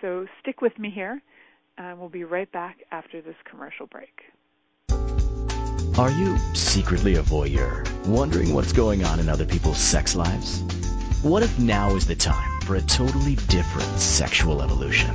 so 0.00 0.26
stick 0.40 0.62
with 0.62 0.78
me 0.78 0.88
here, 0.88 1.20
and 1.76 2.00
we'll 2.00 2.08
be 2.08 2.24
right 2.24 2.50
back 2.50 2.78
after 2.92 3.20
this 3.20 3.36
commercial 3.44 3.86
break. 3.88 4.22
Are 5.98 6.10
you 6.10 6.38
secretly 6.54 7.16
a 7.16 7.22
voyeur, 7.22 7.86
wondering 8.06 8.54
what's 8.54 8.72
going 8.72 9.04
on 9.04 9.20
in 9.20 9.28
other 9.28 9.44
people's 9.44 9.76
sex 9.76 10.16
lives? 10.16 10.62
What 11.22 11.42
if 11.42 11.58
now 11.58 11.94
is 11.94 12.06
the 12.06 12.16
time 12.16 12.58
for 12.62 12.76
a 12.76 12.80
totally 12.80 13.34
different 13.48 13.98
sexual 14.00 14.62
evolution? 14.62 15.14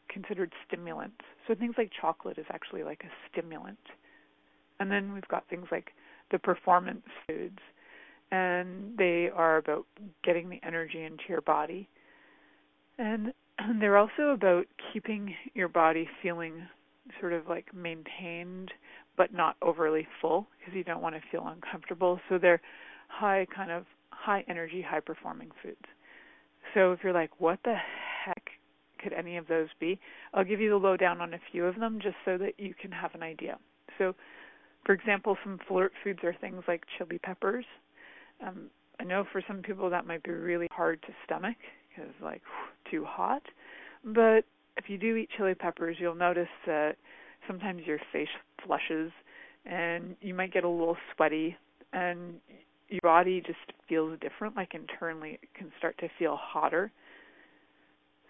considered 0.09 0.51
stimulants. 0.67 1.21
So 1.47 1.55
things 1.55 1.75
like 1.77 1.91
chocolate 1.99 2.37
is 2.37 2.45
actually 2.51 2.83
like 2.83 3.03
a 3.03 3.11
stimulant. 3.29 3.79
And 4.79 4.91
then 4.91 5.13
we've 5.13 5.27
got 5.27 5.47
things 5.49 5.67
like 5.71 5.91
the 6.31 6.39
performance 6.39 7.05
foods, 7.27 7.59
and 8.31 8.97
they 8.97 9.29
are 9.33 9.57
about 9.57 9.85
getting 10.23 10.49
the 10.49 10.59
energy 10.65 11.03
into 11.03 11.23
your 11.29 11.41
body. 11.41 11.87
And 12.97 13.33
they're 13.79 13.97
also 13.97 14.29
about 14.33 14.65
keeping 14.91 15.35
your 15.53 15.67
body 15.67 16.07
feeling 16.21 16.67
sort 17.19 17.33
of 17.33 17.47
like 17.47 17.73
maintained 17.73 18.71
but 19.15 19.33
not 19.33 19.55
overly 19.61 20.07
full 20.21 20.47
because 20.57 20.73
you 20.73 20.83
don't 20.83 21.01
want 21.01 21.15
to 21.15 21.21
feel 21.31 21.47
uncomfortable. 21.47 22.19
So 22.29 22.37
they're 22.37 22.61
high 23.07 23.45
kind 23.55 23.71
of 23.71 23.85
high 24.09 24.43
energy, 24.47 24.81
high 24.81 25.01
performing 25.01 25.51
foods. 25.61 25.85
So 26.73 26.91
if 26.93 26.99
you're 27.03 27.13
like, 27.13 27.29
what 27.39 27.59
the 27.63 27.75
heck 28.25 28.43
could 29.01 29.13
any 29.13 29.37
of 29.37 29.47
those 29.47 29.67
be? 29.79 29.99
I'll 30.33 30.45
give 30.45 30.59
you 30.59 30.69
the 30.69 30.77
lowdown 30.77 31.21
on 31.21 31.33
a 31.33 31.39
few 31.51 31.65
of 31.65 31.75
them 31.75 31.99
just 32.01 32.15
so 32.25 32.37
that 32.37 32.53
you 32.57 32.73
can 32.73 32.91
have 32.91 33.13
an 33.13 33.21
idea. 33.21 33.57
So, 33.97 34.15
for 34.85 34.93
example, 34.93 35.37
some 35.43 35.59
flirt 35.67 35.91
foods 36.03 36.19
are 36.23 36.35
things 36.39 36.63
like 36.67 36.83
chili 36.97 37.19
peppers. 37.19 37.65
Um, 38.45 38.69
I 38.99 39.03
know 39.03 39.25
for 39.31 39.43
some 39.47 39.61
people 39.61 39.89
that 39.89 40.07
might 40.07 40.23
be 40.23 40.31
really 40.31 40.67
hard 40.71 41.01
to 41.03 41.09
stomach 41.25 41.57
because 41.95 42.11
like 42.21 42.41
whew, 42.41 42.91
too 42.91 43.05
hot, 43.05 43.43
but 44.03 44.45
if 44.77 44.85
you 44.87 44.97
do 44.97 45.15
eat 45.15 45.29
chili 45.37 45.55
peppers, 45.55 45.97
you'll 45.99 46.15
notice 46.15 46.47
that 46.65 46.95
sometimes 47.47 47.83
your 47.85 47.99
face 48.11 48.27
flushes 48.65 49.11
and 49.65 50.15
you 50.21 50.33
might 50.33 50.53
get 50.53 50.63
a 50.63 50.69
little 50.69 50.97
sweaty 51.15 51.55
and 51.93 52.35
your 52.89 52.99
body 53.03 53.41
just 53.45 53.59
feels 53.87 54.17
different. 54.19 54.55
Like 54.55 54.73
internally, 54.73 55.39
it 55.41 55.49
can 55.57 55.71
start 55.77 55.97
to 55.99 56.07
feel 56.19 56.37
hotter. 56.39 56.91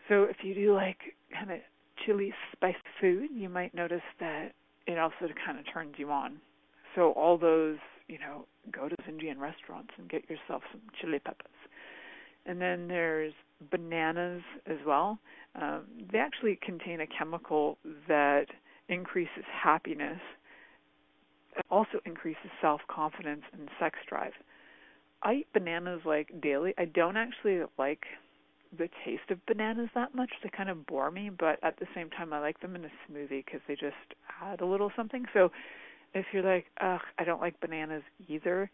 So 0.09 0.24
if 0.24 0.38
you 0.43 0.53
do 0.53 0.74
like 0.74 0.97
kind 1.34 1.51
of 1.51 1.59
chili 2.05 2.34
spice 2.51 2.76
food, 2.99 3.30
you 3.34 3.49
might 3.49 3.74
notice 3.74 4.01
that 4.20 4.49
it 4.86 4.97
also 4.97 5.28
kind 5.45 5.57
of 5.57 5.66
turns 5.72 5.95
you 5.97 6.11
on. 6.11 6.38
So 6.95 7.11
all 7.11 7.38
those, 7.38 7.78
you 8.07 8.20
know, 8.20 8.45
go 8.72 8.89
to 8.89 8.95
Indian 9.07 9.39
restaurants 9.39 9.91
and 9.97 10.09
get 10.09 10.30
yourself 10.30 10.61
some 10.72 10.82
chili 10.99 11.20
peppers. 11.20 11.47
And 12.46 12.60
then 12.62 12.88
there's 12.88 13.34
bananas 13.72 14.41
as 14.66 14.78
well. 14.86 15.20
Um, 15.56 15.84
they 16.12 16.20
actually 16.20 16.60
contain 16.62 17.02
a 17.02 17.08
chemical 17.08 17.78
that 18.08 18.48
increases 18.89 19.44
happiness, 19.64 20.20
it 21.56 21.66
also 21.70 22.00
increases 22.06 22.50
self 22.62 22.82
confidence 22.88 23.44
and 23.54 23.70
sex 23.80 23.98
drive. 24.10 24.34
I 25.22 25.36
eat 25.36 25.48
bananas 25.54 26.02
like 26.06 26.41
daily. 26.41 26.74
I 26.78 26.86
don't 26.86 27.16
actually 27.16 27.62
like 27.78 28.04
the 28.78 28.89
taste 29.06 29.30
of 29.30 29.46
bananas 29.46 29.89
that 29.96 30.16
much. 30.16 30.32
They 30.41 30.50
kind 30.50 30.70
of 30.70 30.86
bore 30.86 31.12
me, 31.12 31.30
but 31.30 31.60
at 31.64 31.80
the 31.80 31.86
same 31.96 32.10
time, 32.10 32.34
I 32.34 32.39
like 32.39 32.60
them 32.60 32.76
in 32.76 32.86
a 32.86 32.89
smoothie 33.10 33.46
because 33.46 33.62
they 33.68 33.76
just 33.76 33.96
add 34.41 34.62
a 34.62 34.66
little 34.66 34.91
something. 34.96 35.26
So 35.34 35.52
if 36.14 36.26
you're 36.34 36.44
like, 36.44 36.66
ugh, 36.82 37.02
I 37.18 37.24
don't 37.24 37.41
like 37.41 37.60
bananas 37.62 38.04
either, 38.28 38.70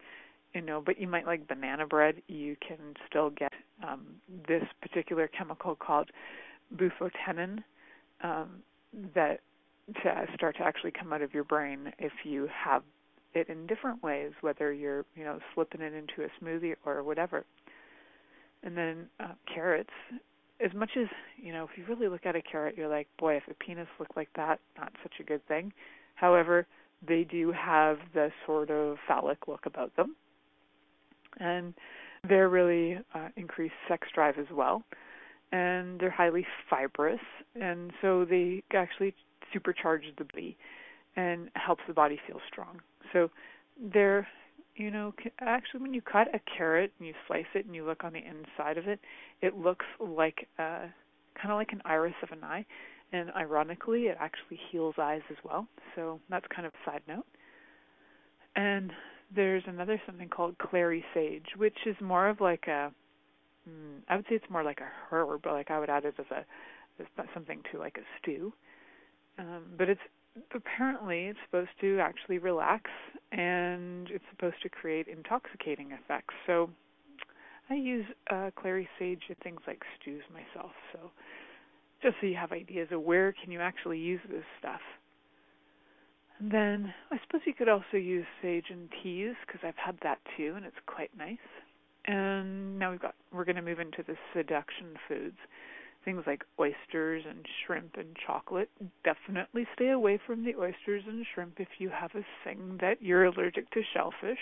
you 0.54 0.60
know, 0.60 0.82
but 0.84 1.00
you 1.00 1.06
might 1.06 1.26
like 1.26 1.46
banana 1.46 1.86
bread, 1.86 2.16
you 2.26 2.56
can 2.66 2.94
still 3.08 3.30
get 3.30 3.52
um, 3.86 4.06
this 4.48 4.64
particular 4.82 5.28
chemical 5.28 5.74
called 5.76 6.10
bufotenin 6.76 7.62
um, 8.22 8.62
that 9.14 9.40
to 10.02 10.26
start 10.34 10.56
to 10.56 10.62
actually 10.62 10.90
come 10.92 11.12
out 11.12 11.22
of 11.22 11.34
your 11.34 11.44
brain 11.44 11.92
if 11.98 12.12
you 12.24 12.48
have 12.52 12.82
it 13.34 13.48
in 13.48 13.66
different 13.66 14.02
ways, 14.02 14.32
whether 14.40 14.72
you're, 14.72 15.04
you 15.14 15.24
know, 15.24 15.38
slipping 15.54 15.80
it 15.80 15.92
into 15.92 16.22
a 16.24 16.44
smoothie 16.44 16.74
or 16.84 17.02
whatever. 17.02 17.44
And 18.62 18.76
then 18.76 19.06
uh, 19.20 19.32
carrots, 19.52 19.90
as 20.64 20.72
much 20.74 20.90
as, 21.00 21.06
you 21.36 21.52
know, 21.52 21.64
if 21.64 21.78
you 21.78 21.84
really 21.88 22.08
look 22.08 22.26
at 22.26 22.36
a 22.36 22.42
carrot, 22.42 22.74
you're 22.76 22.88
like, 22.88 23.08
boy, 23.18 23.36
if 23.36 23.44
a 23.48 23.54
penis 23.54 23.88
looked 23.98 24.16
like 24.16 24.28
that, 24.36 24.58
not 24.76 24.92
such 25.02 25.14
a 25.20 25.22
good 25.22 25.46
thing. 25.46 25.72
However, 26.16 26.66
they 27.06 27.24
do 27.24 27.52
have 27.52 27.98
the 28.12 28.30
sort 28.46 28.70
of 28.70 28.98
phallic 29.08 29.48
look 29.48 29.64
about 29.64 29.94
them. 29.96 30.16
And 31.38 31.74
they're 32.28 32.48
really 32.48 32.98
uh, 33.14 33.28
increased 33.36 33.74
sex 33.88 34.08
drive 34.14 34.38
as 34.38 34.46
well. 34.52 34.82
And 35.52 35.98
they're 36.00 36.10
highly 36.10 36.46
fibrous. 36.68 37.20
And 37.60 37.92
so 38.00 38.24
they 38.24 38.62
actually 38.74 39.14
supercharge 39.54 40.02
the 40.16 40.24
body 40.24 40.56
and 41.16 41.50
helps 41.54 41.82
the 41.88 41.94
body 41.94 42.20
feel 42.26 42.40
strong. 42.48 42.80
So 43.12 43.30
they're 43.92 44.26
you 44.76 44.90
know, 44.90 45.12
actually, 45.40 45.82
when 45.82 45.92
you 45.92 46.00
cut 46.00 46.28
a 46.34 46.40
carrot 46.56 46.92
and 46.98 47.06
you 47.06 47.12
slice 47.26 47.44
it 47.54 47.66
and 47.66 47.74
you 47.74 47.84
look 47.84 48.02
on 48.02 48.14
the 48.14 48.20
inside 48.20 48.78
of 48.78 48.88
it, 48.88 48.98
it 49.42 49.56
looks 49.56 49.84
like 49.98 50.48
uh, 50.58 50.86
kind 51.34 51.50
of 51.50 51.56
like 51.56 51.72
an 51.72 51.82
iris 51.84 52.14
of 52.22 52.30
an 52.30 52.42
eye. 52.42 52.64
And 53.12 53.30
ironically, 53.36 54.04
it 54.04 54.16
actually 54.18 54.58
heals 54.70 54.94
eyes 54.98 55.20
as 55.30 55.36
well. 55.44 55.66
So 55.94 56.18
that's 56.30 56.46
kind 56.54 56.66
of 56.66 56.72
a 56.72 56.90
side 56.90 57.02
note. 57.06 57.26
And 58.56 58.92
there's 59.34 59.62
another 59.66 60.00
something 60.06 60.28
called 60.28 60.58
clary 60.58 61.04
sage, 61.14 61.46
which 61.56 61.76
is 61.86 61.96
more 62.00 62.28
of 62.28 62.40
like 62.40 62.64
a, 62.66 62.92
mm, 63.68 64.00
I 64.08 64.16
would 64.16 64.24
say 64.28 64.36
it's 64.36 64.50
more 64.50 64.64
like 64.64 64.80
a 64.80 65.14
herb, 65.14 65.40
but 65.42 65.52
like 65.52 65.70
I 65.70 65.78
would 65.78 65.90
add 65.90 66.04
it 66.04 66.14
as 66.18 66.26
a 66.30 66.44
as 67.00 67.26
something 67.32 67.62
to 67.72 67.78
like 67.78 67.96
a 67.96 68.04
stew. 68.20 68.52
Um, 69.38 69.64
but 69.78 69.88
it's 69.88 70.00
apparently 70.54 71.26
it's 71.26 71.38
supposed 71.46 71.70
to 71.80 71.98
actually 71.98 72.38
relax 72.38 72.90
and 73.32 74.08
it's 74.10 74.24
supposed 74.30 74.56
to 74.62 74.68
create 74.68 75.08
intoxicating 75.08 75.92
effects. 75.92 76.34
So 76.46 76.70
I 77.68 77.74
use 77.74 78.04
uh, 78.30 78.50
clary 78.60 78.88
sage 78.98 79.22
in 79.28 79.36
things 79.42 79.60
like 79.66 79.82
stews 80.00 80.22
myself. 80.32 80.72
So 80.92 81.10
just 82.02 82.16
so 82.20 82.26
you 82.26 82.36
have 82.36 82.52
ideas 82.52 82.88
of 82.90 83.02
where 83.02 83.32
can 83.32 83.52
you 83.52 83.60
actually 83.60 83.98
use 83.98 84.20
this 84.28 84.44
stuff. 84.58 84.80
And 86.40 86.50
then 86.50 86.94
I 87.10 87.18
suppose 87.22 87.42
you 87.44 87.54
could 87.54 87.68
also 87.68 87.96
use 87.96 88.26
sage 88.42 88.66
and 88.70 88.88
teas 89.02 89.34
because 89.46 89.60
I've 89.62 89.76
had 89.76 89.98
that 90.02 90.18
too 90.36 90.54
and 90.56 90.64
it's 90.64 90.76
quite 90.86 91.10
nice. 91.16 91.36
And 92.06 92.78
now 92.78 92.90
we've 92.90 93.00
got 93.00 93.14
we're 93.32 93.44
going 93.44 93.56
to 93.56 93.62
move 93.62 93.78
into 93.78 94.02
the 94.02 94.16
seduction 94.34 94.96
foods 95.06 95.36
things 96.04 96.22
like 96.26 96.44
oysters 96.58 97.24
and 97.28 97.44
shrimp 97.66 97.96
and 97.96 98.16
chocolate. 98.26 98.70
Definitely 99.04 99.66
stay 99.74 99.90
away 99.90 100.18
from 100.26 100.44
the 100.44 100.54
oysters 100.56 101.02
and 101.06 101.26
shrimp 101.34 101.60
if 101.60 101.68
you 101.78 101.90
have 101.90 102.10
a 102.14 102.24
thing 102.44 102.78
that 102.80 103.02
you're 103.02 103.24
allergic 103.24 103.70
to 103.72 103.82
shellfish. 103.94 104.38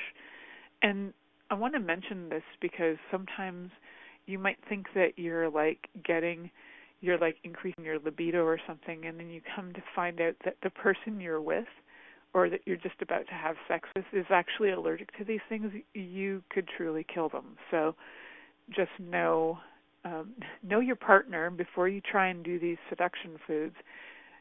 And 0.82 1.12
I 1.50 1.54
want 1.54 1.74
to 1.74 1.80
mention 1.80 2.28
this 2.28 2.44
because 2.60 2.96
sometimes 3.10 3.70
you 4.26 4.38
might 4.38 4.58
think 4.68 4.86
that 4.94 5.12
you're 5.16 5.50
like 5.50 5.88
getting 6.04 6.50
you're 7.00 7.18
like 7.18 7.36
increasing 7.44 7.84
your 7.84 7.98
libido 8.00 8.44
or 8.44 8.58
something 8.66 9.06
and 9.06 9.20
then 9.20 9.30
you 9.30 9.40
come 9.54 9.72
to 9.72 9.82
find 9.94 10.20
out 10.20 10.34
that 10.44 10.56
the 10.62 10.70
person 10.70 11.20
you're 11.20 11.40
with 11.40 11.66
or 12.34 12.50
that 12.50 12.60
you're 12.66 12.76
just 12.76 13.00
about 13.00 13.26
to 13.26 13.34
have 13.34 13.56
sex 13.66 13.88
with 13.96 14.04
is 14.12 14.26
actually 14.30 14.70
allergic 14.70 15.16
to 15.16 15.24
these 15.24 15.40
things, 15.48 15.72
you 15.94 16.42
could 16.50 16.68
truly 16.76 17.04
kill 17.12 17.28
them. 17.28 17.56
So 17.70 17.94
just 18.70 18.90
know 18.98 19.58
um, 20.04 20.32
know 20.62 20.80
your 20.80 20.96
partner 20.96 21.50
before 21.50 21.88
you 21.88 22.00
try 22.00 22.28
and 22.28 22.44
do 22.44 22.58
these 22.58 22.78
seduction 22.88 23.36
foods. 23.46 23.76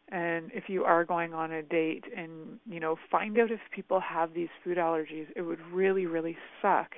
And 0.10 0.52
if 0.54 0.70
you 0.70 0.86
are 0.86 1.04
going 1.04 1.34
on 1.34 1.52
a 1.52 1.62
date 1.62 2.06
and, 2.16 2.60
you 2.66 2.80
know, 2.80 2.96
find 3.12 3.38
out 3.38 3.52
if 3.52 3.60
people 3.76 4.00
have 4.00 4.34
these 4.34 4.48
food 4.64 4.78
allergies, 4.78 5.28
it 5.36 5.42
would 5.42 5.60
really, 5.70 6.06
really 6.06 6.38
suck 6.62 6.92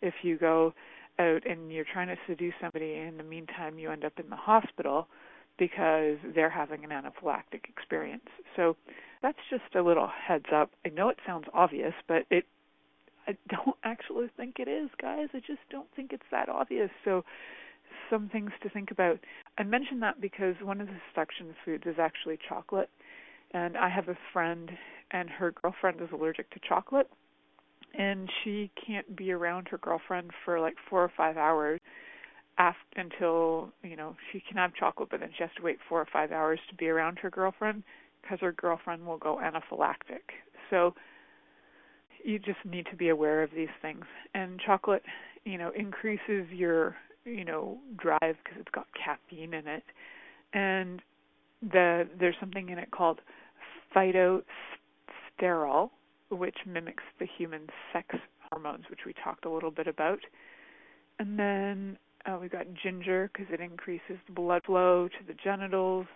if 0.00 0.14
you 0.22 0.38
go 0.38 0.72
out 1.18 1.46
and 1.46 1.70
you're 1.70 1.84
trying 1.92 2.08
to 2.08 2.16
seduce 2.26 2.54
somebody 2.60 2.94
and 2.94 3.08
in 3.08 3.16
the 3.18 3.22
meantime 3.22 3.78
you 3.78 3.90
end 3.90 4.04
up 4.04 4.18
in 4.18 4.30
the 4.30 4.36
hospital 4.36 5.08
because 5.58 6.16
they're 6.34 6.50
having 6.50 6.84
an 6.84 6.90
anaphylactic 6.90 7.68
experience. 7.68 8.24
So 8.56 8.76
that's 9.24 9.38
just 9.48 9.74
a 9.74 9.80
little 9.80 10.06
heads 10.06 10.44
up. 10.54 10.70
I 10.84 10.90
know 10.90 11.08
it 11.08 11.16
sounds 11.26 11.46
obvious, 11.54 11.94
but 12.06 12.26
it 12.30 12.44
I 13.26 13.34
don't 13.48 13.76
actually 13.84 14.26
think 14.36 14.56
it 14.58 14.68
is, 14.68 14.90
guys. 15.00 15.28
I 15.32 15.38
just 15.38 15.60
don't 15.70 15.88
think 15.96 16.12
it's 16.12 16.22
that 16.30 16.50
obvious. 16.50 16.90
So 17.06 17.24
some 18.10 18.28
things 18.28 18.50
to 18.62 18.68
think 18.68 18.90
about. 18.90 19.18
I 19.56 19.62
mention 19.62 20.00
that 20.00 20.20
because 20.20 20.56
one 20.62 20.82
of 20.82 20.88
the 20.88 20.96
seduction 21.10 21.54
foods 21.64 21.84
is 21.86 21.96
actually 21.98 22.38
chocolate. 22.46 22.90
And 23.52 23.78
I 23.78 23.88
have 23.88 24.08
a 24.08 24.18
friend, 24.32 24.70
and 25.10 25.30
her 25.30 25.52
girlfriend 25.52 26.02
is 26.02 26.08
allergic 26.12 26.50
to 26.50 26.60
chocolate. 26.68 27.08
And 27.98 28.28
she 28.42 28.70
can't 28.86 29.16
be 29.16 29.32
around 29.32 29.68
her 29.68 29.78
girlfriend 29.78 30.32
for 30.44 30.60
like 30.60 30.74
four 30.90 31.02
or 31.02 31.12
five 31.16 31.38
hours 31.38 31.80
after, 32.58 32.78
until, 32.96 33.70
you 33.82 33.96
know, 33.96 34.16
she 34.32 34.42
can 34.46 34.58
have 34.58 34.74
chocolate, 34.74 35.08
but 35.10 35.20
then 35.20 35.30
she 35.34 35.44
has 35.44 35.52
to 35.56 35.62
wait 35.62 35.78
four 35.88 36.00
or 36.00 36.08
five 36.12 36.30
hours 36.30 36.58
to 36.68 36.74
be 36.74 36.88
around 36.88 37.20
her 37.20 37.30
girlfriend 37.30 37.84
because 38.24 38.40
her 38.40 38.52
girlfriend 38.52 39.06
will 39.06 39.18
go 39.18 39.38
anaphylactic. 39.42 40.22
So 40.70 40.94
you 42.24 42.38
just 42.38 42.58
need 42.64 42.86
to 42.90 42.96
be 42.96 43.10
aware 43.10 43.42
of 43.42 43.50
these 43.54 43.68
things. 43.82 44.04
And 44.34 44.58
chocolate, 44.58 45.02
you 45.44 45.58
know, 45.58 45.70
increases 45.76 46.46
your 46.50 46.96
you 47.24 47.44
know 47.44 47.78
drive 47.96 48.36
because 48.42 48.58
it's 48.58 48.70
got 48.72 48.86
caffeine 48.94 49.54
in 49.54 49.68
it, 49.68 49.84
and 50.52 51.00
the 51.62 52.08
there's 52.18 52.36
something 52.40 52.70
in 52.70 52.78
it 52.78 52.90
called 52.90 53.20
phytosterol, 53.94 55.90
which 56.30 56.56
mimics 56.66 57.04
the 57.18 57.26
human 57.38 57.68
sex 57.92 58.16
hormones, 58.50 58.84
which 58.90 59.00
we 59.06 59.14
talked 59.22 59.44
a 59.44 59.50
little 59.50 59.70
bit 59.70 59.86
about, 59.86 60.20
and 61.18 61.38
then 61.38 61.98
uh, 62.26 62.38
we've 62.40 62.52
got 62.52 62.66
ginger 62.82 63.30
because 63.32 63.52
it 63.52 63.60
increases 63.60 64.16
the 64.26 64.32
blood 64.32 64.62
flow 64.64 65.08
to 65.08 65.26
the 65.26 65.34
genitals 65.44 66.06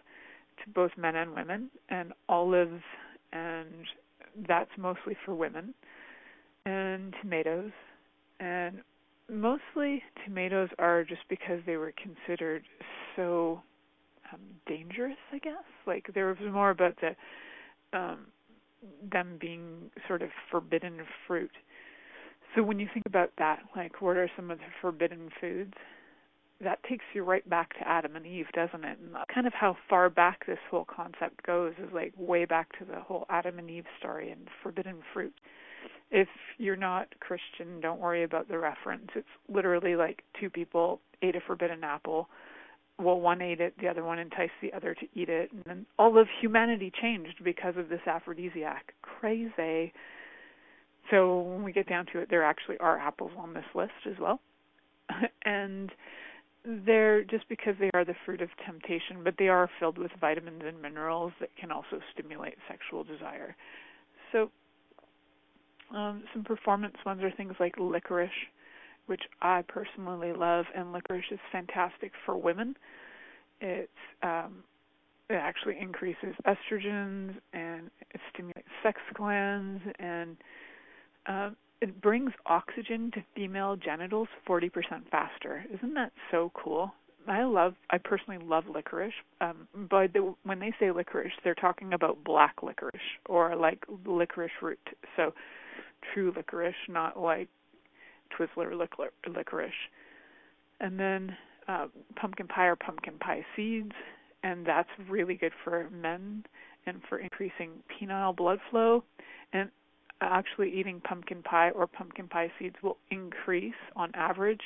to 0.64 0.70
both 0.70 0.90
men 0.96 1.16
and 1.16 1.34
women, 1.34 1.70
and 1.88 2.12
olives, 2.28 2.82
and 3.32 3.86
that's 4.46 4.70
mostly 4.76 5.16
for 5.24 5.34
women, 5.34 5.74
and 6.66 7.14
tomatoes, 7.22 7.72
and 8.40 8.82
mostly 9.30 10.02
tomatoes 10.24 10.68
are 10.78 11.04
just 11.04 11.22
because 11.28 11.60
they 11.66 11.76
were 11.76 11.92
considered 11.92 12.62
so 13.16 13.60
um, 14.32 14.40
dangerous, 14.66 15.16
I 15.32 15.38
guess. 15.38 15.64
Like 15.86 16.06
there 16.14 16.26
was 16.26 16.36
more 16.52 16.70
about 16.70 16.94
the 17.00 17.98
um, 17.98 18.26
them 19.10 19.38
being 19.40 19.90
sort 20.06 20.22
of 20.22 20.28
forbidden 20.50 21.00
fruit. 21.26 21.50
So 22.54 22.62
when 22.62 22.78
you 22.78 22.88
think 22.92 23.06
about 23.06 23.32
that, 23.38 23.60
like 23.76 24.00
what 24.00 24.16
are 24.16 24.30
some 24.36 24.50
of 24.50 24.58
the 24.58 24.64
forbidden 24.80 25.30
foods? 25.40 25.74
That 26.60 26.82
takes 26.82 27.04
you 27.14 27.22
right 27.22 27.48
back 27.48 27.78
to 27.78 27.88
Adam 27.88 28.16
and 28.16 28.26
Eve, 28.26 28.46
doesn't 28.52 28.84
it? 28.84 28.98
And 28.98 29.14
kind 29.32 29.46
of 29.46 29.52
how 29.54 29.76
far 29.88 30.10
back 30.10 30.44
this 30.46 30.58
whole 30.70 30.84
concept 30.84 31.44
goes 31.46 31.72
is 31.78 31.92
like 31.92 32.12
way 32.16 32.44
back 32.44 32.76
to 32.78 32.84
the 32.84 33.00
whole 33.00 33.26
Adam 33.30 33.58
and 33.58 33.70
Eve 33.70 33.84
story 33.98 34.30
and 34.30 34.48
forbidden 34.62 34.96
fruit 35.12 35.34
if 36.10 36.28
you're 36.56 36.76
not 36.76 37.08
Christian, 37.20 37.80
don't 37.80 38.00
worry 38.00 38.22
about 38.22 38.48
the 38.48 38.58
reference. 38.58 39.08
It's 39.14 39.26
literally 39.48 39.96
like 39.96 40.22
two 40.40 40.48
people 40.50 41.00
ate 41.22 41.36
a 41.36 41.40
forbidden 41.46 41.84
apple. 41.84 42.28
Well, 42.98 43.20
one 43.20 43.42
ate 43.42 43.60
it, 43.60 43.74
the 43.80 43.88
other 43.88 44.02
one 44.02 44.18
enticed 44.18 44.52
the 44.60 44.72
other 44.72 44.94
to 44.94 45.06
eat 45.14 45.28
it, 45.28 45.52
and 45.52 45.62
then 45.66 45.86
all 45.98 46.18
of 46.18 46.26
humanity 46.40 46.92
changed 47.00 47.44
because 47.44 47.76
of 47.76 47.88
this 47.88 48.00
aphrodisiac. 48.06 48.92
Crazy. 49.02 49.92
So 51.10 51.40
when 51.40 51.62
we 51.62 51.72
get 51.72 51.88
down 51.88 52.06
to 52.12 52.18
it, 52.18 52.28
there 52.28 52.42
actually 52.42 52.78
are 52.78 52.98
apples 52.98 53.30
on 53.38 53.54
this 53.54 53.64
list 53.74 53.92
as 54.06 54.18
well. 54.20 54.40
and 55.44 55.92
they're 56.84 57.24
just 57.24 57.48
because 57.48 57.74
they 57.80 57.90
are 57.94 58.04
the 58.04 58.14
fruit 58.26 58.42
of 58.42 58.50
temptation, 58.66 59.24
but 59.24 59.34
they 59.38 59.48
are 59.48 59.70
filled 59.80 59.96
with 59.96 60.10
vitamins 60.20 60.62
and 60.66 60.80
minerals 60.80 61.32
that 61.40 61.48
can 61.58 61.72
also 61.72 62.00
stimulate 62.12 62.54
sexual 62.68 63.04
desire. 63.04 63.56
So, 64.32 64.50
um, 65.94 66.24
some 66.34 66.44
performance 66.44 66.96
ones 67.06 67.22
are 67.22 67.30
things 67.30 67.54
like 67.58 67.74
licorice, 67.78 68.30
which 69.06 69.22
I 69.40 69.62
personally 69.66 70.34
love, 70.34 70.66
and 70.76 70.92
licorice 70.92 71.24
is 71.30 71.38
fantastic 71.50 72.12
for 72.26 72.36
women. 72.36 72.76
It's 73.62 73.88
um, 74.22 74.62
it 75.30 75.34
actually 75.34 75.78
increases 75.80 76.34
estrogens 76.46 77.34
and 77.52 77.90
it 78.14 78.20
stimulates 78.32 78.68
sex 78.82 78.98
glands 79.14 79.82
and 79.98 80.36
uh, 81.26 81.50
it 81.80 82.00
brings 82.00 82.32
oxygen 82.46 83.10
to 83.12 83.24
female 83.34 83.76
genitals 83.76 84.28
40% 84.48 84.70
faster. 85.10 85.64
Isn't 85.72 85.94
that 85.94 86.12
so 86.30 86.50
cool? 86.54 86.92
I 87.26 87.44
love, 87.44 87.74
I 87.90 87.98
personally 87.98 88.42
love 88.42 88.64
licorice. 88.72 89.12
Um, 89.40 89.68
but 89.90 90.12
the, 90.12 90.34
when 90.44 90.58
they 90.60 90.72
say 90.80 90.90
licorice, 90.90 91.32
they're 91.44 91.54
talking 91.54 91.92
about 91.92 92.24
black 92.24 92.62
licorice 92.62 93.00
or 93.26 93.54
like 93.54 93.84
licorice 94.06 94.50
root. 94.62 94.80
So 95.16 95.34
true 96.14 96.32
licorice, 96.34 96.74
not 96.88 97.20
like 97.20 97.48
Twizzler 98.36 98.72
licorice. 99.26 99.72
And 100.80 100.98
then 100.98 101.36
uh, 101.68 101.88
pumpkin 102.16 102.48
pie 102.48 102.66
or 102.66 102.76
pumpkin 102.76 103.18
pie 103.18 103.44
seeds, 103.54 103.92
and 104.42 104.64
that's 104.64 104.88
really 105.08 105.34
good 105.34 105.52
for 105.64 105.88
men 105.90 106.44
and 106.86 107.00
for 107.08 107.18
increasing 107.18 107.70
penile 107.90 108.34
blood 108.34 108.58
flow. 108.70 109.04
And 109.52 109.70
actually 110.20 110.72
eating 110.72 111.00
pumpkin 111.00 111.42
pie 111.42 111.70
or 111.70 111.86
pumpkin 111.86 112.28
pie 112.28 112.50
seeds 112.58 112.76
will 112.82 112.98
increase 113.10 113.74
on 113.96 114.10
average 114.14 114.62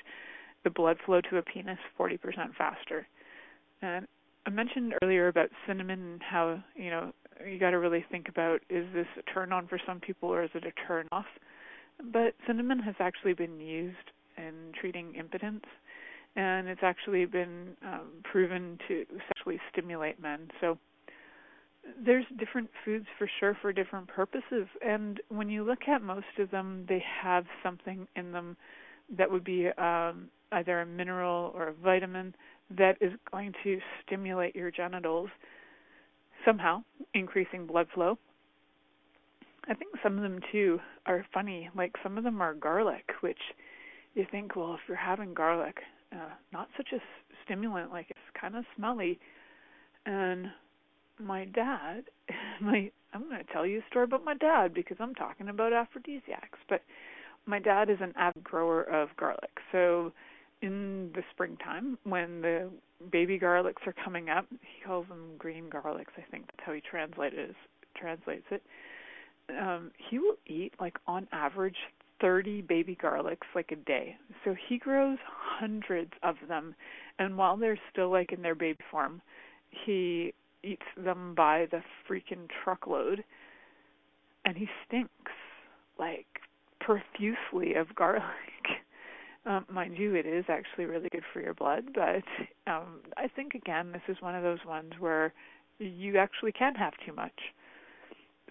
the 0.65 0.71
blood 0.71 0.99
flow 1.05 1.21
to 1.21 1.39
a 1.39 1.43
penis 1.43 1.79
40% 1.99 2.19
faster. 2.57 3.07
And 3.81 4.07
I 4.47 4.51
mentioned 4.51 4.95
earlier 5.03 5.29
about 5.29 5.51
cinnamon 5.67 6.01
and 6.01 6.23
how, 6.23 6.63
you 6.77 6.91
know, 6.91 7.13
you 7.47 7.59
got 7.59 7.71
to 7.71 7.79
really 7.79 8.05
think 8.11 8.29
about 8.29 8.61
is 8.69 8.87
this 8.95 9.07
a 9.19 9.31
turn 9.33 9.53
on 9.53 9.67
for 9.67 9.81
some 9.85 10.01
people 10.01 10.29
or 10.29 10.45
is 10.45 10.51
it 10.55 10.65
a 10.65 10.87
turn 10.87 11.09
off? 11.13 11.27
But 12.13 12.35
cinnamon 12.47 12.79
has 12.81 12.95
actually 12.99 13.35
been 13.35 13.61
used 13.61 13.97
in 14.37 14.73
treating 14.79 15.15
impotence 15.15 15.65
and 16.37 16.69
it's 16.69 16.83
actually 16.83 17.27
been 17.27 17.77
um, 17.85 18.09
proven 18.25 18.79
to 18.89 19.05
sexually 19.29 19.61
stimulate 19.71 20.21
men. 20.21 20.51
So 20.61 20.79
there's 22.05 22.25
different 22.39 22.71
foods 22.85 23.07
for 23.19 23.29
sure 23.41 23.57
for 23.61 23.73
different 23.73 24.09
purposes. 24.09 24.67
And 24.85 25.21
when 25.29 25.49
you 25.49 25.65
look 25.65 25.89
at 25.89 26.03
most 26.03 26.39
of 26.39 26.51
them 26.51 26.85
they 26.89 27.03
have 27.23 27.45
something 27.63 28.07
in 28.17 28.33
them 28.33 28.57
that 29.17 29.31
would 29.31 29.45
be 29.45 29.69
um, 29.79 30.29
either 30.53 30.81
a 30.81 30.87
mineral 30.87 31.53
or 31.55 31.69
a 31.69 31.73
vitamin 31.73 32.35
that 32.77 32.97
is 33.01 33.13
going 33.31 33.53
to 33.65 33.79
stimulate 34.05 34.57
your 34.57 34.71
genitals 34.71 35.29
somehow 36.45 36.83
increasing 37.15 37.67
blood 37.67 37.87
flow. 37.95 38.19
I 39.69 39.75
think 39.75 39.93
some 40.03 40.17
of 40.17 40.23
them 40.23 40.41
too 40.51 40.81
are 41.07 41.25
funny. 41.33 41.69
Like 41.77 41.93
some 42.03 42.19
of 42.19 42.25
them 42.25 42.41
are 42.41 42.55
garlic 42.55 43.05
which 43.21 43.39
you 44.15 44.27
think 44.31 44.57
well 44.57 44.75
if 44.75 44.81
you're 44.89 44.97
having 44.97 45.35
garlic 45.35 45.79
uh, 46.13 46.31
not 46.53 46.69
such 46.77 46.89
a 46.93 46.99
stimulant 47.45 47.91
like 47.91 48.07
it's 48.11 48.19
kind 48.41 48.57
of 48.57 48.65
smelly. 48.77 49.19
And 50.07 50.47
my 51.25 51.47
dad, 51.47 52.05
my 52.61 52.91
I'm 53.13 53.29
going 53.29 53.45
to 53.45 53.53
tell 53.53 53.67
you 53.67 53.81
a 53.81 53.91
story 53.91 54.05
about 54.05 54.25
my 54.25 54.35
dad 54.35 54.73
because 54.73 54.97
I'm 55.01 55.15
talking 55.15 55.49
about 55.49 55.73
aphrodisiacs. 55.73 56.59
But 56.69 56.83
my 57.47 57.59
dad 57.59 57.91
is 57.91 57.99
an 58.01 58.15
avid 58.17 58.43
grower 58.43 58.83
of 58.85 59.11
garlic. 59.19 59.51
So 59.71 60.13
in 60.63 61.11
the 61.15 61.23
springtime, 61.33 61.99
when 62.05 62.41
the 62.41 62.71
baby 63.11 63.39
garlics 63.39 63.87
are 63.87 63.95
coming 64.05 64.31
up, 64.31 64.47
he 64.51 64.85
calls 64.87 65.07
them 65.09 65.33
green 65.39 65.69
garlics. 65.69 66.15
I 66.17 66.23
think 66.31 66.47
that's 66.47 66.65
how 66.65 66.73
he 66.73 66.81
translates 66.81 67.37
translates 67.97 68.47
it. 68.51 68.63
Um, 69.51 69.91
he 70.09 70.19
will 70.19 70.37
eat 70.47 70.73
like 70.81 70.97
on 71.07 71.27
average 71.33 71.77
30 72.21 72.63
baby 72.63 72.97
garlics 73.03 73.49
like 73.55 73.73
a 73.73 73.77
day. 73.77 74.17
So 74.45 74.55
he 74.69 74.79
grows 74.79 75.19
hundreds 75.27 76.13
of 76.23 76.37
them, 76.49 76.75
and 77.19 77.37
while 77.37 77.57
they're 77.57 77.79
still 77.91 78.11
like 78.11 78.33
in 78.33 78.41
their 78.41 78.55
baby 78.55 78.79
form, 78.91 79.21
he 79.85 80.33
eats 80.63 80.87
them 80.97 81.35
by 81.35 81.67
the 81.71 81.83
freaking 82.09 82.49
truckload 82.63 83.25
and 84.45 84.57
he 84.57 84.69
stinks 84.87 85.33
like 85.99 86.27
profusely 86.81 87.75
of 87.75 87.95
garlic. 87.95 88.25
Um, 89.45 89.67
mind 89.69 89.99
you, 89.99 90.15
it 90.15 90.25
is 90.25 90.45
actually 90.49 90.85
really 90.85 91.09
good 91.09 91.25
for 91.33 91.41
your 91.41 91.53
blood, 91.53 91.87
but 91.93 92.23
um, 92.71 93.01
I 93.17 93.27
think 93.27 93.55
again, 93.55 93.91
this 93.91 94.03
is 94.07 94.23
one 94.23 94.37
of 94.37 94.45
those 94.45 94.65
ones 94.65 94.93
where 95.01 95.35
you 95.81 96.17
actually 96.17 96.53
can 96.53 96.77
have 96.77 96.93
too 97.05 97.13
much. 97.13 97.33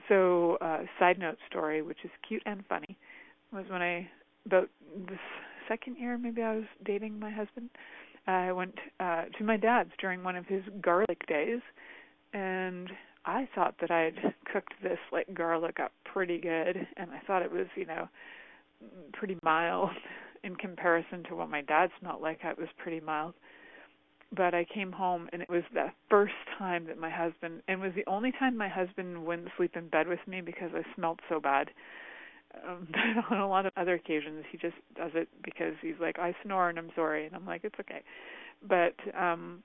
So, 0.09 0.57
uh, 0.59 0.80
side 0.99 1.18
note 1.18 1.38
story, 1.49 1.82
which 1.82 1.99
is 2.03 2.12
cute 2.28 2.43
and 2.45 2.66
funny, 2.68 2.97
was 3.53 3.64
when 3.70 3.82
I 3.82 4.09
about 4.45 4.68
this 5.07 5.18
second 5.70 5.97
year, 5.97 6.18
maybe 6.18 6.41
I 6.41 6.55
was 6.55 6.66
dating 6.84 7.18
my 7.18 7.32
husband. 7.32 7.70
I 8.28 8.51
went 8.51 8.76
uh, 8.99 9.24
to 9.38 9.43
my 9.45 9.55
dad's 9.55 9.91
during 9.97 10.24
one 10.24 10.36
of 10.36 10.45
his 10.45 10.64
garlic 10.82 11.26
days, 11.28 11.62
and 12.34 12.89
I 13.25 13.47
thought 13.53 13.75
that 13.82 13.91
I'd 13.91 14.34
cooked 14.51 14.73
this 14.82 14.97
like 15.11 15.34
garlic 15.34 15.79
up 15.79 15.91
pretty 16.05 16.39
good, 16.39 16.88
and 16.97 17.11
I 17.11 17.19
thought 17.25 17.41
it 17.41 17.51
was, 17.51 17.67
you 17.75 17.86
know, 17.86 18.07
pretty 19.13 19.38
mild 19.43 19.91
in 20.43 20.55
comparison 20.55 21.23
to 21.29 21.36
what 21.36 21.49
my 21.49 21.61
dad 21.61 21.89
smelled 21.99 22.21
like. 22.21 22.39
It 22.43 22.57
was 22.57 22.69
pretty 22.77 22.99
mild. 22.99 23.34
But 24.36 24.53
I 24.53 24.65
came 24.73 24.93
home 24.93 25.27
and 25.34 25.41
it 25.41 25.49
was 25.49 25.63
the 25.73 25.88
first 26.09 26.34
time 26.57 26.86
that 26.86 26.97
my 26.97 27.09
husband, 27.09 27.61
and 27.67 27.82
was 27.82 27.91
the 27.95 28.07
only 28.07 28.32
time 28.32 28.57
my 28.57 28.69
husband 28.69 29.25
wouldn't 29.25 29.49
sleep 29.57 29.75
in 29.75 29.89
bed 29.89 30.07
with 30.07 30.25
me 30.25 30.39
because 30.39 30.71
I 30.73 30.84
smelled 30.95 31.19
so 31.27 31.39
bad. 31.39 31.69
Um, 32.67 32.88
but 33.27 33.36
on 33.36 33.41
a 33.41 33.47
lot 33.47 33.65
of 33.65 33.73
other 33.75 33.95
occasions, 33.95 34.45
he 34.49 34.57
just 34.57 34.77
does 34.95 35.11
it 35.15 35.27
because 35.43 35.73
he's 35.82 35.99
like, 35.99 36.17
I 36.17 36.34
snore 36.43 36.69
and 36.69 36.79
I'm 36.79 36.91
sorry, 36.95 37.25
and 37.25 37.36
I'm 37.36 37.45
like, 37.45 37.65
it's 37.65 37.79
okay. 37.79 38.01
But 38.67 38.95
um 39.19 39.63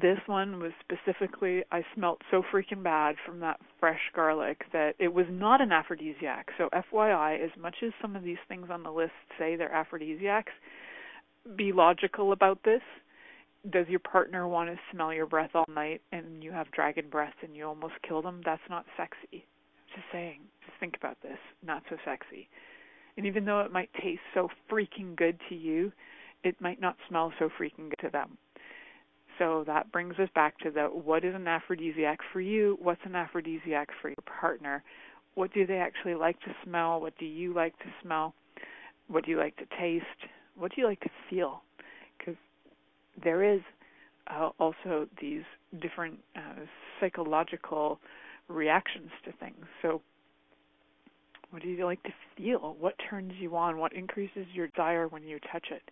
this 0.00 0.18
one 0.26 0.60
was 0.60 0.72
specifically, 0.80 1.62
I 1.72 1.82
smelt 1.94 2.20
so 2.30 2.42
freaking 2.52 2.82
bad 2.82 3.16
from 3.24 3.40
that 3.40 3.58
fresh 3.80 4.00
garlic 4.14 4.64
that 4.72 4.94
it 4.98 5.12
was 5.12 5.24
not 5.30 5.62
an 5.62 5.72
aphrodisiac. 5.72 6.50
So, 6.58 6.68
FYI, 6.70 7.42
as 7.42 7.50
much 7.58 7.76
as 7.82 7.92
some 8.02 8.14
of 8.14 8.22
these 8.22 8.36
things 8.46 8.66
on 8.70 8.82
the 8.82 8.90
list 8.90 9.12
say 9.38 9.56
they're 9.56 9.72
aphrodisiacs, 9.72 10.52
be 11.56 11.72
logical 11.72 12.32
about 12.32 12.62
this. 12.62 12.82
Does 13.70 13.88
your 13.88 14.00
partner 14.00 14.46
want 14.46 14.68
to 14.68 14.78
smell 14.92 15.14
your 15.14 15.26
breath 15.26 15.50
all 15.54 15.64
night 15.74 16.02
and 16.12 16.44
you 16.44 16.52
have 16.52 16.70
dragon 16.72 17.08
breath 17.08 17.34
and 17.42 17.56
you 17.56 17.66
almost 17.66 17.94
kill 18.06 18.20
them? 18.20 18.42
That's 18.44 18.60
not 18.68 18.84
sexy. 18.98 19.46
Just 19.94 20.06
saying. 20.12 20.40
Just 20.66 20.78
think 20.78 20.96
about 20.96 21.16
this. 21.22 21.38
Not 21.64 21.82
so 21.88 21.96
sexy. 22.04 22.48
And 23.16 23.24
even 23.24 23.46
though 23.46 23.60
it 23.60 23.72
might 23.72 23.90
taste 23.94 24.20
so 24.34 24.50
freaking 24.70 25.16
good 25.16 25.40
to 25.48 25.54
you, 25.54 25.90
it 26.44 26.60
might 26.60 26.82
not 26.82 26.96
smell 27.08 27.32
so 27.38 27.48
freaking 27.58 27.88
good 27.88 28.00
to 28.02 28.10
them. 28.10 28.36
So 29.38 29.64
that 29.66 29.92
brings 29.92 30.18
us 30.18 30.28
back 30.34 30.58
to 30.60 30.70
the 30.70 30.84
what 30.84 31.24
is 31.24 31.34
an 31.34 31.46
aphrodisiac 31.46 32.18
for 32.32 32.40
you? 32.40 32.78
What's 32.80 33.00
an 33.04 33.14
aphrodisiac 33.14 33.88
for 34.00 34.08
your 34.08 34.16
partner? 34.40 34.82
What 35.34 35.52
do 35.52 35.66
they 35.66 35.76
actually 35.76 36.14
like 36.14 36.40
to 36.40 36.54
smell? 36.64 37.00
What 37.00 37.16
do 37.18 37.26
you 37.26 37.52
like 37.52 37.78
to 37.80 37.86
smell? 38.02 38.34
What 39.08 39.24
do 39.24 39.30
you 39.30 39.38
like 39.38 39.56
to 39.56 39.66
taste? 39.78 40.04
What 40.56 40.74
do 40.74 40.80
you 40.80 40.86
like 40.86 41.00
to 41.00 41.10
feel? 41.28 41.62
Because 42.18 42.36
there 43.22 43.44
is 43.44 43.60
uh, 44.28 44.50
also 44.58 45.06
these 45.20 45.42
different 45.80 46.18
uh, 46.34 46.64
psychological 47.00 48.00
reactions 48.48 49.10
to 49.24 49.32
things. 49.32 49.64
So, 49.82 50.00
what 51.50 51.62
do 51.62 51.68
you 51.68 51.84
like 51.84 52.02
to 52.04 52.12
feel? 52.36 52.76
What 52.80 52.94
turns 53.08 53.32
you 53.38 53.56
on? 53.56 53.78
What 53.78 53.92
increases 53.92 54.46
your 54.52 54.68
desire 54.68 55.08
when 55.08 55.22
you 55.22 55.38
touch 55.52 55.66
it? 55.70 55.82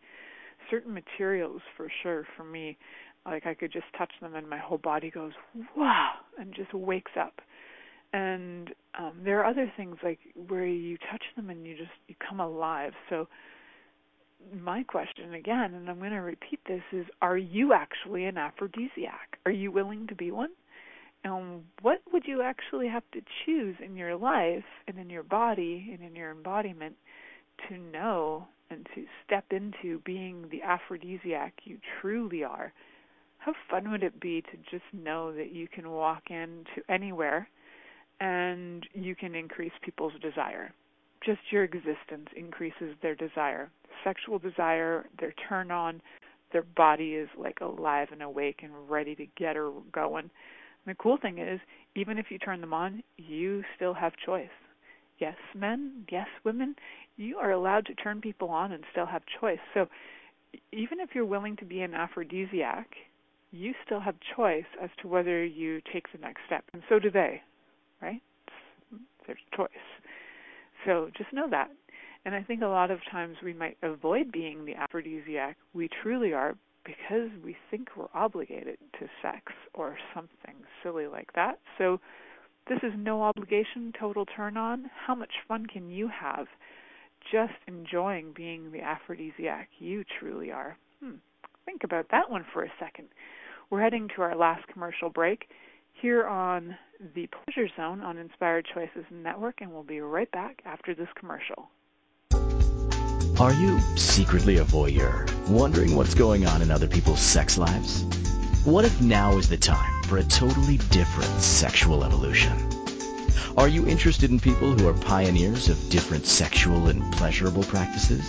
Certain 0.71 0.93
materials, 0.93 1.61
for 1.77 1.89
sure, 2.03 2.27
for 2.37 2.45
me, 2.45 2.77
like 3.27 3.47
I 3.47 3.55
could 3.55 3.73
just 3.73 3.87
touch 3.97 4.13
them 4.21 4.35
and 4.35 4.49
my 4.49 4.59
whole 4.59 4.79
body 4.79 5.11
goes 5.11 5.33
wow 5.77 6.13
and 6.39 6.55
just 6.55 6.75
wakes 6.75 7.13
up. 7.19 7.41
And 8.13 8.71
um 8.99 9.21
there 9.25 9.41
are 9.41 9.47
other 9.47 9.73
things 9.77 9.97
like 10.03 10.21
where 10.49 10.67
you 10.67 10.99
touch 11.11 11.25
them 11.37 11.51
and 11.51 11.67
you 11.67 11.77
just 11.77 11.91
you 12.09 12.15
come 12.29 12.41
alive. 12.41 12.93
So 13.11 13.29
my 14.53 14.83
question 14.83 15.35
again, 15.35 15.75
and 15.75 15.89
I'm 15.89 15.99
going 15.99 16.11
to 16.11 16.19
repeat 16.19 16.61
this, 16.67 16.83
is 16.93 17.07
are 17.23 17.39
you 17.39 17.73
actually 17.73 18.27
an 18.27 18.37
aphrodisiac? 18.37 19.39
Are 19.47 19.53
you 19.53 19.71
willing 19.73 20.07
to 20.09 20.15
be 20.15 20.31
one? 20.31 20.51
And 21.25 21.65
what 21.81 22.03
would 22.13 22.25
you 22.27 22.43
actually 22.43 22.89
have 22.89 23.05
to 23.13 23.23
choose 23.45 23.77
in 23.83 23.97
your 23.97 24.17
life 24.17 24.65
and 24.87 24.99
in 24.99 25.09
your 25.09 25.23
body 25.23 25.91
and 25.93 26.07
in 26.07 26.15
your 26.15 26.31
embodiment 26.31 26.97
to 27.69 27.79
know 27.79 28.47
and 28.71 28.87
to 28.95 29.05
step 29.25 29.45
into 29.51 30.01
being 30.05 30.47
the 30.51 30.63
aphrodisiac 30.63 31.55
you 31.65 31.79
truly 32.01 32.45
are? 32.45 32.73
How 33.45 33.53
fun 33.71 33.91
would 33.91 34.03
it 34.03 34.21
be 34.21 34.43
to 34.43 34.57
just 34.71 34.85
know 34.93 35.35
that 35.35 35.53
you 35.53 35.69
can 35.69 35.91
walk 35.91 36.25
into 36.31 36.81
anywhere 36.89 37.49
and 38.21 38.87
you 38.95 39.15
can 39.15 39.35
increase 39.35 39.73
people's 39.83 40.15
desire? 40.23 40.73
just 41.25 41.41
your 41.51 41.65
existence 41.65 42.29
increases 42.37 42.95
their 43.03 43.15
desire. 43.15 43.71
Sexual 44.03 44.39
desire, 44.39 45.07
their 45.19 45.35
turn 45.49 45.71
on, 45.71 46.01
their 46.53 46.63
body 46.77 47.15
is 47.15 47.29
like 47.39 47.61
alive 47.61 48.09
and 48.13 48.23
awake 48.23 48.61
and 48.63 48.73
ready 48.89 49.15
to 49.17 49.27
get 49.37 49.57
her 49.57 49.71
going. 49.93 50.31
And 50.87 50.95
the 50.95 51.03
cool 51.03 51.17
thing 51.21 51.39
is, 51.39 51.61
even 51.97 52.19
if 52.19 52.27
you 52.31 52.39
turn 52.39 52.61
them 52.61 52.75
on, 52.75 53.03
you 53.17 53.63
still 53.77 53.95
have 53.95 54.13
choice. 54.25 54.49
Yes, 55.19 55.37
men, 55.55 56.05
yes, 56.11 56.27
women, 56.45 56.75
you 57.17 57.39
are 57.39 57.53
allowed 57.53 57.87
to 57.87 57.95
turn 57.95 58.21
people 58.21 58.51
on 58.51 58.73
and 58.73 58.85
still 58.91 59.07
have 59.07 59.23
choice. 59.41 59.61
So 59.73 59.87
even 60.73 61.01
if 61.01 61.11
you're 61.15 61.25
willing 61.25 61.57
to 61.57 61.65
be 61.65 61.83
an 61.83 61.95
aphrodisiac, 61.95 62.89
you 63.55 63.73
still 63.85 64.01
have 64.01 64.17
choice 64.37 64.65
as 64.83 64.91
to 65.01 65.09
whether 65.09 65.45
you 65.45 65.81
take 65.93 66.11
the 66.13 66.19
next 66.19 66.41
step. 66.47 66.65
And 66.73 66.83
so 66.89 66.99
do 66.99 67.11
they, 67.11 67.41
right? 68.03 68.21
There's 69.27 69.39
choice. 69.57 69.69
So 70.85 71.11
just 71.17 71.33
know 71.33 71.49
that. 71.51 71.71
And 72.25 72.35
I 72.35 72.43
think 72.43 72.63
a 72.63 72.67
lot 72.67 72.91
of 72.91 72.99
times 73.11 73.37
we 73.45 73.53
might 73.53 73.77
avoid 73.83 74.33
being 74.33 74.65
the 74.65 74.75
aphrodisiac. 74.75 75.57
We 75.73 75.89
truly 76.03 76.33
are 76.33 76.57
because 76.85 77.31
we 77.45 77.57
think 77.71 77.89
we're 77.97 78.09
obligated 78.13 78.79
to 78.99 79.07
sex 79.23 79.53
or 79.73 79.97
something 80.15 80.55
silly 80.83 81.07
like 81.07 81.33
that. 81.35 81.59
So 81.79 82.01
this 82.69 82.79
is 82.83 82.93
no 82.97 83.23
obligation, 83.23 83.93
total 83.99 84.27
turn 84.27 84.57
on. 84.57 84.91
How 85.07 85.15
much 85.15 85.33
fun 85.47 85.67
can 85.67 85.91
you 85.91 86.09
have 86.09 86.47
just 87.31 87.55
enjoying 87.69 88.33
being 88.35 88.73
the 88.73 88.81
aphrodisiac 88.81 89.69
you 89.79 90.05
truly 90.19 90.51
are? 90.51 90.77
Hmm. 91.03 91.17
Think 91.65 91.85
about 91.85 92.07
that 92.11 92.31
one 92.31 92.45
for 92.53 92.65
a 92.65 92.73
second. 92.79 93.09
We're 93.75 93.81
heading 93.81 94.09
to 94.15 94.23
our 94.23 94.37
last 94.37 94.69
commercial 94.69 95.11
break 95.11 95.49
here 95.95 96.29
on 96.29 96.77
the 97.17 97.27
Pleasure 97.27 97.69
Zone 97.77 98.03
on 98.03 98.19
Inspired 98.19 98.69
Choices 98.73 99.05
Network, 99.11 99.63
and 99.63 99.73
we'll 99.73 99.83
be 99.83 99.99
right 99.99 100.31
back 100.31 100.63
after 100.65 100.95
this 100.95 101.09
commercial. 101.17 101.69
Are 103.41 103.53
you 103.53 103.81
secretly 103.97 104.59
a 104.59 104.65
voyeur, 104.65 105.29
wondering 105.49 105.97
what's 105.97 106.15
going 106.15 106.47
on 106.47 106.63
in 106.63 106.71
other 106.71 106.87
people's 106.87 107.19
sex 107.19 107.59
lives? 107.59 108.05
What 108.65 108.85
if 108.85 109.01
now 109.01 109.39
is 109.39 109.49
the 109.49 109.57
time 109.57 110.05
for 110.05 110.19
a 110.19 110.23
totally 110.23 110.77
different 110.93 111.43
sexual 111.43 112.05
evolution? 112.05 112.57
Are 113.57 113.67
you 113.67 113.89
interested 113.89 114.31
in 114.31 114.39
people 114.39 114.71
who 114.71 114.87
are 114.87 114.95
pioneers 114.95 115.69
of 115.69 115.91
different 115.91 116.27
sexual 116.27 116.87
and 116.87 117.03
pleasurable 117.15 117.65
practices? 117.65 118.25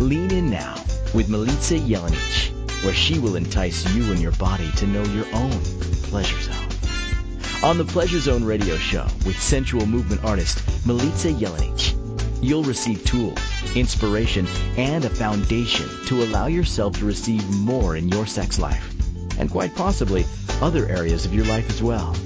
Lean 0.00 0.32
in 0.32 0.50
now 0.50 0.74
with 1.14 1.28
Milica 1.28 1.78
Jelenic, 1.86 2.59
where 2.82 2.94
she 2.94 3.18
will 3.18 3.36
entice 3.36 3.88
you 3.94 4.10
and 4.10 4.20
your 4.20 4.32
body 4.32 4.70
to 4.72 4.86
know 4.86 5.02
your 5.04 5.26
own 5.34 5.60
pleasure 6.04 6.40
zone. 6.40 6.66
On 7.62 7.76
the 7.76 7.84
Pleasure 7.84 8.20
Zone 8.20 8.42
radio 8.42 8.76
show 8.76 9.06
with 9.26 9.40
sensual 9.40 9.84
movement 9.84 10.24
artist 10.24 10.64
Milica 10.86 11.38
Jelenic, 11.38 11.94
you'll 12.42 12.62
receive 12.62 13.04
tools, 13.04 13.38
inspiration, 13.76 14.46
and 14.78 15.04
a 15.04 15.10
foundation 15.10 15.86
to 16.06 16.22
allow 16.22 16.46
yourself 16.46 16.98
to 16.98 17.04
receive 17.04 17.46
more 17.50 17.96
in 17.96 18.08
your 18.08 18.24
sex 18.24 18.58
life, 18.58 18.94
and 19.38 19.50
quite 19.50 19.74
possibly 19.74 20.24
other 20.62 20.88
areas 20.88 21.26
of 21.26 21.34
your 21.34 21.44
life 21.44 21.68
as 21.68 21.82
well. 21.82 22.16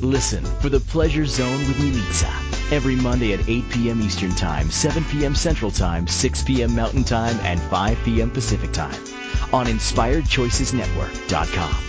Listen 0.00 0.42
for 0.60 0.70
the 0.70 0.80
Pleasure 0.80 1.26
Zone 1.26 1.58
with 1.58 1.76
Milica 1.76 2.72
every 2.72 2.96
Monday 2.96 3.34
at 3.34 3.46
8 3.46 3.68
p.m. 3.68 4.00
Eastern 4.00 4.34
Time, 4.36 4.70
7 4.70 5.04
p.m. 5.04 5.34
Central 5.34 5.70
Time, 5.70 6.06
6 6.06 6.42
p.m. 6.44 6.74
Mountain 6.74 7.04
Time, 7.04 7.38
and 7.42 7.60
5 7.60 7.98
p.m. 8.04 8.30
Pacific 8.30 8.72
Time 8.72 8.98
on 9.52 9.66
InspiredChoicesNetwork.com. 9.66 11.84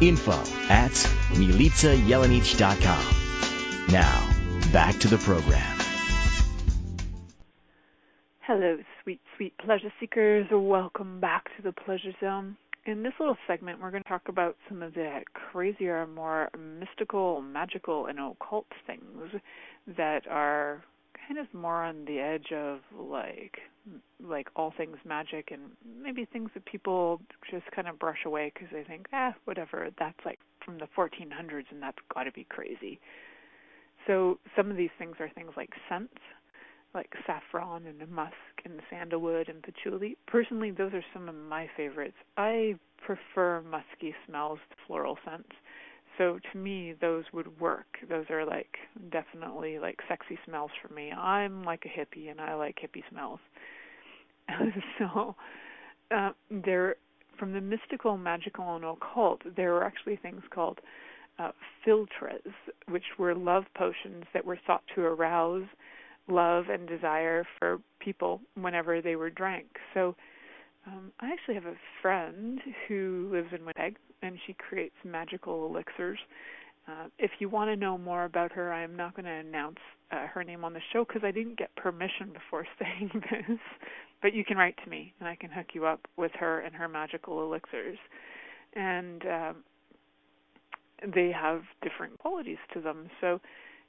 info 0.00 0.38
at 0.68 0.92
milicajelenic.com. 1.32 3.92
Now, 3.92 4.28
back 4.72 4.98
to 5.00 5.08
the 5.08 5.18
program. 5.18 5.76
Hello, 8.46 8.76
sweet, 9.02 9.20
sweet 9.38 9.56
pleasure 9.56 9.90
seekers. 9.98 10.46
Welcome 10.52 11.18
back 11.18 11.44
to 11.56 11.62
the 11.62 11.72
Pleasure 11.72 12.12
Zone. 12.20 12.58
In 12.84 13.02
this 13.02 13.14
little 13.18 13.38
segment, 13.46 13.80
we're 13.80 13.90
going 13.90 14.02
to 14.02 14.08
talk 14.08 14.28
about 14.28 14.54
some 14.68 14.82
of 14.82 14.92
the 14.92 15.20
crazier, 15.32 16.06
more 16.06 16.50
mystical, 16.78 17.40
magical, 17.40 18.04
and 18.04 18.18
occult 18.20 18.66
things 18.86 19.40
that 19.96 20.26
are 20.28 20.84
kind 21.26 21.40
of 21.40 21.46
more 21.54 21.84
on 21.84 22.04
the 22.04 22.18
edge 22.18 22.52
of 22.52 22.80
like 22.94 23.60
like 24.22 24.48
all 24.56 24.74
things 24.76 24.98
magic 25.06 25.48
and 25.50 25.62
maybe 26.02 26.26
things 26.26 26.50
that 26.52 26.66
people 26.66 27.22
just 27.50 27.64
kind 27.74 27.88
of 27.88 27.98
brush 27.98 28.26
away 28.26 28.52
because 28.52 28.68
they 28.74 28.84
think 28.84 29.06
ah 29.14 29.32
whatever 29.46 29.88
that's 29.98 30.18
like 30.26 30.38
from 30.62 30.78
the 30.78 30.88
1400s 30.96 31.64
and 31.70 31.82
that's 31.82 31.96
got 32.14 32.24
to 32.24 32.32
be 32.32 32.46
crazy 32.50 33.00
so 34.06 34.38
some 34.56 34.70
of 34.70 34.76
these 34.76 34.90
things 34.98 35.16
are 35.18 35.30
things 35.34 35.52
like 35.56 35.70
scents 35.88 36.12
like 36.94 37.10
saffron 37.26 37.86
and 37.86 38.08
musk 38.10 38.34
and 38.64 38.80
sandalwood 38.88 39.48
and 39.48 39.62
patchouli. 39.62 40.16
Personally 40.26 40.70
those 40.70 40.92
are 40.92 41.04
some 41.12 41.28
of 41.28 41.34
my 41.34 41.68
favorites. 41.76 42.16
I 42.36 42.74
prefer 43.04 43.62
musky 43.62 44.14
smells 44.26 44.58
to 44.70 44.76
floral 44.86 45.18
scents. 45.24 45.50
So 46.16 46.38
to 46.52 46.58
me 46.58 46.94
those 47.00 47.24
would 47.32 47.60
work. 47.60 47.86
Those 48.08 48.26
are 48.30 48.44
like 48.44 48.76
definitely 49.10 49.78
like 49.78 49.98
sexy 50.08 50.38
smells 50.46 50.70
for 50.80 50.92
me. 50.94 51.12
I'm 51.12 51.64
like 51.64 51.84
a 51.84 51.88
hippie 52.00 52.30
and 52.30 52.40
i 52.40 52.54
like 52.54 52.78
hippie 52.82 53.02
smells. 53.10 53.40
So 54.98 55.34
uh, 56.14 56.30
there 56.50 56.96
from 57.38 57.52
the 57.52 57.60
mystical 57.60 58.16
magical 58.16 58.76
and 58.76 58.84
occult 58.84 59.40
there 59.56 59.72
were 59.72 59.84
actually 59.84 60.16
things 60.16 60.42
called 60.50 60.80
uh, 61.38 61.50
philtres 61.84 62.52
which 62.88 63.04
were 63.18 63.34
love 63.34 63.64
potions 63.76 64.24
that 64.32 64.44
were 64.44 64.58
thought 64.66 64.82
to 64.94 65.00
arouse 65.00 65.66
love 66.28 66.66
and 66.70 66.88
desire 66.88 67.46
for 67.58 67.80
people 68.00 68.40
whenever 68.54 69.02
they 69.02 69.16
were 69.16 69.30
drank 69.30 69.66
so 69.92 70.14
um, 70.86 71.12
I 71.20 71.30
actually 71.32 71.54
have 71.54 71.66
a 71.66 71.76
friend 72.02 72.60
who 72.88 73.28
lives 73.32 73.48
in 73.52 73.60
Winnipeg, 73.60 73.96
and 74.22 74.38
she 74.46 74.54
creates 74.54 74.94
magical 75.04 75.66
elixirs. 75.66 76.18
Uh, 76.86 77.06
if 77.18 77.30
you 77.38 77.48
want 77.48 77.70
to 77.70 77.76
know 77.76 77.96
more 77.96 78.24
about 78.24 78.52
her, 78.52 78.72
I 78.72 78.82
am 78.82 78.94
not 78.94 79.14
going 79.14 79.24
to 79.24 79.30
announce 79.30 79.78
uh, 80.10 80.26
her 80.26 80.44
name 80.44 80.64
on 80.64 80.74
the 80.74 80.82
show 80.92 81.04
because 81.04 81.22
I 81.24 81.30
didn't 81.30 81.56
get 81.56 81.74
permission 81.76 82.32
before 82.32 82.66
saying 82.78 83.10
this. 83.30 83.58
But 84.20 84.34
you 84.34 84.44
can 84.44 84.56
write 84.56 84.76
to 84.84 84.90
me, 84.90 85.14
and 85.20 85.28
I 85.28 85.36
can 85.36 85.50
hook 85.50 85.68
you 85.72 85.86
up 85.86 86.06
with 86.16 86.32
her 86.38 86.60
and 86.60 86.74
her 86.74 86.88
magical 86.88 87.42
elixirs. 87.42 87.98
And 88.74 89.22
um, 89.26 89.56
they 91.14 91.30
have 91.30 91.62
different 91.82 92.18
qualities 92.18 92.58
to 92.74 92.80
them. 92.80 93.08
So, 93.20 93.40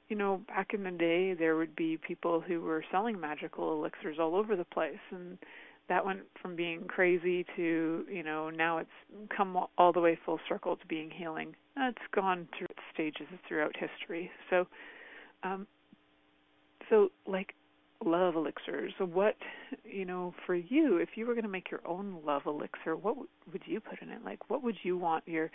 you 0.08 0.16
know, 0.16 0.40
back 0.48 0.72
in 0.72 0.84
the 0.84 0.90
day, 0.90 1.34
there 1.34 1.56
would 1.56 1.74
be 1.74 1.96
people 1.96 2.40
who 2.40 2.60
were 2.60 2.84
selling 2.90 3.20
magical 3.20 3.72
elixirs 3.72 4.18
all 4.20 4.34
over 4.36 4.56
the 4.56 4.64
place, 4.64 4.98
and 5.10 5.38
that 5.88 6.04
went 6.04 6.20
from 6.40 6.56
being 6.56 6.84
crazy 6.86 7.44
to 7.54 8.04
you 8.10 8.22
know 8.22 8.50
now 8.50 8.78
it's 8.78 8.90
come 9.36 9.56
all 9.78 9.92
the 9.92 10.00
way 10.00 10.18
full 10.24 10.40
circle 10.48 10.76
to 10.76 10.86
being 10.86 11.10
healing. 11.10 11.54
It's 11.76 11.98
gone 12.14 12.48
through 12.56 12.68
stages 12.92 13.26
throughout 13.46 13.74
history. 13.76 14.30
So, 14.50 14.66
um, 15.42 15.66
so 16.88 17.10
like 17.26 17.54
love 18.04 18.36
elixirs. 18.36 18.92
What, 18.98 19.36
you 19.84 20.04
know, 20.04 20.34
for 20.44 20.54
you, 20.54 20.98
if 20.98 21.10
you 21.14 21.26
were 21.26 21.34
going 21.34 21.44
to 21.44 21.50
make 21.50 21.70
your 21.70 21.86
own 21.86 22.18
love 22.24 22.42
elixir, 22.46 22.96
what 22.96 23.16
would 23.16 23.62
you 23.64 23.80
put 23.80 24.02
in 24.02 24.10
it? 24.10 24.24
Like, 24.24 24.50
what 24.50 24.62
would 24.62 24.76
you 24.82 24.96
want 24.96 25.24
your 25.26 25.50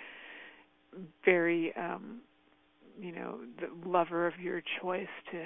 very, 1.23 1.73
um, 1.75 2.21
you 2.99 3.11
know, 3.11 3.39
the 3.59 3.89
lover 3.89 4.27
of 4.27 4.39
your 4.39 4.61
choice 4.81 5.07
to 5.31 5.45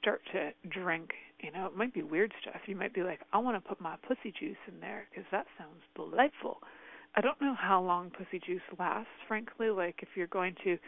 start 0.00 0.22
to 0.32 0.50
drink? 0.68 1.10
You 1.40 1.52
know, 1.52 1.66
it 1.66 1.76
might 1.76 1.92
be 1.92 2.02
weird 2.02 2.32
stuff. 2.40 2.60
You 2.66 2.76
might 2.76 2.94
be 2.94 3.02
like, 3.02 3.20
I 3.32 3.38
want 3.38 3.62
to 3.62 3.68
put 3.68 3.80
my 3.80 3.96
pussy 4.06 4.32
juice 4.38 4.56
in 4.68 4.80
there 4.80 5.06
because 5.10 5.24
that 5.30 5.46
sounds 5.58 5.82
delightful. 5.94 6.58
I 7.16 7.20
don't 7.20 7.40
know 7.40 7.54
how 7.54 7.82
long 7.82 8.10
pussy 8.10 8.40
juice 8.44 8.62
lasts, 8.78 9.10
frankly. 9.28 9.68
Like, 9.68 9.96
if 10.00 10.08
you're 10.16 10.26
going 10.28 10.54
to 10.64 10.78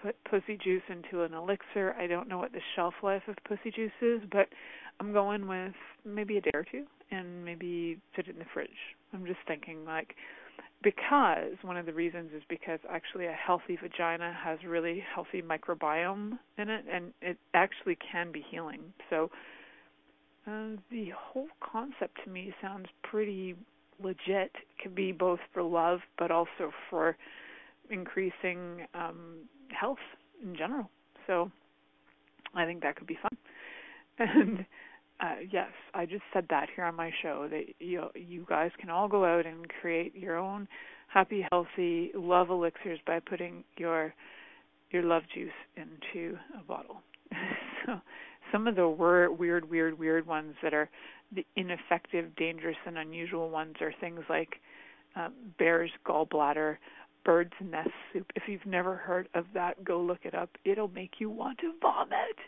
put 0.00 0.16
pussy 0.24 0.56
juice 0.62 0.82
into 0.88 1.22
an 1.22 1.34
elixir. 1.34 1.94
I 1.98 2.06
don't 2.06 2.28
know 2.28 2.38
what 2.38 2.52
the 2.52 2.60
shelf 2.74 2.94
life 3.02 3.22
of 3.28 3.36
pussy 3.46 3.70
juice 3.70 3.90
is, 4.00 4.20
but 4.30 4.48
I'm 5.00 5.12
going 5.12 5.46
with 5.46 5.74
maybe 6.04 6.38
a 6.38 6.40
day 6.40 6.50
or 6.54 6.64
two 6.70 6.84
and 7.10 7.44
maybe 7.44 7.98
put 8.14 8.28
it 8.28 8.32
in 8.32 8.38
the 8.38 8.46
fridge. 8.52 8.70
I'm 9.12 9.26
just 9.26 9.40
thinking 9.46 9.84
like 9.84 10.14
because 10.82 11.54
one 11.62 11.76
of 11.76 11.86
the 11.86 11.92
reasons 11.92 12.30
is 12.34 12.42
because 12.48 12.78
actually 12.90 13.26
a 13.26 13.32
healthy 13.32 13.76
vagina 13.80 14.36
has 14.44 14.58
really 14.66 15.02
healthy 15.14 15.42
microbiome 15.42 16.38
in 16.56 16.68
it 16.68 16.84
and 16.92 17.12
it 17.20 17.36
actually 17.54 17.96
can 18.12 18.30
be 18.30 18.44
healing. 18.50 18.80
So 19.10 19.30
uh, 20.46 20.76
the 20.90 21.10
whole 21.16 21.48
concept 21.60 22.18
to 22.24 22.30
me 22.30 22.54
sounds 22.62 22.86
pretty 23.02 23.54
legit. 24.02 24.52
It 24.54 24.82
can 24.82 24.94
be 24.94 25.12
both 25.12 25.40
for 25.52 25.62
love 25.62 26.00
but 26.18 26.30
also 26.30 26.72
for 26.88 27.16
increasing 27.90 28.86
um 28.94 29.38
health 29.70 29.98
in 30.42 30.56
general. 30.56 30.90
So 31.26 31.50
I 32.54 32.64
think 32.64 32.82
that 32.82 32.96
could 32.96 33.06
be 33.06 33.18
fun. 33.20 33.36
And 34.20 34.66
uh, 35.20 35.36
yes, 35.50 35.70
I 35.94 36.06
just 36.06 36.22
said 36.32 36.46
that 36.50 36.68
here 36.74 36.84
on 36.84 36.94
my 36.94 37.10
show 37.22 37.48
that 37.50 37.64
you 37.80 38.04
you 38.14 38.46
guys 38.48 38.70
can 38.78 38.90
all 38.90 39.08
go 39.08 39.24
out 39.24 39.46
and 39.46 39.66
create 39.80 40.14
your 40.14 40.36
own 40.36 40.68
happy, 41.08 41.44
healthy 41.50 42.12
love 42.14 42.50
elixirs 42.50 43.00
by 43.06 43.18
putting 43.20 43.64
your 43.76 44.14
your 44.90 45.02
love 45.02 45.22
juice 45.34 45.50
into 45.76 46.36
a 46.58 46.62
bottle. 46.64 47.02
so 47.86 48.00
some 48.52 48.66
of 48.66 48.76
the 48.76 48.88
weird, 48.88 49.38
weird, 49.68 49.98
weird, 49.98 50.26
ones 50.26 50.54
that 50.62 50.72
are 50.72 50.88
the 51.34 51.44
ineffective, 51.56 52.34
dangerous, 52.36 52.76
and 52.86 52.96
unusual 52.96 53.50
ones 53.50 53.74
are 53.80 53.92
things 54.00 54.20
like 54.30 54.54
um, 55.16 55.32
bear's 55.58 55.90
gallbladder, 56.06 56.76
bird's 57.24 57.52
nest 57.62 57.90
soup. 58.12 58.26
If 58.34 58.44
you've 58.46 58.64
never 58.64 58.96
heard 58.96 59.28
of 59.34 59.44
that, 59.54 59.84
go 59.84 60.00
look 60.00 60.20
it 60.22 60.34
up. 60.34 60.50
It'll 60.64 60.88
make 60.88 61.12
you 61.18 61.28
want 61.28 61.58
to 61.58 61.72
vomit. 61.82 62.38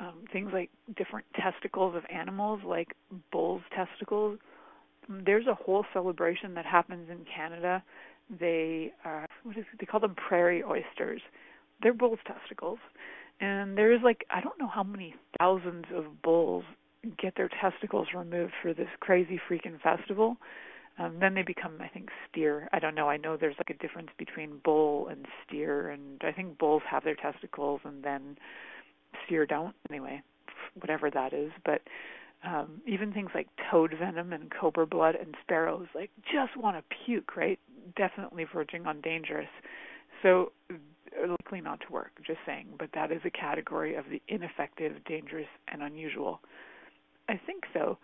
Um, 0.00 0.24
things 0.32 0.50
like 0.52 0.70
different 0.96 1.26
testicles 1.34 1.96
of 1.96 2.04
animals, 2.12 2.60
like 2.64 2.94
bull's 3.32 3.62
testicles. 3.74 4.38
There's 5.08 5.46
a 5.46 5.54
whole 5.54 5.84
celebration 5.92 6.54
that 6.54 6.64
happens 6.64 7.08
in 7.10 7.24
Canada. 7.24 7.82
They 8.38 8.92
uh, 9.04 9.26
what 9.42 9.56
is 9.56 9.64
it? 9.72 9.80
They 9.80 9.86
call 9.86 10.00
them 10.00 10.14
prairie 10.14 10.62
oysters. 10.62 11.20
They're 11.82 11.94
bull's 11.94 12.20
testicles, 12.26 12.78
and 13.40 13.76
there's 13.76 14.00
like 14.04 14.24
I 14.30 14.40
don't 14.40 14.58
know 14.60 14.68
how 14.68 14.84
many 14.84 15.14
thousands 15.38 15.86
of 15.92 16.22
bulls 16.22 16.64
get 17.20 17.34
their 17.36 17.48
testicles 17.60 18.08
removed 18.14 18.52
for 18.62 18.74
this 18.74 18.88
crazy 19.00 19.40
freaking 19.50 19.80
festival 19.80 20.36
um, 20.98 21.18
then 21.20 21.34
they 21.34 21.42
become, 21.42 21.74
I 21.80 21.88
think, 21.88 22.08
steer. 22.28 22.68
I 22.72 22.80
don't 22.80 22.94
know. 22.94 23.08
I 23.08 23.16
know 23.16 23.36
there's 23.36 23.56
like 23.58 23.70
a 23.70 23.80
difference 23.80 24.10
between 24.18 24.60
bull 24.64 25.08
and 25.08 25.26
steer, 25.46 25.90
and 25.90 26.20
I 26.24 26.32
think 26.32 26.58
bulls 26.58 26.82
have 26.90 27.04
their 27.04 27.14
testicles 27.14 27.80
and 27.84 28.02
then 28.02 28.36
steer 29.26 29.46
don't. 29.46 29.74
Anyway, 29.90 30.22
whatever 30.80 31.10
that 31.10 31.32
is. 31.32 31.50
But 31.64 31.82
um, 32.44 32.80
even 32.86 33.12
things 33.12 33.30
like 33.34 33.48
toad 33.70 33.94
venom 33.98 34.32
and 34.32 34.50
cobra 34.50 34.86
blood 34.86 35.14
and 35.14 35.34
sparrows, 35.42 35.86
like 35.94 36.10
just 36.32 36.56
want 36.56 36.76
to 36.76 36.96
puke, 37.04 37.36
right? 37.36 37.58
Definitely 37.96 38.46
verging 38.52 38.86
on 38.86 39.00
dangerous. 39.00 39.48
So 40.22 40.52
likely 41.28 41.60
not 41.60 41.80
to 41.80 41.92
work. 41.92 42.12
Just 42.26 42.40
saying. 42.46 42.68
But 42.78 42.90
that 42.94 43.10
is 43.12 43.20
a 43.24 43.30
category 43.30 43.94
of 43.96 44.04
the 44.10 44.22
ineffective, 44.28 44.92
dangerous, 45.04 45.48
and 45.68 45.82
unusual. 45.82 46.40
I 47.28 47.40
think 47.46 47.64
though 47.74 47.98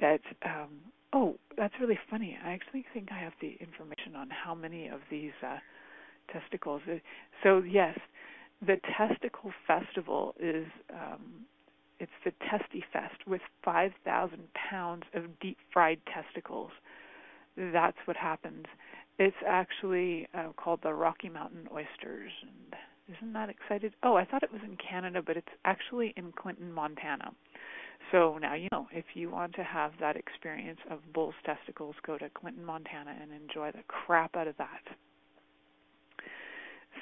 that 0.00 0.20
um, 0.44 0.80
Oh, 1.12 1.36
that's 1.56 1.74
really 1.80 1.98
funny. 2.08 2.38
I 2.44 2.52
actually 2.52 2.84
think 2.94 3.08
I 3.10 3.18
have 3.18 3.32
the 3.40 3.56
information 3.60 4.14
on 4.16 4.28
how 4.30 4.54
many 4.54 4.88
of 4.88 5.00
these 5.10 5.32
uh, 5.44 5.58
testicles. 6.32 6.82
So 7.42 7.58
yes, 7.58 7.98
the 8.64 8.76
testicle 8.96 9.52
festival 9.66 10.34
is 10.38 10.66
um, 10.92 11.46
it's 11.98 12.12
the 12.24 12.32
Testy 12.50 12.82
Fest 12.92 13.26
with 13.26 13.42
5,000 13.62 14.38
pounds 14.54 15.04
of 15.14 15.38
deep 15.38 15.58
fried 15.72 16.00
testicles. 16.12 16.70
That's 17.56 17.96
what 18.06 18.16
happens. 18.16 18.64
It's 19.18 19.36
actually 19.46 20.26
uh, 20.32 20.52
called 20.56 20.80
the 20.82 20.94
Rocky 20.94 21.28
Mountain 21.28 21.68
Oysters, 21.72 22.32
and 22.42 22.74
isn't 23.16 23.32
that 23.34 23.50
excited? 23.50 23.92
Oh, 24.02 24.16
I 24.16 24.24
thought 24.24 24.42
it 24.42 24.52
was 24.52 24.62
in 24.64 24.76
Canada, 24.76 25.20
but 25.24 25.36
it's 25.36 25.48
actually 25.66 26.14
in 26.16 26.32
Clinton, 26.32 26.72
Montana. 26.72 27.32
So 28.12 28.38
now 28.38 28.54
you 28.54 28.68
know 28.72 28.88
if 28.92 29.04
you 29.14 29.30
want 29.30 29.54
to 29.56 29.62
have 29.62 29.92
that 30.00 30.16
experience 30.16 30.80
of 30.90 31.00
bull's 31.12 31.34
testicles, 31.44 31.94
go 32.06 32.16
to 32.16 32.30
Clinton, 32.30 32.64
Montana 32.64 33.14
and 33.20 33.30
enjoy 33.30 33.72
the 33.72 33.82
crap 33.88 34.36
out 34.36 34.48
of 34.48 34.56
that. 34.56 34.82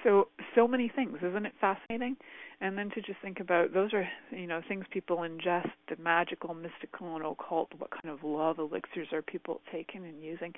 So 0.04 0.28
so 0.54 0.68
many 0.68 0.90
things, 0.94 1.18
isn't 1.22 1.46
it 1.46 1.54
fascinating? 1.60 2.16
And 2.60 2.76
then 2.76 2.90
to 2.90 3.00
just 3.00 3.20
think 3.20 3.40
about 3.40 3.72
those 3.72 3.92
are 3.92 4.08
you 4.30 4.46
know 4.46 4.60
things 4.66 4.84
people 4.90 5.18
ingest, 5.18 5.70
the 5.88 5.96
magical, 6.02 6.54
mystical, 6.54 7.16
and 7.16 7.24
occult. 7.24 7.70
What 7.78 7.90
kind 7.90 8.08
of 8.08 8.22
love 8.22 8.58
elixirs 8.58 9.08
are 9.12 9.22
people 9.22 9.60
taking 9.72 10.04
and 10.04 10.22
using? 10.22 10.54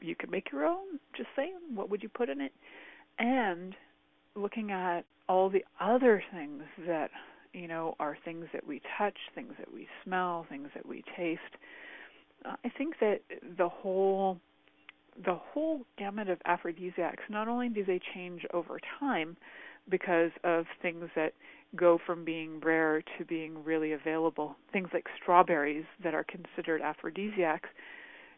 You 0.00 0.14
could 0.14 0.30
make 0.30 0.50
your 0.50 0.64
own. 0.64 0.98
Just 1.16 1.28
saying, 1.36 1.54
what 1.74 1.90
would 1.90 2.02
you 2.02 2.08
put 2.08 2.30
in 2.30 2.40
it? 2.40 2.52
And 3.18 3.74
looking 4.34 4.70
at 4.70 5.04
all 5.28 5.50
the 5.50 5.64
other 5.78 6.22
things 6.32 6.62
that 6.86 7.10
you 7.52 7.66
know, 7.66 7.94
are 7.98 8.16
things 8.24 8.46
that 8.52 8.66
we 8.66 8.80
touch, 8.96 9.16
things 9.34 9.52
that 9.58 9.72
we 9.72 9.88
smell, 10.04 10.46
things 10.48 10.68
that 10.74 10.86
we 10.86 11.02
taste. 11.16 11.40
I 12.44 12.70
think 12.78 12.94
that 13.00 13.20
the 13.58 13.68
whole 13.68 14.38
the 15.24 15.34
whole 15.34 15.82
gamut 15.98 16.28
of 16.28 16.38
aphrodisiacs 16.46 17.22
not 17.28 17.48
only 17.48 17.68
do 17.68 17.84
they 17.84 18.00
change 18.14 18.44
over 18.52 18.78
time 18.98 19.36
because 19.88 20.30
of 20.44 20.66
things 20.82 21.08
that 21.16 21.32
go 21.76 21.98
from 22.04 22.24
being 22.24 22.60
rare 22.60 23.02
to 23.18 23.24
being 23.24 23.62
really 23.64 23.92
available. 23.92 24.56
Things 24.72 24.88
like 24.92 25.06
strawberries 25.20 25.84
that 26.02 26.14
are 26.14 26.24
considered 26.24 26.80
aphrodisiacs 26.82 27.68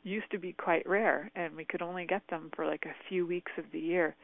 used 0.03 0.31
to 0.31 0.39
be 0.39 0.53
quite 0.53 0.89
rare 0.89 1.31
and 1.37 1.55
we 1.55 1.65
could 1.65 1.83
only 1.83 2.05
get 2.07 2.23
them 2.29 2.51
for 2.55 2.67
like 2.67 2.85
a 2.87 3.09
few 3.09 3.27
weeks 3.27 3.53
of 3.57 3.65
the 3.73 3.79
year 3.79 4.15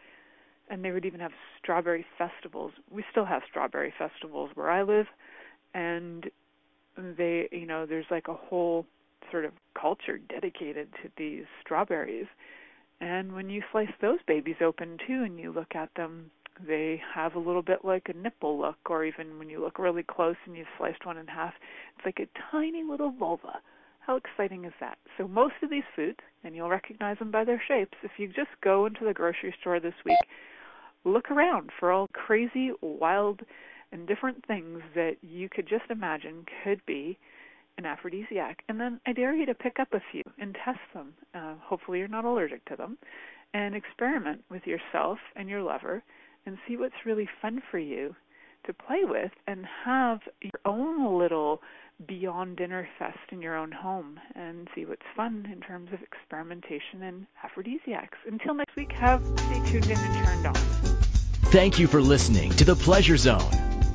and 0.71 0.85
they 0.85 0.91
would 0.91 1.05
even 1.05 1.21
have 1.21 1.33
strawberry 1.63 2.05
festivals. 2.17 2.73
We 2.91 3.05
still 3.11 3.25
have 3.25 3.43
strawberry 3.49 3.93
festivals 3.99 4.51
where 4.55 4.71
I 4.71 4.83
live, 4.83 5.07
and 5.75 6.31
they, 6.97 7.49
you 7.53 7.67
know, 7.67 7.87
there's 7.87 8.07
like 8.11 8.29
a 8.29 8.35
whole 8.35 8.87
sort 9.31 9.45
of 9.45 9.53
culture 9.81 10.19
dedicated 10.19 10.89
to 11.03 11.11
these 11.17 11.45
strawberries. 11.61 12.27
And 13.01 13.33
when 13.33 13.49
you 13.49 13.63
slice 13.71 13.93
those 14.01 14.19
babies 14.27 14.57
open 14.61 14.99
too, 15.07 15.23
and 15.25 15.39
you 15.39 15.53
look 15.53 15.75
at 15.75 15.91
them, 15.97 16.31
they 16.67 17.01
have 17.15 17.35
a 17.35 17.39
little 17.39 17.63
bit 17.63 17.85
like 17.85 18.09
a 18.09 18.17
nipple 18.17 18.59
look, 18.59 18.79
or 18.91 19.05
even 19.05 19.39
when 19.39 19.49
you 19.49 19.61
look 19.61 19.79
really 19.79 20.03
close 20.03 20.37
and 20.47 20.57
you've 20.57 20.67
sliced 20.77 21.07
one 21.07 21.19
in 21.19 21.27
half, 21.27 21.55
it's 21.97 22.05
like 22.05 22.19
a 22.19 22.51
tiny 22.51 22.83
little 22.83 23.13
vulva. 23.13 23.61
How 24.01 24.17
exciting 24.17 24.65
is 24.65 24.73
that? 24.81 24.99
So 25.17 25.29
most 25.29 25.55
of 25.63 25.71
these 25.71 25.85
foods, 25.95 26.19
and 26.43 26.57
you'll 26.57 26.71
recognize 26.71 27.19
them 27.19 27.31
by 27.31 27.45
their 27.45 27.63
shapes, 27.69 27.99
if 28.03 28.13
you 28.17 28.27
just 28.27 28.51
go 28.63 28.87
into 28.87 29.05
the 29.05 29.13
grocery 29.13 29.55
store 29.61 29.79
this 29.79 29.95
week 30.05 30.17
look 31.05 31.31
around 31.31 31.71
for 31.79 31.91
all 31.91 32.09
crazy, 32.13 32.73
wild, 32.81 33.41
and 33.93 34.07
different 34.07 34.45
things 34.47 34.81
that 34.95 35.17
you 35.23 35.49
could 35.49 35.67
just 35.67 35.91
imagine 35.91 36.45
could 36.63 36.85
be 36.87 37.19
an 37.79 37.87
aphrodisiac. 37.87 38.63
And 38.69 38.79
then 38.79 39.01
I 39.07 39.13
dare 39.13 39.35
you 39.35 39.47
to 39.47 39.55
pick 39.55 39.79
up 39.79 39.95
a 39.95 40.03
few 40.13 40.23
and 40.39 40.55
test 40.55 40.81
them. 40.93 41.15
Uh, 41.35 41.55
hopefully, 41.63 42.01
you're 42.01 42.09
not 42.09 42.25
allergic 42.25 42.65
to 42.67 42.77
them. 42.77 42.99
And 43.55 43.75
experiment 43.75 44.45
with 44.51 44.67
yourself 44.67 45.19
and 45.35 45.49
your 45.49 45.63
lover 45.63 46.03
and 46.45 46.59
see 46.67 46.77
what's 46.77 47.07
really 47.07 47.29
fun 47.41 47.63
for 47.71 47.79
you 47.79 48.15
to 48.67 48.75
play 48.75 49.05
with 49.05 49.31
and 49.47 49.65
have 49.85 50.21
your 50.43 50.61
own 50.67 51.19
little 51.19 51.63
beyond 52.07 52.57
dinner 52.57 52.89
fest 52.99 53.19
in 53.33 53.41
your 53.41 53.57
own 53.57 53.73
home 53.73 54.21
and 54.35 54.69
see 54.75 54.85
what's 54.85 55.03
fun 55.17 55.49
in 55.53 55.61
terms 55.61 55.91
of 55.93 56.01
experimentation 56.03 57.03
and 57.03 57.27
aphrodisiacs. 57.43 58.19
Until 58.27 58.55
next 58.55 58.77
week, 58.77 58.93
have 58.93 59.23
stay 59.39 59.71
tuned 59.71 59.87
in 59.87 59.99
and 59.99 60.27
turned 60.27 60.47
on. 60.47 60.55
Thank 61.51 61.79
you 61.79 61.87
for 61.87 62.01
listening 62.01 62.51
to 62.53 62.65
The 62.65 62.77
Pleasure 62.77 63.17
Zone 63.17 63.51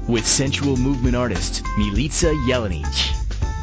with 0.08 0.28
sensual 0.28 0.76
movement 0.76 1.16
artist 1.16 1.64
Milica 1.78 2.34
Jelenic. 2.48 3.23